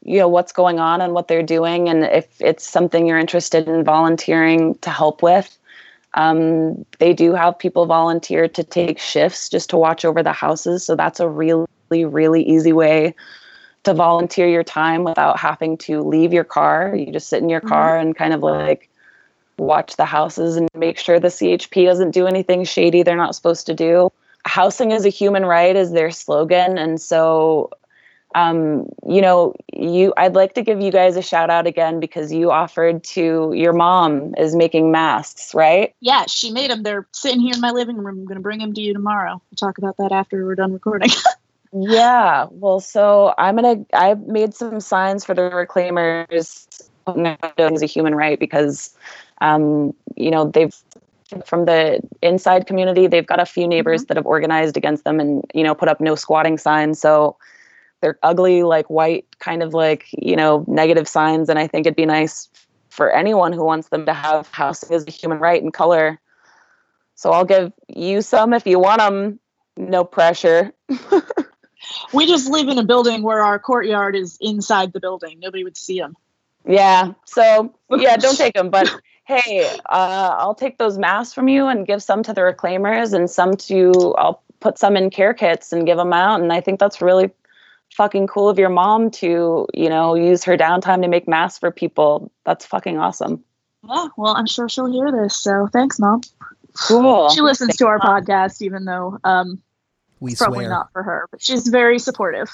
you 0.03 0.17
know 0.17 0.27
what's 0.27 0.51
going 0.51 0.79
on 0.79 1.01
and 1.01 1.13
what 1.13 1.27
they're 1.27 1.43
doing 1.43 1.87
and 1.87 2.03
if 2.05 2.27
it's 2.39 2.67
something 2.67 3.05
you're 3.05 3.19
interested 3.19 3.67
in 3.67 3.83
volunteering 3.83 4.75
to 4.79 4.89
help 4.89 5.21
with 5.21 5.57
um, 6.15 6.85
they 6.99 7.13
do 7.13 7.33
have 7.33 7.57
people 7.57 7.85
volunteer 7.85 8.47
to 8.47 8.63
take 8.63 8.99
shifts 8.99 9.47
just 9.47 9.69
to 9.69 9.77
watch 9.77 10.03
over 10.03 10.23
the 10.23 10.33
houses 10.33 10.83
so 10.83 10.95
that's 10.95 11.19
a 11.19 11.29
really 11.29 11.67
really 11.91 12.41
easy 12.43 12.73
way 12.73 13.13
to 13.83 13.93
volunteer 13.93 14.47
your 14.47 14.63
time 14.63 15.03
without 15.03 15.39
having 15.39 15.77
to 15.77 16.01
leave 16.01 16.33
your 16.33 16.43
car 16.43 16.95
you 16.95 17.11
just 17.11 17.29
sit 17.29 17.43
in 17.43 17.49
your 17.49 17.59
mm-hmm. 17.59 17.69
car 17.69 17.97
and 17.97 18.15
kind 18.15 18.33
of 18.33 18.41
like 18.41 18.89
watch 19.61 19.95
the 19.95 20.05
houses 20.05 20.57
and 20.57 20.67
make 20.75 20.97
sure 20.97 21.19
the 21.19 21.27
CHP 21.27 21.85
doesn't 21.85 22.11
do 22.11 22.27
anything 22.27 22.63
shady 22.63 23.03
they're 23.03 23.15
not 23.15 23.35
supposed 23.35 23.65
to 23.67 23.73
do. 23.73 24.11
Housing 24.45 24.91
is 24.91 25.05
a 25.05 25.09
human 25.09 25.45
right 25.45 25.75
is 25.75 25.91
their 25.91 26.09
slogan, 26.11 26.77
and 26.77 26.99
so 26.99 27.69
um, 28.33 28.87
you 29.07 29.21
know, 29.21 29.53
you 29.73 30.13
I'd 30.17 30.35
like 30.35 30.53
to 30.53 30.61
give 30.61 30.79
you 30.79 30.91
guys 30.91 31.17
a 31.17 31.21
shout 31.21 31.49
out 31.49 31.67
again 31.67 31.99
because 31.99 32.31
you 32.31 32.51
offered 32.51 33.03
to 33.15 33.51
your 33.53 33.73
mom 33.73 34.33
is 34.37 34.55
making 34.55 34.91
masks, 34.91 35.53
right? 35.53 35.93
Yeah, 35.99 36.25
she 36.27 36.51
made 36.51 36.71
them. 36.71 36.83
They're 36.83 37.07
sitting 37.11 37.41
here 37.41 37.53
in 37.53 37.61
my 37.61 37.71
living 37.71 37.97
room. 37.97 38.19
I'm 38.19 38.25
going 38.25 38.37
to 38.37 38.41
bring 38.41 38.59
them 38.59 38.73
to 38.73 38.81
you 38.81 38.93
tomorrow. 38.93 39.33
We'll 39.33 39.57
talk 39.57 39.77
about 39.77 39.97
that 39.97 40.11
after 40.11 40.45
we're 40.45 40.55
done 40.55 40.71
recording. 40.71 41.09
yeah, 41.73 42.47
well, 42.51 42.79
so 42.79 43.33
I'm 43.37 43.55
gonna. 43.55 43.85
I 43.93 44.13
made 44.13 44.53
some 44.53 44.79
signs 44.79 45.25
for 45.25 45.33
the 45.33 45.43
reclaimers. 45.43 46.89
Is 47.57 47.81
a 47.81 47.85
human 47.85 48.15
right 48.15 48.39
because 48.39 48.95
um, 49.41 49.93
you 50.15 50.31
know, 50.31 50.45
they've 50.45 50.75
from 51.45 51.65
the 51.65 52.01
inside 52.21 52.67
community, 52.67 53.07
they've 53.07 53.25
got 53.25 53.39
a 53.39 53.45
few 53.45 53.67
neighbors 53.67 54.01
mm-hmm. 54.01 54.07
that 54.07 54.17
have 54.17 54.25
organized 54.25 54.77
against 54.77 55.03
them 55.03 55.19
and 55.19 55.43
you 55.53 55.63
know 55.63 55.75
put 55.75 55.89
up 55.89 55.99
no 55.99 56.15
squatting 56.15 56.57
signs. 56.57 56.99
So 56.99 57.37
they're 58.01 58.19
ugly, 58.23 58.63
like 58.63 58.89
white, 58.89 59.25
kind 59.39 59.63
of 59.63 59.73
like 59.73 60.07
you 60.11 60.35
know 60.35 60.63
negative 60.67 61.07
signs. 61.07 61.49
And 61.49 61.59
I 61.59 61.67
think 61.67 61.85
it'd 61.85 61.95
be 61.95 62.05
nice 62.05 62.47
for 62.89 63.11
anyone 63.11 63.53
who 63.53 63.63
wants 63.63 63.89
them 63.89 64.05
to 64.05 64.13
have 64.13 64.49
housing 64.51 64.93
as 64.95 65.07
a 65.07 65.11
human 65.11 65.39
right 65.39 65.61
in 65.61 65.71
color. 65.71 66.19
So 67.15 67.31
I'll 67.31 67.45
give 67.45 67.71
you 67.87 68.21
some 68.21 68.53
if 68.53 68.65
you 68.65 68.79
want 68.79 68.99
them. 68.99 69.39
No 69.77 70.03
pressure. 70.03 70.73
we 72.13 72.25
just 72.25 72.49
live 72.49 72.67
in 72.67 72.77
a 72.77 72.83
building 72.83 73.23
where 73.23 73.41
our 73.41 73.57
courtyard 73.57 74.15
is 74.15 74.37
inside 74.41 74.91
the 74.91 74.99
building. 74.99 75.39
Nobody 75.39 75.63
would 75.63 75.77
see 75.77 75.99
them. 75.99 76.15
Yeah. 76.65 77.13
So 77.25 77.73
yeah, 77.89 78.17
don't 78.17 78.37
take 78.37 78.53
them. 78.53 78.69
But 78.69 78.89
hey, 79.25 79.69
uh, 79.89 80.35
I'll 80.37 80.55
take 80.55 80.77
those 80.77 80.97
masks 80.97 81.33
from 81.33 81.47
you 81.47 81.67
and 81.67 81.85
give 81.87 82.03
some 82.03 82.23
to 82.23 82.33
the 82.33 82.41
reclaimers 82.41 83.13
and 83.13 83.29
some 83.29 83.55
to, 83.57 84.15
I'll 84.17 84.41
put 84.59 84.77
some 84.77 84.95
in 84.97 85.09
care 85.09 85.33
kits 85.33 85.71
and 85.71 85.85
give 85.85 85.97
them 85.97 86.13
out. 86.13 86.41
And 86.41 86.51
I 86.51 86.61
think 86.61 86.79
that's 86.79 87.01
really 87.01 87.31
fucking 87.93 88.27
cool 88.27 88.49
of 88.49 88.57
your 88.57 88.69
mom 88.69 89.11
to, 89.11 89.67
you 89.73 89.89
know, 89.89 90.15
use 90.15 90.43
her 90.43 90.57
downtime 90.57 91.01
to 91.01 91.07
make 91.07 91.27
masks 91.27 91.59
for 91.59 91.71
people. 91.71 92.31
That's 92.45 92.65
fucking 92.65 92.97
awesome. 92.97 93.43
Yeah, 93.87 94.07
well, 94.17 94.35
I'm 94.35 94.45
sure 94.47 94.69
she'll 94.69 94.91
hear 94.91 95.11
this. 95.11 95.35
So 95.35 95.67
thanks, 95.71 95.99
mom. 95.99 96.21
Cool. 96.79 97.29
She 97.29 97.41
listens 97.41 97.69
Thanks, 97.69 97.77
to 97.77 97.87
our 97.87 97.97
mom. 97.97 98.23
podcast, 98.23 98.61
even 98.61 98.85
though 98.85 99.17
um, 99.23 99.61
we 100.19 100.35
probably 100.35 100.59
swear. 100.59 100.69
not 100.69 100.91
for 100.93 101.03
her, 101.03 101.27
but 101.31 101.41
she's 101.41 101.67
very 101.67 101.99
supportive. 101.99 102.49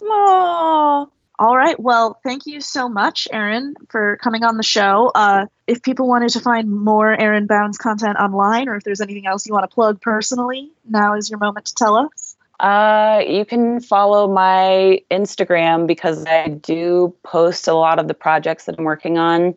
Aww. 0.00 1.10
All 1.42 1.56
right. 1.56 1.78
Well, 1.80 2.20
thank 2.22 2.46
you 2.46 2.60
so 2.60 2.88
much, 2.88 3.26
Erin, 3.32 3.74
for 3.88 4.16
coming 4.18 4.44
on 4.44 4.58
the 4.58 4.62
show. 4.62 5.10
Uh, 5.12 5.46
if 5.66 5.82
people 5.82 6.06
wanted 6.06 6.28
to 6.28 6.40
find 6.40 6.70
more 6.70 7.20
Erin 7.20 7.48
Bounds 7.48 7.78
content 7.78 8.16
online, 8.16 8.68
or 8.68 8.76
if 8.76 8.84
there's 8.84 9.00
anything 9.00 9.26
else 9.26 9.44
you 9.44 9.52
want 9.52 9.68
to 9.68 9.74
plug 9.74 10.00
personally, 10.00 10.70
now 10.88 11.16
is 11.16 11.28
your 11.28 11.40
moment 11.40 11.66
to 11.66 11.74
tell 11.74 11.96
us. 11.96 12.36
Uh, 12.60 13.24
you 13.26 13.44
can 13.44 13.80
follow 13.80 14.32
my 14.32 15.00
Instagram 15.10 15.88
because 15.88 16.24
I 16.26 16.46
do 16.46 17.12
post 17.24 17.66
a 17.66 17.74
lot 17.74 17.98
of 17.98 18.06
the 18.06 18.14
projects 18.14 18.66
that 18.66 18.76
I'm 18.78 18.84
working 18.84 19.18
on. 19.18 19.56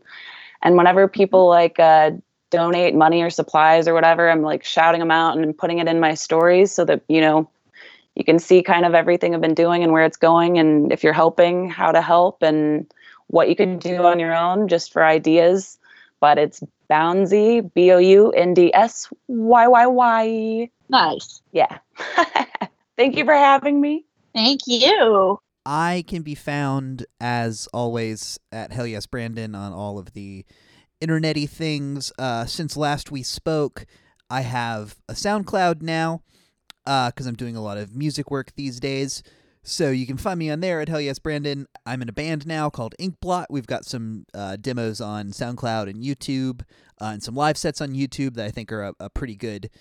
And 0.63 0.77
whenever 0.77 1.07
people 1.07 1.47
like 1.47 1.79
uh, 1.79 2.13
donate 2.49 2.95
money 2.95 3.21
or 3.21 3.29
supplies 3.29 3.88
or 3.88 3.93
whatever, 3.93 4.27
I'm 4.27 4.41
like 4.41 4.63
shouting 4.63 5.01
them 5.01 5.11
out 5.11 5.38
and 5.38 5.55
putting 5.55 5.77
it 5.77 5.88
in 5.88 5.99
my 5.99 6.15
stories 6.15 6.71
so 6.71 6.83
that, 6.86 7.03
you 7.07 7.21
know, 7.21 7.47
you 8.16 8.24
can 8.24 8.39
see 8.39 8.63
kind 8.63 8.86
of 8.86 8.93
everything 8.93 9.36
I've 9.36 9.41
been 9.41 9.53
doing 9.53 9.84
and 9.84 9.91
where 9.91 10.05
it's 10.05 10.18
going, 10.18 10.57
and 10.57 10.91
if 10.91 11.03
you're 11.03 11.13
helping, 11.13 11.70
how 11.70 11.91
to 11.91 12.01
help, 12.01 12.41
and 12.41 12.91
what 13.28 13.49
you 13.49 13.55
can 13.55 13.78
do 13.78 14.03
on 14.05 14.20
your 14.20 14.36
own 14.36 14.68
just 14.68 14.93
for 14.93 15.03
ideas. 15.03 15.78
But 16.20 16.38
it's 16.38 16.63
Boundsy, 16.89 17.72
B 17.74 17.91
O 17.91 17.97
U 17.97 18.32
N 18.32 18.53
D 18.53 18.74
S 18.74 19.11
Y 19.28 19.68
Y 19.68 19.88
Y. 19.88 20.70
Nice. 20.89 21.41
Yeah. 21.51 21.80
Thank 22.97 23.18
you 23.18 23.26
for 23.26 23.34
having 23.34 23.82
me. 23.82 24.05
Thank 24.34 24.61
you. 24.66 25.39
I 25.66 26.03
can 26.07 26.22
be 26.22 26.36
found 26.36 27.05
as 27.20 27.68
always 27.74 28.39
at 28.51 28.72
Hell 28.72 28.88
Yes 28.88 29.07
Brandon 29.07 29.55
on 29.55 29.74
all 29.74 29.97
of 29.97 30.13
the 30.13 30.45
internety 31.01 31.49
things. 31.49 32.13
Uh, 32.20 32.45
since 32.45 32.78
last 32.78 33.11
we 33.11 33.24
spoke, 33.24 33.86
I 34.30 34.41
have 34.41 34.97
a 35.09 35.13
SoundCloud 35.13 35.82
now 35.82 36.22
because 36.86 37.27
I'm 37.27 37.36
doing 37.36 37.55
a 37.55 37.61
lot 37.61 37.77
of 37.77 37.95
music 37.95 38.31
work 38.31 38.53
these 38.55 38.79
days. 38.79 39.23
So 39.67 39.89
you 39.89 40.05
can 40.05 40.17
find 40.17 40.38
me 40.38 40.51
on 40.51 40.59
there 40.59 40.79
at 40.79 40.89
Hell 40.89 41.01
Yes 41.01 41.17
Brandon. 41.17 41.65
I'm 41.88 42.03
in 42.03 42.09
a 42.09 42.13
band 42.13 42.45
now 42.45 42.69
called 42.69 42.93
Inkblot. 42.99 43.47
We've 43.49 43.65
got 43.65 43.83
some 43.83 44.27
uh, 44.31 44.57
demos 44.57 45.01
on 45.01 45.29
SoundCloud 45.29 45.89
and 45.89 46.03
YouTube, 46.03 46.61
uh, 47.01 47.05
and 47.05 47.23
some 47.23 47.33
live 47.33 47.57
sets 47.57 47.81
on 47.81 47.93
YouTube 47.93 48.36
that 48.36 48.45
I 48.45 48.51
think 48.51 48.71
are 48.71 48.83
a, 48.83 48.93
a 48.99 49.09
pretty 49.09 49.36
good 49.36 49.71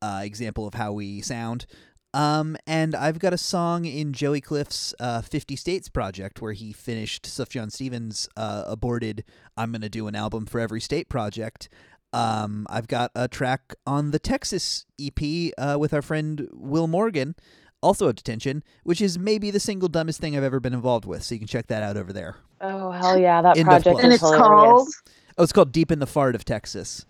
uh, 0.00 0.22
example 0.24 0.66
of 0.66 0.72
how 0.72 0.92
we 0.92 1.20
sound. 1.20 1.66
Um, 2.14 2.56
and 2.66 2.94
I've 2.94 3.18
got 3.18 3.32
a 3.34 3.38
song 3.38 3.84
in 3.84 4.12
Joey 4.12 4.40
Cliff's 4.40 4.94
uh, 5.00 5.20
50 5.20 5.56
States 5.56 5.88
project 5.88 6.40
where 6.40 6.52
he 6.52 6.72
finished 6.72 7.24
Sufjan 7.26 7.72
Stevens' 7.72 8.28
uh, 8.36 8.62
aborted 8.66 9.24
I'm 9.56 9.72
to 9.72 9.88
do 9.88 10.06
an 10.06 10.14
album 10.14 10.46
for 10.46 10.60
every 10.60 10.80
state 10.80 11.08
project. 11.08 11.68
Um, 12.14 12.66
I've 12.70 12.88
got 12.88 13.10
a 13.14 13.28
track 13.28 13.74
on 13.86 14.10
the 14.12 14.18
Texas 14.18 14.86
EP 15.00 15.52
uh, 15.58 15.76
with 15.78 15.92
our 15.92 16.02
friend 16.02 16.48
Will 16.52 16.86
Morgan, 16.86 17.34
also 17.82 18.08
of 18.08 18.14
detention, 18.16 18.62
which 18.84 19.00
is 19.00 19.18
maybe 19.18 19.50
the 19.50 19.60
single 19.60 19.88
dumbest 19.88 20.20
thing 20.20 20.36
I've 20.36 20.42
ever 20.44 20.60
been 20.60 20.74
involved 20.74 21.04
with. 21.04 21.22
So 21.22 21.34
you 21.34 21.38
can 21.40 21.48
check 21.48 21.66
that 21.68 21.82
out 21.82 21.96
over 21.96 22.12
there. 22.12 22.36
Oh 22.60 22.90
hell 22.92 23.18
yeah, 23.18 23.42
that 23.42 23.56
In 23.56 23.64
the 23.66 23.70
project 23.70 23.98
is 23.98 24.04
And 24.04 24.12
it's 24.12 24.22
hilarious. 24.22 24.46
called 24.46 24.88
Oh, 25.36 25.42
it's 25.42 25.52
called 25.52 25.72
Deep 25.72 25.90
in 25.90 25.98
the 25.98 26.06
Fart 26.06 26.34
of 26.34 26.44
Texas. 26.44 27.04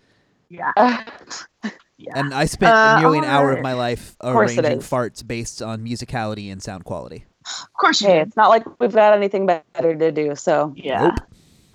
yeah. 0.49 0.71
Yeah. 1.97 2.11
And 2.19 2.33
I 2.33 2.43
spent 2.45 2.73
Uh, 2.75 2.99
nearly 2.99 3.19
an 3.19 3.23
hour 3.23 3.53
of 3.53 3.61
my 3.61 3.71
life 3.71 4.17
course 4.19 4.57
arranging 4.57 4.79
farts 4.79 5.25
based 5.25 5.61
on 5.61 5.81
musicality 5.81 6.51
and 6.51 6.61
sound 6.61 6.83
quality. 6.83 7.23
Of 7.45 7.73
course 7.79 8.01
hey, 8.01 8.19
it's 8.19 8.35
not 8.35 8.49
like 8.49 8.65
we've 8.81 8.93
got 8.93 9.13
anything 9.15 9.45
better 9.45 9.95
to 9.95 10.11
do. 10.11 10.35
So 10.35 10.73
Yeah. 10.75 11.03
Nope. 11.07 11.19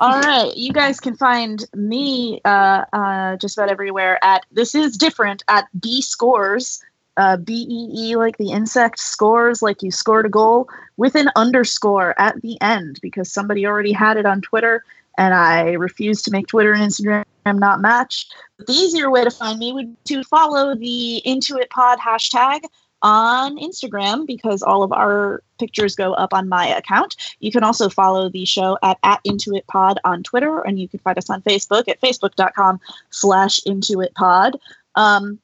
All 0.01 0.19
right. 0.19 0.57
You 0.57 0.73
guys 0.73 0.99
can 0.99 1.15
find 1.15 1.63
me 1.75 2.41
uh, 2.47 2.85
uh, 2.93 3.37
just 3.37 3.59
about 3.59 3.71
everywhere 3.71 4.19
at 4.25 4.47
this 4.51 4.75
is 4.75 4.97
different 4.97 5.45
at 5.49 5.69
B 5.79 6.01
scores. 6.01 6.83
Uh, 7.17 7.37
B 7.37 7.67
E 7.69 7.91
E 7.95 8.17
like 8.17 8.39
the 8.39 8.51
insect 8.51 8.99
scores, 8.99 9.61
like 9.61 9.83
you 9.83 9.91
scored 9.91 10.25
a 10.25 10.31
goal 10.31 10.69
with 10.97 11.17
an 11.17 11.29
underscore 11.37 12.19
at 12.19 12.41
the 12.41 12.59
end 12.63 12.99
because 13.03 13.31
somebody 13.31 13.67
already 13.67 13.93
had 13.93 14.17
it 14.17 14.25
on 14.25 14.41
Twitter 14.41 14.85
and 15.19 15.35
I 15.35 15.73
refuse 15.73 16.23
to 16.23 16.31
make 16.31 16.47
Twitter 16.47 16.73
and 16.73 16.83
Instagram 16.83 17.25
not 17.47 17.81
match. 17.83 18.27
But 18.57 18.69
the 18.69 18.73
easier 18.73 19.11
way 19.11 19.23
to 19.25 19.31
find 19.31 19.59
me 19.59 19.73
would 19.75 20.05
to 20.07 20.25
follow 20.25 20.75
the 20.75 21.21
Intuit 21.27 21.69
Pod 21.69 21.99
hashtag 21.99 22.63
on 23.03 23.59
Instagram 23.59 24.27
because 24.27 24.63
all 24.63 24.83
of 24.83 24.93
our 24.93 25.43
pictures 25.59 25.95
go 25.95 26.13
up 26.15 26.33
on 26.33 26.49
my 26.49 26.67
account. 26.67 27.17
You 27.41 27.53
can 27.53 27.65
also 27.65 27.89
follow 27.89 28.29
the 28.29 28.45
show 28.45 28.79
at, 28.83 28.99
at 29.03 29.23
Intuit 29.25 29.67
Pod 29.67 29.99
on 30.05 30.23
Twitter, 30.23 30.61
and 30.61 30.79
you 30.79 30.89
can 30.89 30.99
find 31.01 31.19
us 31.19 31.31
on 31.31 31.43
Facebook 31.43 31.89
at 31.89 32.01
facebook.com 32.01 32.81
slash 33.11 33.61
Intuit 33.67 34.15
Pod. 34.15 34.59
Um, 34.95 35.39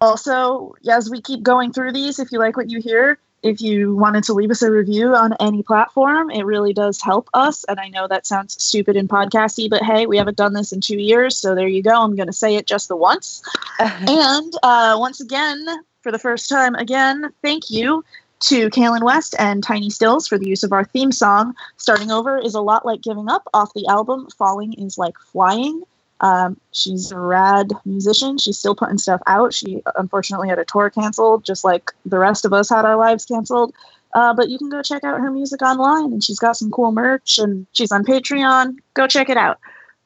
also, 0.00 0.74
as 0.90 1.10
we 1.10 1.20
keep 1.20 1.42
going 1.42 1.72
through 1.72 1.92
these, 1.92 2.18
if 2.18 2.32
you 2.32 2.38
like 2.38 2.56
what 2.56 2.70
you 2.70 2.80
hear, 2.80 3.18
if 3.44 3.60
you 3.60 3.94
wanted 3.94 4.24
to 4.24 4.32
leave 4.32 4.50
us 4.50 4.62
a 4.62 4.70
review 4.70 5.14
on 5.14 5.34
any 5.38 5.62
platform, 5.62 6.30
it 6.30 6.44
really 6.44 6.72
does 6.72 7.00
help 7.02 7.28
us. 7.34 7.62
And 7.64 7.78
I 7.78 7.88
know 7.88 8.08
that 8.08 8.26
sounds 8.26 8.60
stupid 8.60 8.96
and 8.96 9.08
podcasty, 9.08 9.68
but 9.68 9.82
hey, 9.82 10.06
we 10.06 10.16
haven't 10.16 10.38
done 10.38 10.54
this 10.54 10.72
in 10.72 10.80
two 10.80 10.98
years, 10.98 11.36
so 11.36 11.54
there 11.54 11.68
you 11.68 11.82
go. 11.82 12.02
I'm 12.02 12.16
going 12.16 12.26
to 12.26 12.32
say 12.32 12.56
it 12.56 12.66
just 12.66 12.88
the 12.88 12.96
once. 12.96 13.42
And 13.78 14.54
uh, 14.62 14.96
once 14.98 15.20
again, 15.20 15.66
for 16.04 16.12
the 16.12 16.18
first 16.18 16.48
time 16.50 16.74
again, 16.76 17.32
thank 17.42 17.70
you 17.70 18.04
to 18.40 18.68
Kailynn 18.68 19.02
West 19.02 19.34
and 19.38 19.64
Tiny 19.64 19.88
Stills 19.88 20.28
for 20.28 20.38
the 20.38 20.46
use 20.46 20.62
of 20.62 20.70
our 20.70 20.84
theme 20.84 21.10
song. 21.10 21.54
Starting 21.78 22.10
Over 22.10 22.38
is 22.38 22.54
a 22.54 22.60
lot 22.60 22.84
like 22.84 23.00
giving 23.00 23.30
up 23.30 23.48
off 23.54 23.72
the 23.72 23.86
album 23.86 24.28
Falling 24.36 24.74
is 24.74 24.98
Like 24.98 25.16
Flying. 25.32 25.82
Um, 26.20 26.60
she's 26.72 27.10
a 27.10 27.18
rad 27.18 27.72
musician. 27.86 28.36
She's 28.36 28.58
still 28.58 28.74
putting 28.74 28.98
stuff 28.98 29.22
out. 29.26 29.54
She 29.54 29.82
unfortunately 29.96 30.48
had 30.48 30.58
a 30.58 30.64
tour 30.66 30.90
canceled, 30.90 31.42
just 31.42 31.64
like 31.64 31.90
the 32.04 32.18
rest 32.18 32.44
of 32.44 32.52
us 32.52 32.68
had 32.68 32.84
our 32.84 32.96
lives 32.96 33.24
canceled. 33.24 33.74
Uh, 34.12 34.34
but 34.34 34.50
you 34.50 34.58
can 34.58 34.68
go 34.68 34.82
check 34.82 35.04
out 35.04 35.20
her 35.20 35.30
music 35.30 35.62
online, 35.62 36.12
and 36.12 36.22
she's 36.22 36.38
got 36.38 36.56
some 36.56 36.70
cool 36.70 36.92
merch, 36.92 37.38
and 37.38 37.66
she's 37.72 37.90
on 37.90 38.04
Patreon. 38.04 38.76
Go 38.92 39.06
check 39.06 39.30
it 39.30 39.38
out. 39.38 39.58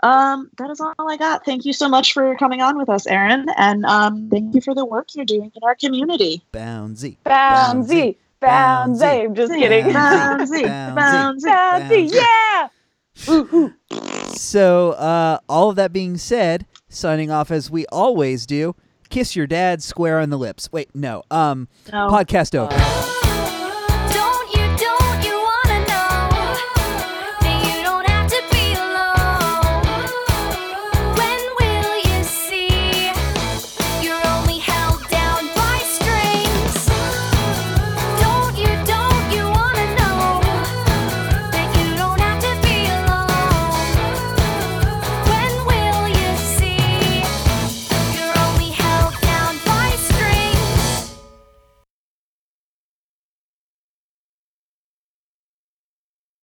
Um, 0.03 0.51
that 0.59 0.70
is 0.70 0.80
all 0.80 0.94
I 1.11 1.16
got. 1.16 1.44
Thank 1.44 1.64
you 1.64 1.72
so 1.72 1.88
much 1.88 2.12
for 2.12 2.34
coming 2.36 2.61
on 2.62 2.78
with 2.78 2.88
us, 2.88 3.07
Erin, 3.07 3.46
and 3.57 3.84
um, 3.84 4.28
thank 4.30 4.55
you 4.55 4.61
for 4.61 4.74
the 4.74 4.84
work 4.84 5.09
you're 5.14 5.24
doing 5.24 5.51
in 5.55 5.62
our 5.64 5.74
community. 5.74 6.42
Bouncy. 6.53 7.16
Bouncy, 7.26 8.16
Bouncy. 8.40 8.96
bouncy. 9.01 9.24
I'm 9.24 9.34
just 9.34 9.53
kidding. 9.53 9.86
Bouncy, 9.86 10.64
Bouncy. 10.64 10.94
bouncy. 10.94 12.11
Bouncy, 12.11 12.14
yeah. 12.14 12.68
So, 14.34 14.92
uh, 14.92 15.38
all 15.49 15.70
of 15.70 15.76
that 15.76 15.92
being 15.92 16.16
said, 16.16 16.66
signing 16.88 17.30
off 17.30 17.51
as 17.51 17.68
we 17.70 17.84
always 17.86 18.46
do, 18.46 18.76
kiss 19.11 19.34
your 19.34 19.46
dad 19.49 19.82
square 19.82 20.20
on 20.20 20.30
the 20.30 20.38
lips. 20.38 20.70
Wait, 20.70 20.94
no. 20.94 21.24
Um, 21.30 21.66
No. 21.92 22.09
podcast 22.09 22.55
over. 22.55 22.72
Uh, 22.72 23.14